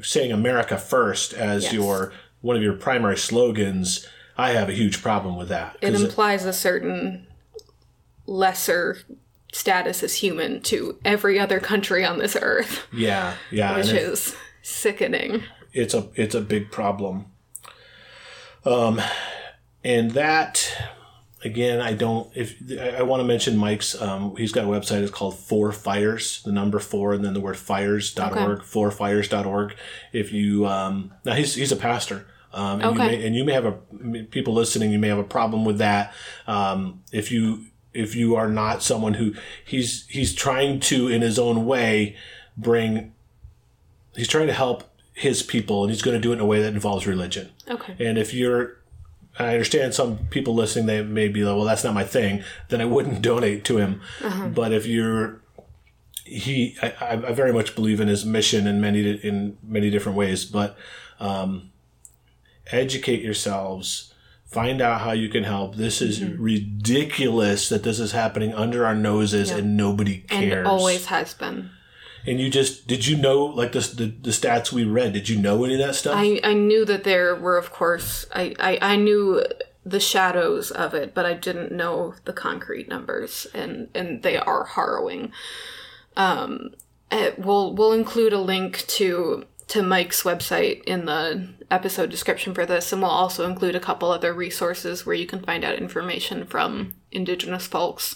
saying 0.02 0.32
America 0.32 0.78
first 0.78 1.34
as 1.34 1.64
Yes. 1.66 1.74
your, 1.74 2.14
one 2.42 2.56
of 2.56 2.64
your 2.64 2.74
primary 2.74 3.18
slogans, 3.18 4.08
I 4.38 4.52
have 4.52 4.68
a 4.70 4.74
huge 4.74 5.02
problem 5.02 5.38
with 5.38 5.50
that. 5.50 5.78
It 5.82 5.94
implies 5.94 6.44
a 6.46 6.54
certain 6.54 7.28
lesser 8.26 8.98
status 9.52 10.02
as 10.02 10.16
human 10.16 10.62
to 10.62 10.98
every 11.06 11.40
other 11.40 11.60
country 11.60 12.04
on 12.04 12.18
this 12.18 12.36
earth, 12.42 12.88
Yeah, 12.92 13.36
yeah, 13.52 13.76
which 13.78 13.86
is 13.88 13.92
it- 13.92 14.02
is 14.02 14.36
sickening. 14.64 15.44
It's 15.74 15.94
a 15.94 16.08
it's 16.16 16.36
a 16.36 16.42
big 16.42 16.72
problem. 16.72 17.26
Um, 18.66 19.02
and 19.84 20.12
that 20.12 20.72
again, 21.44 21.82
I 21.82 21.94
don't. 21.94 22.32
If 22.36 22.56
I, 22.80 23.00
I 23.00 23.02
want 23.02 23.20
to 23.22 23.26
mention 23.26 23.58
Mike's, 23.58 24.00
um, 24.02 24.36
he's 24.38 24.52
got 24.52 24.64
a 24.64 24.68
website. 24.68 25.02
It's 25.02 25.12
called 25.12 25.38
Four 25.38 25.72
Fires, 25.72 26.42
the 26.44 26.52
number 26.52 26.80
four, 26.80 27.14
and 27.14 27.24
then 27.24 27.34
the 27.34 27.42
word 27.42 27.58
fires.org, 27.58 28.34
Okay. 28.60 28.66
fourfires.org. 28.66 29.76
If 30.14 30.32
you 30.32 30.66
um, 30.68 31.12
now 31.26 31.34
he's 31.34 31.56
he's 31.56 31.72
a 31.72 31.76
pastor. 31.78 32.28
Um, 32.54 32.82
and, 32.82 32.86
Okay. 32.86 32.92
you 32.92 33.18
may, 33.20 33.28
and 33.28 33.36
you 33.36 33.44
may 33.44 33.54
have 33.54 33.66
a 33.66 33.72
people 34.30 34.54
listening. 34.54 34.92
You 34.92 35.00
may 35.00 35.08
have 35.08 35.18
a 35.18 35.24
problem 35.24 35.66
with 35.66 35.80
that. 35.80 36.14
Um, 36.48 37.02
if 37.12 37.32
you 37.32 37.66
if 37.94 38.16
you 38.16 38.36
are 38.36 38.48
not 38.48 38.82
someone 38.84 39.16
who 39.16 39.34
he's 39.66 40.06
he's 40.08 40.34
trying 40.34 40.80
to 40.82 41.08
in 41.08 41.22
his 41.22 41.38
own 41.40 41.66
way 41.66 42.16
bring 42.56 43.14
he's 44.16 44.28
trying 44.28 44.48
to 44.48 44.54
help 44.54 44.84
his 45.14 45.44
people 45.44 45.84
and 45.84 45.92
he's 45.92 46.02
going 46.02 46.16
to 46.16 46.22
do 46.22 46.32
it 46.32 46.36
in 46.36 46.40
a 46.40 46.46
way 46.46 46.62
that 46.62 46.74
involves 46.74 47.06
religion. 47.08 47.52
Okay. 47.70 47.96
and 48.00 48.18
if 48.18 48.34
you're 48.34 48.78
i 49.40 49.54
understand 49.54 49.94
some 49.94 50.18
people 50.30 50.54
listening 50.54 50.86
they 50.86 51.02
may 51.02 51.28
be 51.28 51.44
like 51.44 51.56
well 51.56 51.66
that's 51.66 51.84
not 51.84 51.94
my 51.94 52.04
thing 52.04 52.44
then 52.70 52.82
i 52.82 52.86
wouldn't 52.86 53.22
donate 53.32 53.64
to 53.66 53.78
him. 53.78 54.02
But 54.54 54.72
if 54.74 54.86
you're 54.86 55.42
he 56.26 56.78
I, 56.82 57.12
I 57.12 57.34
very 57.34 57.52
much 57.54 57.76
believe 57.76 58.00
in 58.00 58.08
his 58.08 58.26
mission 58.26 58.68
in 58.68 58.80
many 58.80 59.02
in 59.12 59.58
many 59.64 59.90
different 59.90 60.18
ways 60.18 60.46
but 60.46 60.78
um, 61.20 61.72
educate 62.68 63.22
yourselves 63.22 64.14
find 64.54 64.82
out 64.82 65.02
how 65.02 65.12
you 65.12 65.30
can 65.30 65.44
help. 65.44 65.76
This 65.76 66.02
is 66.02 66.24
ridiculous 66.24 67.70
that 67.70 67.84
this 67.84 68.00
is 68.00 68.12
happening 68.12 68.54
under 68.54 68.86
our 68.86 68.96
noses 68.96 69.50
and 69.50 69.76
nobody 69.76 70.20
cares. 70.20 70.60
And 70.60 70.68
always 70.68 71.08
has 71.08 71.34
been. 71.34 71.72
And 72.26 72.40
you 72.40 72.50
just 72.50 72.88
did 72.88 73.06
you 73.06 73.18
know 73.18 73.46
like 73.46 73.74
the, 73.74 73.80
the 73.80 74.06
the 74.06 74.30
stats 74.32 74.72
we 74.72 74.84
read? 74.84 75.14
Did 75.14 75.30
you 75.30 75.40
know 75.40 75.64
any 75.64 75.74
of 75.74 75.80
that 75.80 75.96
stuff? 75.96 76.16
I, 76.18 76.40
I 76.44 76.54
knew 76.54 76.86
that 76.86 77.04
there 77.04 77.36
were, 77.36 77.58
of 77.58 77.72
course, 77.72 78.26
I, 78.34 78.56
I, 78.60 78.78
I 78.82 78.96
knew 78.96 79.44
the 79.86 80.00
shadows 80.00 80.72
of 80.72 80.94
it, 80.94 81.14
but 81.14 81.26
I 81.26 81.34
didn't 81.34 81.72
know 81.72 82.16
the 82.26 82.34
concrete 82.34 82.88
numbers, 82.88 83.48
and, 83.54 83.90
and 83.94 84.24
they 84.24 84.38
are 84.38 84.64
harrowing. 84.64 85.32
Um, 86.16 86.76
eh, 87.12 87.32
we'll 87.38 87.74
we'll 87.74 87.94
include 87.94 88.34
a 88.34 88.40
link 88.40 88.86
to 88.88 89.46
to 89.68 89.82
Mike's 89.82 90.24
website 90.24 90.84
in 90.84 91.06
the 91.06 91.50
episode 91.72 92.10
description 92.10 92.54
for 92.54 92.66
this, 92.66 92.94
and 92.94 93.02
we'll 93.02 93.12
also 93.12 93.46
include 93.50 93.76
a 93.76 93.80
couple 93.80 94.12
other 94.12 94.34
resources 94.34 95.06
where 95.06 95.16
you 95.16 95.26
can 95.26 95.42
find 95.42 95.64
out 95.64 95.76
information 95.76 96.46
from 96.46 96.94
Indigenous 97.12 97.68
folks. 97.68 98.16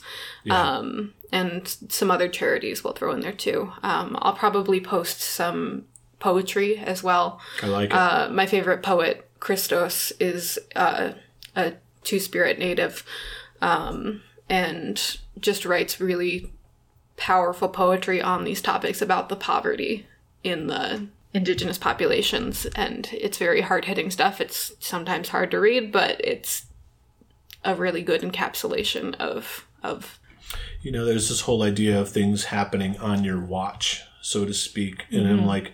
Um, 0.49 1.13
and 1.31 1.67
some 1.89 2.09
other 2.09 2.27
charities 2.27 2.83
we'll 2.83 2.93
throw 2.93 3.11
in 3.11 3.21
there 3.21 3.31
too. 3.31 3.71
Um, 3.83 4.17
I'll 4.21 4.33
probably 4.33 4.79
post 4.79 5.21
some 5.21 5.85
poetry 6.19 6.77
as 6.77 7.03
well. 7.03 7.39
I 7.61 7.67
like 7.67 7.89
it. 7.89 7.93
Uh, 7.93 8.29
my 8.29 8.45
favorite 8.45 8.83
poet, 8.83 9.29
Chrystos, 9.39 10.11
is 10.19 10.57
uh, 10.75 11.11
a 11.55 11.73
Two 12.03 12.19
Spirit 12.19 12.57
native 12.57 13.03
um, 13.61 14.21
and 14.49 15.17
just 15.39 15.65
writes 15.65 15.99
really 15.99 16.51
powerful 17.17 17.67
poetry 17.67 18.21
on 18.21 18.43
these 18.43 18.61
topics 18.61 19.01
about 19.01 19.27
the 19.27 19.35
poverty 19.35 20.05
in 20.43 20.67
the 20.67 21.07
indigenous 21.33 21.77
populations. 21.77 22.65
And 22.75 23.09
it's 23.11 23.37
very 23.37 23.61
hard 23.61 23.85
hitting 23.85 24.09
stuff. 24.11 24.39
It's 24.39 24.71
sometimes 24.79 25.29
hard 25.29 25.51
to 25.51 25.59
read, 25.59 25.91
but 25.91 26.21
it's 26.23 26.67
a 27.63 27.75
really 27.75 28.01
good 28.01 28.21
encapsulation 28.21 29.15
of 29.15 29.65
of 29.83 30.19
you 30.81 30.91
know, 30.91 31.05
there's 31.05 31.29
this 31.29 31.41
whole 31.41 31.63
idea 31.63 31.99
of 31.99 32.09
things 32.09 32.45
happening 32.45 32.97
on 32.99 33.23
your 33.23 33.39
watch, 33.39 34.03
so 34.21 34.45
to 34.45 34.53
speak, 34.53 35.05
and 35.11 35.27
I'm 35.27 35.45
like, 35.45 35.73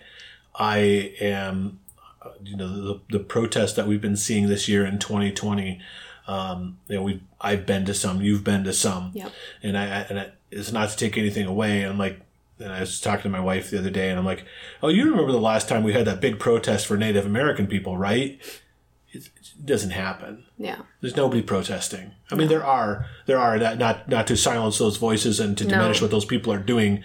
I 0.56 1.14
am, 1.20 1.80
uh, 2.22 2.30
you 2.44 2.56
know, 2.56 2.68
the 2.70 3.00
the 3.18 3.20
protest 3.20 3.76
that 3.76 3.88
we've 3.88 4.02
been 4.02 4.18
seeing 4.18 4.48
this 4.48 4.68
year 4.68 4.86
in 4.86 5.00
2020. 5.00 5.80
Um, 6.28 6.78
you 6.88 6.96
know, 6.96 7.04
we 7.04 7.22
I've 7.42 7.66
been 7.66 7.86
to 7.86 7.94
some, 7.94 8.22
you've 8.22 8.44
been 8.46 8.64
to 8.64 8.72
some, 8.74 9.12
Yep. 9.14 9.32
and 9.62 9.78
I 9.78 9.86
and 9.86 10.20
I, 10.20 10.32
it's 10.52 10.72
not 10.72 10.90
to 10.90 10.98
take 10.98 11.18
anything 11.18 11.46
away. 11.46 11.82
And 11.82 11.92
I'm 11.92 11.98
like, 11.98 12.22
and 12.60 12.72
I 12.72 12.80
was 12.80 13.02
talking 13.02 13.24
to 13.24 13.30
my 13.30 13.40
wife 13.42 13.70
the 13.72 13.80
other 13.80 13.90
day, 13.90 14.10
and 14.10 14.18
I'm 14.18 14.26
like, 14.26 14.46
oh, 14.82 14.88
you 14.90 15.10
remember 15.10 15.32
the 15.34 15.40
last 15.40 15.68
time 15.68 15.84
we 15.84 15.94
had 15.94 16.06
that 16.06 16.22
big 16.22 16.40
protest 16.40 16.86
for 16.86 16.96
Native 16.96 17.26
American 17.26 17.68
people, 17.68 17.98
right? 17.98 18.40
It, 19.14 19.28
it 19.28 19.66
doesn't 19.66 19.92
happen. 19.92 20.44
yeah. 20.58 20.80
There's 21.02 21.16
nobody 21.16 21.42
protesting. 21.44 22.12
I 22.32 22.36
mean, 22.36 22.48
there 22.48 22.66
are, 22.66 23.06
there 23.28 23.38
are 23.38 23.60
that 23.60 23.78
not 23.78 24.10
not 24.10 24.26
to 24.28 24.36
silence 24.36 24.80
those 24.80 24.98
voices 24.98 25.40
and 25.40 25.56
to 25.60 25.66
diminish 25.66 26.02
what 26.02 26.10
those 26.12 26.26
people 26.26 26.52
are 26.52 26.58
doing, 26.60 27.04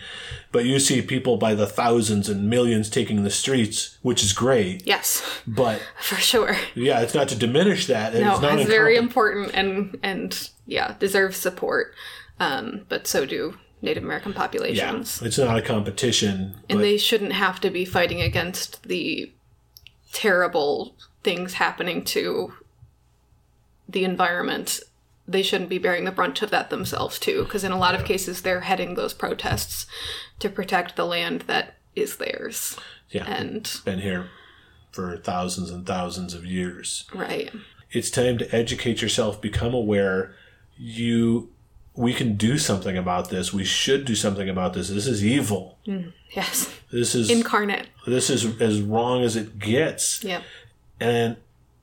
but 0.51 0.65
you 0.65 0.81
see 0.81 1.03
people 1.03 1.37
by 1.37 1.55
the 1.55 1.67
thousands 1.67 2.29
and 2.31 2.49
millions 2.49 2.89
taking 2.89 3.25
the 3.25 3.31
streets, 3.31 3.99
which 4.03 4.23
is 4.25 4.33
great. 4.33 4.87
Yes, 4.87 5.23
But 5.47 5.83
for 6.01 6.17
sure. 6.17 6.57
yeah, 6.75 7.01
it's 7.01 7.15
not 7.15 7.29
to 7.29 7.37
diminish 7.37 7.87
that. 7.89 8.15
No, 8.15 8.33
it's 8.33 8.41
not 8.43 8.59
it's 8.59 8.71
very 8.71 8.97
important 8.97 9.51
and 9.55 9.99
and 10.03 10.51
yeah, 10.67 10.95
deserves 10.99 11.37
support. 11.37 11.93
Um, 12.41 12.87
but 12.89 13.07
so 13.07 13.27
do 13.27 13.59
Native 13.83 14.03
American 14.05 14.33
populations. 14.33 15.21
Yeah, 15.21 15.27
it's 15.29 15.39
not 15.39 15.59
a 15.59 15.63
competition. 15.63 16.55
and 16.71 16.81
they 16.81 16.97
shouldn't 16.97 17.33
have 17.33 17.61
to 17.61 17.71
be 17.71 17.85
fighting 17.85 18.21
against 18.23 18.83
the 18.85 19.31
terrible 20.13 20.95
things 21.23 21.55
happening 21.55 22.05
to 22.05 22.55
the 23.89 24.05
environment. 24.05 24.81
They 25.27 25.43
shouldn't 25.43 25.71
be 25.71 25.79
bearing 25.79 26.05
the 26.05 26.11
brunt 26.13 26.41
of 26.43 26.51
that 26.51 26.71
themselves 26.71 27.19
too, 27.19 27.45
because 27.45 27.65
in 27.65 27.73
a 27.73 27.79
lot 27.79 27.95
of 27.95 28.05
cases 28.05 28.43
they're 28.43 28.61
heading 28.63 28.95
those 28.95 29.13
protests 29.15 29.87
to 30.39 30.49
protect 30.49 30.97
the 30.97 31.05
land 31.05 31.43
that 31.43 31.75
is 31.95 32.17
theirs. 32.17 32.77
yeah, 33.11 33.25
And 33.27 33.71
been 33.85 34.01
here 34.01 34.31
for 34.93 35.17
thousands 35.19 35.71
and 35.71 35.87
thousands 35.87 36.33
of 36.35 36.45
years. 36.47 37.05
right, 37.15 37.51
It's 37.91 38.11
time 38.11 38.39
to 38.39 38.55
educate 38.55 39.03
yourself, 39.03 39.41
become 39.41 39.75
aware. 39.75 40.35
You 40.79 41.51
we 41.95 42.15
can 42.15 42.37
do 42.37 42.59
something 42.59 42.97
about 42.97 43.29
this. 43.29 43.53
We 43.53 43.65
should 43.65 44.05
do 44.05 44.15
something 44.15 44.49
about 44.49 44.73
this. 44.73 44.89
This 44.89 45.09
is 45.09 45.25
evil. 45.25 45.79
Mm, 45.85 46.13
yes. 46.31 46.73
This 46.93 47.17
is 47.17 47.29
Incarnate. 47.29 47.89
this 48.07 48.31
is 48.31 48.61
as 48.63 48.81
wrong 48.81 49.25
as 49.25 49.35
it 49.35 49.59
gets. 49.59 50.23
Yep. 50.23 50.43
And 51.01 51.37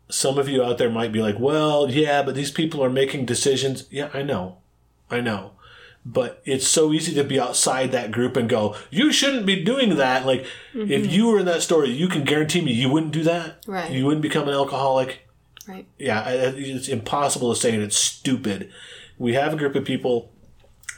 some 0.10 0.38
of 0.38 0.48
you 0.48 0.64
out 0.64 0.78
there 0.78 0.90
might 0.90 1.12
be 1.12 1.22
like, 1.22 1.40
well, 1.40 1.90
yeah, 1.90 2.22
but 2.24 2.36
these 2.36 2.52
people 2.52 2.84
are 2.84 2.90
making 2.90 3.26
decisions. 3.26 3.88
Yeah, 3.90 4.10
I 4.14 4.22
know. 4.22 4.58
I 5.10 5.22
know. 5.22 5.52
But 6.06 6.42
it's 6.46 6.68
so 6.68 6.94
easy 6.94 7.16
to 7.16 7.24
be 7.24 7.40
outside 7.40 7.92
that 7.92 8.12
group 8.12 8.38
and 8.38 8.48
go, 8.48 8.76
you 8.92 9.12
shouldn't 9.12 9.48
be 9.48 9.64
doing 9.64 9.96
that. 9.96 10.26
Like, 10.26 10.46
if 10.76 11.04
mm-hmm. 11.04 11.10
you 11.10 11.28
were 11.28 11.40
in 11.40 11.46
that 11.48 11.64
story, 11.64 11.90
you 11.90 12.08
can 12.08 12.24
guarantee 12.24 12.62
me 12.62 12.74
you 12.74 12.90
wouldn't 12.90 13.14
do 13.14 13.24
that. 13.24 13.64
Right. 13.66 13.92
You 13.92 14.06
wouldn't 14.06 14.22
become 14.22 14.48
an 14.48 14.54
alcoholic. 14.54 15.28
Right. 15.68 15.88
Yeah, 15.98 16.30
it's 16.30 16.90
impossible 16.90 17.52
to 17.52 17.60
say, 17.60 17.74
and 17.74 17.82
it's 17.82 17.98
stupid. 17.98 18.72
We 19.18 19.34
have 19.34 19.52
a 19.54 19.58
group 19.58 19.74
of 19.74 19.84
people 19.84 20.32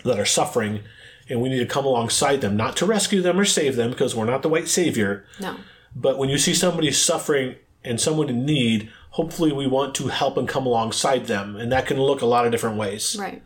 that 0.03 0.19
are 0.19 0.25
suffering, 0.25 0.81
and 1.29 1.41
we 1.41 1.47
need 1.47 1.59
to 1.59 1.65
come 1.65 1.85
alongside 1.85 2.41
them, 2.41 2.57
not 2.57 2.75
to 2.77 2.85
rescue 2.85 3.21
them 3.21 3.39
or 3.39 3.45
save 3.45 3.77
them, 3.77 3.91
because 3.91 4.13
we're 4.13 4.25
not 4.25 4.41
the 4.41 4.49
white 4.49 4.67
savior. 4.67 5.25
No. 5.39 5.55
But 5.95 6.17
when 6.17 6.27
you 6.27 6.37
see 6.37 6.53
somebody 6.53 6.91
suffering 6.91 7.55
and 7.83 7.99
someone 7.99 8.29
in 8.29 8.45
need, 8.45 8.91
hopefully 9.11 9.51
we 9.51 9.67
want 9.67 9.95
to 9.95 10.07
help 10.07 10.37
and 10.37 10.47
come 10.47 10.65
alongside 10.65 11.25
them. 11.25 11.55
And 11.55 11.71
that 11.71 11.85
can 11.85 11.99
look 11.99 12.21
a 12.21 12.25
lot 12.25 12.45
of 12.45 12.51
different 12.51 12.77
ways. 12.77 13.15
Right. 13.19 13.43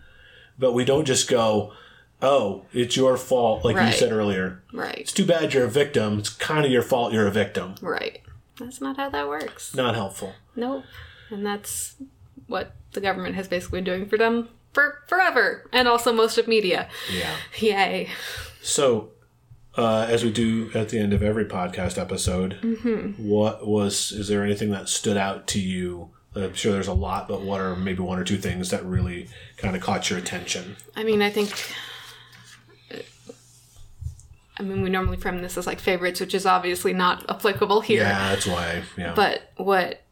But 0.58 0.74
we 0.74 0.86
don't 0.86 1.06
just 1.06 1.30
go, 1.30 1.74
oh, 2.22 2.66
it's 2.74 2.96
your 2.96 3.18
fault, 3.18 3.66
like 3.66 3.76
you 3.76 3.92
said 3.92 4.12
earlier. 4.12 4.64
Right. 4.74 5.00
It's 5.00 5.12
too 5.12 5.26
bad 5.26 5.54
you're 5.54 5.66
a 5.66 5.70
victim. 5.70 6.20
It's 6.20 6.30
kind 6.30 6.66
of 6.66 6.72
your 6.72 6.84
fault 6.84 7.14
you're 7.14 7.28
a 7.28 7.32
victim. 7.32 7.76
Right. 7.82 8.22
That's 8.60 8.82
not 8.82 8.98
how 8.98 9.10
that 9.10 9.28
works. 9.28 9.74
Not 9.74 9.96
helpful. 9.96 10.34
Nope. 10.56 10.84
And 11.30 11.46
that's 11.46 11.96
what 12.48 12.76
the 12.92 13.02
government 13.02 13.36
has 13.36 13.48
basically 13.48 13.80
been 13.80 13.86
doing 13.86 14.06
for 14.08 14.18
them 14.18 14.50
for 14.74 15.00
forever. 15.08 15.70
And 15.72 15.88
also 15.88 16.14
most 16.14 16.38
of 16.38 16.48
media. 16.48 16.90
Yeah. 17.12 17.36
Yay. 17.58 18.10
So, 18.62 19.10
uh, 19.78 20.06
as 20.10 20.24
we 20.24 20.32
do 20.32 20.70
at 20.74 20.90
the 20.90 21.00
end 21.00 21.14
of 21.14 21.24
every 21.24 21.46
podcast 21.46 21.98
episode, 21.98 22.54
what 23.18 23.66
was, 23.68 24.12
is 24.12 24.28
there 24.28 24.44
anything 24.44 24.72
that 24.72 24.90
stood 24.90 25.18
out 25.18 25.48
to 25.48 25.60
you? 25.60 26.10
I'm 26.36 26.54
sure 26.54 26.72
there's 26.72 26.88
a 26.88 26.94
lot, 26.94 27.28
but 27.28 27.42
what 27.42 27.60
are 27.62 27.76
maybe 27.76 28.00
one 28.02 28.20
or 28.20 28.24
two 28.24 28.38
things 28.38 28.70
that 28.70 28.86
really 28.86 29.28
kind 29.58 29.76
of 29.76 29.82
caught 29.82 30.10
your 30.10 30.20
attention? 30.20 30.78
I 30.96 31.04
mean, 31.04 31.22
I 31.22 31.30
think. 31.30 31.52
I 34.58 34.64
mean, 34.64 34.82
we 34.82 34.90
normally 34.90 35.18
frame 35.18 35.42
this 35.42 35.58
as 35.58 35.66
like 35.68 35.80
favorites, 35.80 36.20
which 36.20 36.36
is 36.36 36.46
obviously 36.46 36.94
not 36.94 37.30
applicable 37.30 37.82
here. 37.82 38.04
Yeah, 38.04 38.30
that's 38.30 38.46
why. 38.46 38.84
Yeah. 38.98 39.14
But 39.16 39.52
what. 39.58 40.04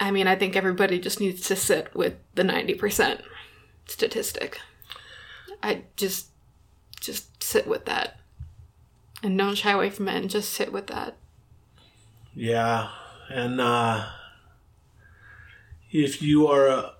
I 0.00 0.10
mean, 0.10 0.26
I 0.26 0.34
think 0.34 0.56
everybody 0.56 0.98
just 0.98 1.20
needs 1.20 1.46
to 1.48 1.56
sit 1.56 1.94
with 1.94 2.14
the 2.34 2.42
90% 2.42 3.20
statistic. 3.86 4.58
I 5.62 5.82
just. 5.96 6.28
Just 7.00 7.42
sit 7.42 7.66
with 7.66 7.86
that. 7.86 8.19
And 9.22 9.36
don't 9.36 9.54
shy 9.54 9.72
away 9.72 9.90
from 9.90 10.08
it 10.08 10.16
and 10.16 10.30
just 10.30 10.50
sit 10.52 10.72
with 10.72 10.86
that. 10.86 11.16
Yeah, 12.34 12.88
and 13.28 13.60
uh, 13.60 14.06
if 15.90 16.22
you 16.22 16.46
are, 16.46 16.68
uh, 16.68 16.90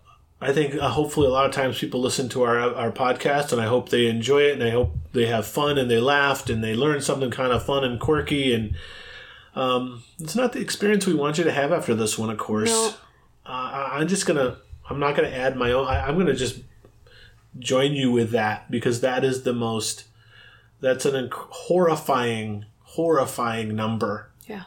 I 0.41 0.53
think 0.53 0.75
uh, 0.75 0.89
hopefully 0.89 1.27
a 1.27 1.31
lot 1.31 1.47
of 1.47 1.53
times 1.53 1.79
people 1.79 2.01
listen 2.01 2.29
to 2.31 2.43
our 2.43 2.59
our 2.59 2.91
podcast, 2.91 3.53
and 3.53 3.61
I 3.61 3.67
hope 3.67 3.89
they 3.89 4.07
enjoy 4.07 4.43
it, 4.43 4.55
and 4.55 4.63
I 4.63 4.71
hope 4.71 4.97
they 5.13 5.27
have 5.27 5.47
fun, 5.47 5.79
and 5.79 5.91
they 5.91 6.01
laughed, 6.01 6.51
and 6.51 6.63
they 6.63 6.75
learned 6.75 7.05
something 7.05 7.31
kind 7.31 7.53
of 7.53 7.65
fun 7.65 7.85
and 7.85 8.01
quirky, 8.01 8.53
and 8.53 8.75
um, 9.55 10.03
it's 10.19 10.35
not 10.35 10.53
the 10.53 10.61
experience 10.61 11.07
we 11.07 11.15
want 11.15 11.39
you 11.39 11.45
to 11.45 11.53
have 11.53 11.73
after 11.73 11.95
this 11.95 12.19
one, 12.19 12.31
of 12.31 12.39
course. 12.39 12.71
No. 12.71 12.95
Uh, 13.47 13.89
I'm 13.93 14.09
just 14.09 14.27
gonna, 14.27 14.59
I'm 14.89 14.99
not 14.99 15.17
gonna 15.17 15.29
add 15.29 15.57
my 15.57 15.73
own. 15.73 15.87
I, 15.87 16.07
I'm 16.07 16.19
gonna 16.19 16.35
just 16.35 16.61
join 17.59 17.93
you 17.93 18.11
with 18.11 18.31
that 18.31 18.71
because 18.71 19.01
that 19.01 19.25
is 19.25 19.43
the 19.43 19.53
most. 19.53 20.05
That's 20.81 21.05
an 21.05 21.29
inc- 21.29 21.33
horrifying, 21.35 22.65
horrifying 22.83 23.75
number 23.77 24.31
Yeah. 24.49 24.65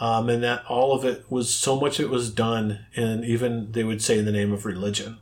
um, 0.00 0.28
and 0.28 0.42
that 0.42 0.64
all 0.68 0.92
of 0.92 1.04
it 1.04 1.24
was 1.30 1.54
so 1.54 1.78
much 1.80 1.98
it 1.98 2.10
was 2.10 2.30
done 2.30 2.80
and 2.94 3.24
even 3.24 3.72
they 3.72 3.82
would 3.84 4.02
say 4.02 4.18
in 4.18 4.24
the 4.26 4.32
name 4.32 4.52
of 4.52 4.64
religion 4.66 5.18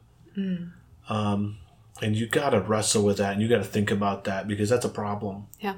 um, 1.08 1.58
and 2.02 2.16
you 2.16 2.26
got 2.26 2.50
to 2.50 2.60
wrestle 2.60 3.04
with 3.04 3.18
that 3.18 3.32
and 3.34 3.40
you 3.42 3.48
got 3.48 3.58
to 3.58 3.64
think 3.64 3.90
about 3.90 4.24
that 4.24 4.48
because 4.48 4.68
that's 4.68 4.84
a 4.84 4.88
problem 4.88 5.46
Yeah. 5.60 5.76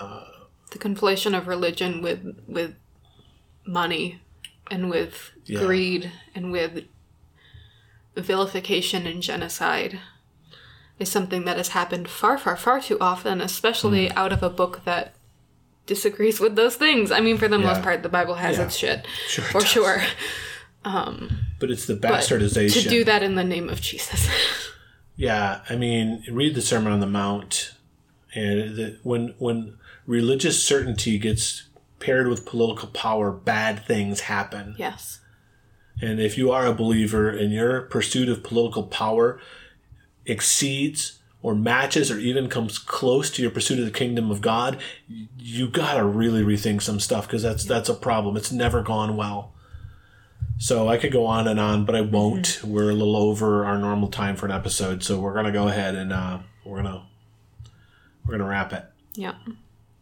the 0.00 0.78
conflation 0.78 1.36
of 1.36 1.46
religion 1.48 2.00
with 2.02 2.36
with 2.46 2.74
money 3.66 4.20
and 4.70 4.88
with 4.90 5.32
Yeah. 5.44 5.60
greed 5.60 6.12
and 6.34 6.50
with 6.52 6.84
vilification 8.16 9.06
and 9.06 9.22
genocide 9.22 10.00
is 10.98 11.10
something 11.10 11.44
that 11.44 11.56
has 11.56 11.68
happened 11.68 12.08
far, 12.08 12.38
far, 12.38 12.56
far 12.56 12.80
too 12.80 12.96
often, 13.00 13.40
especially 13.40 14.08
Hmm. 14.08 14.18
out 14.18 14.32
of 14.32 14.42
a 14.42 14.50
book 14.50 14.82
that 14.84 15.14
disagrees 15.86 16.40
with 16.40 16.56
those 16.56 16.76
things. 16.76 17.10
I 17.10 17.20
mean, 17.20 17.36
for 17.36 17.48
the 17.48 17.58
most 17.58 17.82
part, 17.82 18.02
the 18.02 18.08
Bible 18.08 18.34
has 18.36 18.56
Yeah. 18.58 18.64
its 18.64 18.76
shit, 18.76 19.06
Sure 19.28 19.44
for 19.44 19.60
sure. 19.60 20.02
but 20.84 21.70
it's 21.70 21.86
the 21.86 21.94
bastardization 21.96 22.82
to 22.82 22.88
do 22.88 23.04
that 23.04 23.22
in 23.22 23.34
the 23.34 23.44
name 23.44 23.68
of 23.68 23.80
Jesus. 23.80 24.28
yeah 25.16 25.60
i 25.70 25.76
mean 25.76 26.24
read 26.28 26.56
the 26.56 26.60
sermon 26.60 26.92
on 26.92 26.98
the 26.98 27.06
mount 27.06 27.72
and 28.34 28.74
the, 28.76 28.98
when 29.04 29.32
when 29.38 29.74
religious 30.06 30.60
certainty 30.62 31.18
gets 31.18 31.68
paired 32.00 32.26
with 32.26 32.44
political 32.44 32.88
power 32.88 33.30
bad 33.30 33.84
things 33.86 34.20
happen 34.22 34.74
yes. 34.78 35.20
And 36.02 36.18
if 36.18 36.36
you 36.36 36.50
are 36.50 36.66
a 36.66 36.74
believer 36.74 37.30
and 37.30 37.52
your 37.52 37.82
pursuit 37.82 38.28
of 38.28 38.42
political 38.42 38.82
power 38.82 39.38
exceeds 40.26 41.18
or 41.42 41.54
matches 41.54 42.10
or 42.10 42.18
even 42.18 42.48
comes 42.48 42.78
close 42.78 43.30
to 43.30 43.42
your 43.42 43.50
pursuit 43.50 43.78
of 43.78 43.84
the 43.84 43.90
kingdom 43.90 44.30
of 44.30 44.40
God, 44.40 44.80
you 45.38 45.68
got 45.68 45.94
to 45.94 46.04
really 46.04 46.42
rethink 46.42 46.80
some 46.80 46.98
stuff 46.98 47.26
because 47.26 47.42
that's 47.42 47.64
that's 47.64 47.90
a 47.90 47.94
problem. 47.94 48.36
It's 48.36 48.50
never 48.50 48.82
gone 48.82 49.16
well. 49.16 49.52
So 50.56 50.88
I 50.88 50.96
could 50.96 51.12
go 51.12 51.26
on 51.26 51.46
and 51.46 51.60
on, 51.60 51.84
but 51.84 51.94
I 51.94 52.00
won't. 52.00 52.60
We're 52.64 52.90
a 52.90 52.94
little 52.94 53.16
over 53.16 53.66
our 53.66 53.76
normal 53.76 54.08
time 54.08 54.36
for 54.36 54.46
an 54.46 54.52
episode, 54.52 55.02
so 55.02 55.20
we're 55.20 55.34
gonna 55.34 55.52
go 55.52 55.68
ahead 55.68 55.94
and 55.94 56.12
uh, 56.12 56.38
we're 56.64 56.82
gonna 56.82 57.06
we're 58.24 58.38
gonna 58.38 58.48
wrap 58.48 58.72
it. 58.72 58.84
Yeah. 59.14 59.34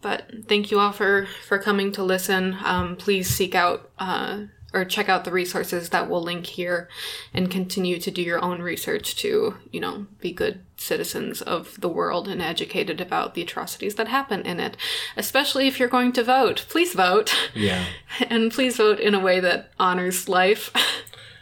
But 0.00 0.30
thank 0.48 0.70
you 0.70 0.78
all 0.78 0.92
for 0.92 1.26
for 1.46 1.58
coming 1.58 1.90
to 1.92 2.04
listen. 2.04 2.56
Um, 2.62 2.96
please 2.96 3.28
seek 3.28 3.54
out 3.54 3.90
uh, 3.98 4.42
or 4.72 4.84
check 4.84 5.08
out 5.08 5.24
the 5.24 5.32
resources 5.32 5.90
that 5.90 6.08
we'll 6.08 6.22
link 6.22 6.46
here, 6.46 6.88
and 7.34 7.50
continue 7.50 7.98
to 7.98 8.10
do 8.10 8.22
your 8.22 8.42
own 8.42 8.62
research 8.62 9.16
to 9.16 9.56
you 9.70 9.80
know 9.80 10.06
be 10.20 10.32
good 10.32 10.60
citizens 10.76 11.42
of 11.42 11.80
the 11.80 11.88
world 11.88 12.26
and 12.26 12.42
educated 12.42 13.00
about 13.00 13.34
the 13.34 13.42
atrocities 13.42 13.94
that 13.96 14.08
happen 14.08 14.42
in 14.42 14.60
it. 14.60 14.76
Especially 15.16 15.68
if 15.68 15.78
you're 15.78 15.88
going 15.88 16.12
to 16.12 16.24
vote, 16.24 16.66
please 16.68 16.94
vote, 16.94 17.34
Yeah, 17.54 17.84
and 18.28 18.52
please 18.52 18.76
vote 18.76 19.00
in 19.00 19.14
a 19.14 19.20
way 19.20 19.40
that 19.40 19.70
honors 19.78 20.28
life. 20.28 20.70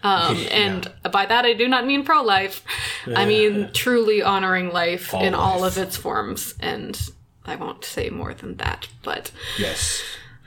Um, 0.03 0.37
and 0.51 0.91
by 1.12 1.26
that, 1.26 1.45
I 1.45 1.53
do 1.53 1.68
not 1.68 1.87
mean 1.87 2.05
pro 2.05 2.22
life. 2.22 2.64
I 3.14 3.26
mean 3.26 3.70
truly 3.72 4.22
honoring 4.22 4.72
life 4.72 5.14
All 5.14 5.22
in 5.22 5.35
all 5.35 5.64
of 5.64 5.76
its 5.76 5.97
forms. 5.97 6.55
And 6.61 6.99
I 7.45 7.57
won't 7.57 7.85
say 7.85 8.11
more 8.11 8.35
than 8.35 8.57
that. 8.57 8.89
But 9.03 9.31
yes. 9.59 10.03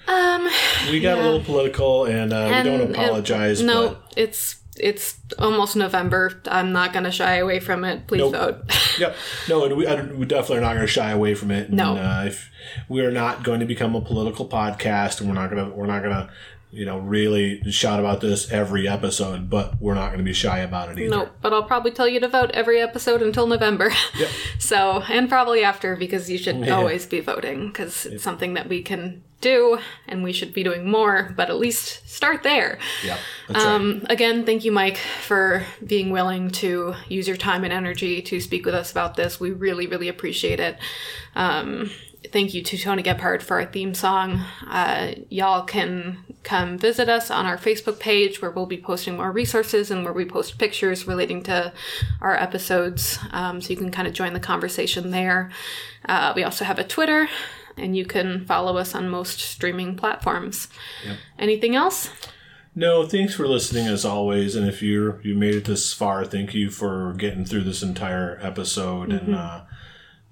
Um, 0.08 0.48
We 0.90 1.00
got 1.00 1.18
a 1.18 1.22
little 1.22 1.44
political, 1.44 2.06
and, 2.06 2.34
uh, 2.34 2.38
and 2.38 2.70
we 2.70 2.78
don't 2.78 2.90
it- 2.90 2.96
apologize. 2.96 3.62
no, 3.62 3.90
but 3.90 4.14
it's 4.18 4.58
it's 4.76 5.18
almost 5.38 5.76
November. 5.76 6.42
I'm 6.48 6.72
not 6.72 6.94
gonna 6.94 7.12
shy 7.12 7.36
away 7.36 7.60
from 7.60 7.84
it. 7.86 8.08
Please 8.08 8.20
Nope. 8.22 8.34
vote. 8.34 8.56
Yep. 9.00 9.16
No, 9.50 9.66
and 9.66 9.76
we, 9.76 9.86
we 10.16 10.26
definitely 10.28 10.58
are 10.58 10.62
not 10.62 10.74
going 10.76 10.86
to 10.86 10.92
shy 10.92 11.10
away 11.10 11.34
from 11.34 11.50
it. 11.50 11.70
And, 11.70 11.78
No. 11.78 11.96
Uh, 11.98 12.26
if 12.28 12.52
we 12.88 13.02
are 13.02 13.10
not 13.10 13.42
going 13.44 13.60
to 13.60 13.66
become 13.66 13.96
a 13.96 14.02
political 14.02 14.48
podcast, 14.48 15.20
and 15.20 15.28
we're 15.28 15.34
not 15.36 15.50
going 15.50 15.66
to 15.68 15.76
we're 15.76 15.88
not 15.88 16.04
going 16.04 16.14
to 16.14 16.30
you 16.74 16.86
know 16.86 16.98
really 16.98 17.62
shout 17.72 18.00
about 18.00 18.20
this 18.20 18.52
every 18.52 18.88
episode, 18.88 19.50
but 19.50 19.80
we're 19.80 19.94
not 19.94 20.08
going 20.08 20.18
to 20.18 20.24
be 20.24 20.34
shy 20.34 20.60
about 20.60 20.90
it 20.90 20.98
either. 21.00 21.10
Nope, 21.10 21.36
but 21.42 21.54
I'll 21.54 21.64
probably 21.64 21.92
tell 21.92 22.08
you 22.08 22.20
to 22.20 22.28
vote 22.28 22.52
every 22.52 22.82
episode 22.82 23.22
until 23.22 23.46
November. 23.48 23.92
Yep. 24.18 24.30
so, 24.60 25.02
and 25.10 25.30
probably 25.30 25.64
after 25.64 25.96
because 25.96 26.30
you 26.30 26.38
should 26.38 26.58
Yeah. 26.64 26.76
always 26.76 27.06
be 27.06 27.20
voting 27.20 27.68
because 27.68 28.06
it's 28.06 28.24
something 28.24 28.56
that 28.56 28.68
we 28.70 28.82
can 28.82 29.24
do 29.42 29.78
and 30.08 30.24
we 30.24 30.32
should 30.32 30.54
be 30.54 30.64
doing 30.64 30.90
more, 30.90 31.34
but 31.36 31.50
at 31.50 31.58
least 31.58 32.10
start 32.10 32.44
there. 32.44 32.80
Yep. 33.04 33.20
That's 33.50 33.66
right. 33.66 33.74
Um, 33.74 34.06
again, 34.10 34.46
thank 34.46 34.64
you, 34.64 34.72
Mike, 34.72 34.98
for 35.22 35.66
being 35.86 36.10
willing 36.12 36.50
to 36.52 36.96
use 37.10 37.28
your 37.28 37.38
time 37.38 37.64
and 37.66 37.74
energy 37.74 38.22
to 38.22 38.40
speak 38.40 38.66
with 38.66 38.74
us 38.74 38.90
about 38.90 39.16
this. 39.16 39.40
We 39.40 39.52
really, 39.52 39.86
really 39.86 40.08
appreciate 40.08 40.60
it. 40.62 40.78
Um, 41.36 41.92
thank 42.34 42.56
you 42.56 42.64
to 42.64 42.78
Tony 42.78 43.04
Gebhardt 43.04 43.44
for 43.44 43.60
our 43.60 43.66
theme 43.66 43.94
song. 43.94 44.42
Uh, 44.68 45.14
y'all 45.30 45.64
can 45.64 46.18
come 46.42 46.80
visit 46.80 47.08
us 47.08 47.30
on 47.30 47.46
our 47.46 47.58
Facebook 47.58 48.00
page 48.00 48.42
where 48.42 48.50
we'll 48.50 48.66
be 48.66 48.82
posting 48.82 49.16
more 49.16 49.32
resources 49.32 49.92
and 49.92 50.04
where 50.04 50.12
we 50.12 50.26
post 50.26 50.58
pictures 50.58 51.08
relating 51.08 51.44
to 51.44 51.72
our 52.20 52.36
episodes. 52.36 53.20
Um, 53.32 53.62
so 53.62 53.70
you 53.70 53.78
can 53.78 53.92
kind 53.92 54.08
of 54.08 54.16
join 54.16 54.34
the 54.34 54.40
conversation 54.40 55.12
there. 55.12 55.52
Uh, 56.10 56.34
we 56.36 56.44
also 56.44 56.66
have 56.66 56.80
a 56.80 56.84
Twitter. 56.84 57.30
And 57.78 57.96
you 57.98 58.06
can 58.06 58.46
follow 58.46 58.78
us 58.78 58.94
on 58.94 59.10
most 59.10 59.40
streaming 59.40 59.96
platforms. 59.96 60.68
Anything 61.40 61.76
else? 61.76 62.12
No, 62.76 63.06
thanks 63.08 63.34
for 63.34 63.48
listening 63.48 63.88
as 63.88 64.06
always. 64.06 64.56
And 64.56 64.68
if 64.68 64.84
you 64.84 65.20
you 65.24 65.34
made 65.34 65.56
it 65.56 65.66
this 65.66 65.92
far, 65.92 66.24
thank 66.24 66.54
you 66.54 66.70
for 66.70 67.14
getting 67.14 67.46
through 67.46 67.64
this 67.64 67.82
entire 67.82 68.38
episode 68.44 69.12
and 69.12 69.34
uh, 69.34 69.62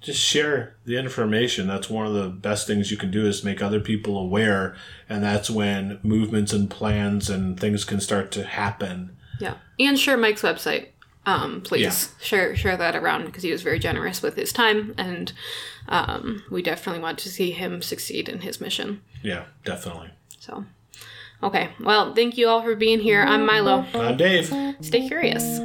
just 0.02 0.20
share 0.20 0.76
the 0.86 0.97
information. 0.97 1.68
That's 1.68 1.89
one 1.89 2.08
of 2.08 2.14
the 2.14 2.28
best 2.28 2.66
things 2.68 2.89
you 2.91 2.97
can 2.97 3.12
do 3.12 3.26
is 3.26 3.43
make 3.43 3.62
other 3.62 3.80
people 3.80 4.18
aware, 4.18 4.76
and 5.08 5.24
that's 5.24 5.49
when 5.49 5.99
movements 6.04 6.52
and 6.54 6.70
plans 6.70 7.30
and 7.30 7.60
things 7.60 7.84
can 7.86 7.99
start 8.02 8.32
to 8.32 8.43
happen. 8.43 9.16
Yeah. 9.39 9.56
And 9.80 9.97
share 9.99 10.18
Mike's 10.18 10.41
website. 10.41 10.88
Um, 11.24 11.62
please 11.62 11.82
Yeah. 11.82 12.26
share 12.26 12.56
share 12.56 12.78
that 12.78 12.95
around 12.95 13.26
because 13.26 13.43
he 13.43 13.52
was 13.52 13.62
very 13.62 13.78
generous 13.78 14.24
with 14.24 14.36
his 14.36 14.52
time, 14.52 14.95
and 14.97 15.32
um, 15.88 16.43
we 16.49 16.64
definitely 16.64 17.02
want 17.02 17.20
to 17.20 17.30
see 17.30 17.52
him 17.52 17.84
succeed 17.84 18.28
in 18.28 18.41
his 18.41 18.60
mission. 18.60 19.02
Yeah, 19.22 19.43
definitely. 19.64 20.10
So, 20.39 20.66
okay. 21.43 21.70
Well, 21.80 22.16
thank 22.16 22.39
you 22.39 22.47
all 22.47 22.64
for 22.64 22.76
being 22.76 22.99
here. 22.99 23.22
I'm 23.22 23.45
Milo. 23.45 23.86
I'm 23.93 24.18
Dave. 24.18 24.47
Stay 24.82 25.08
curious. 25.08 25.60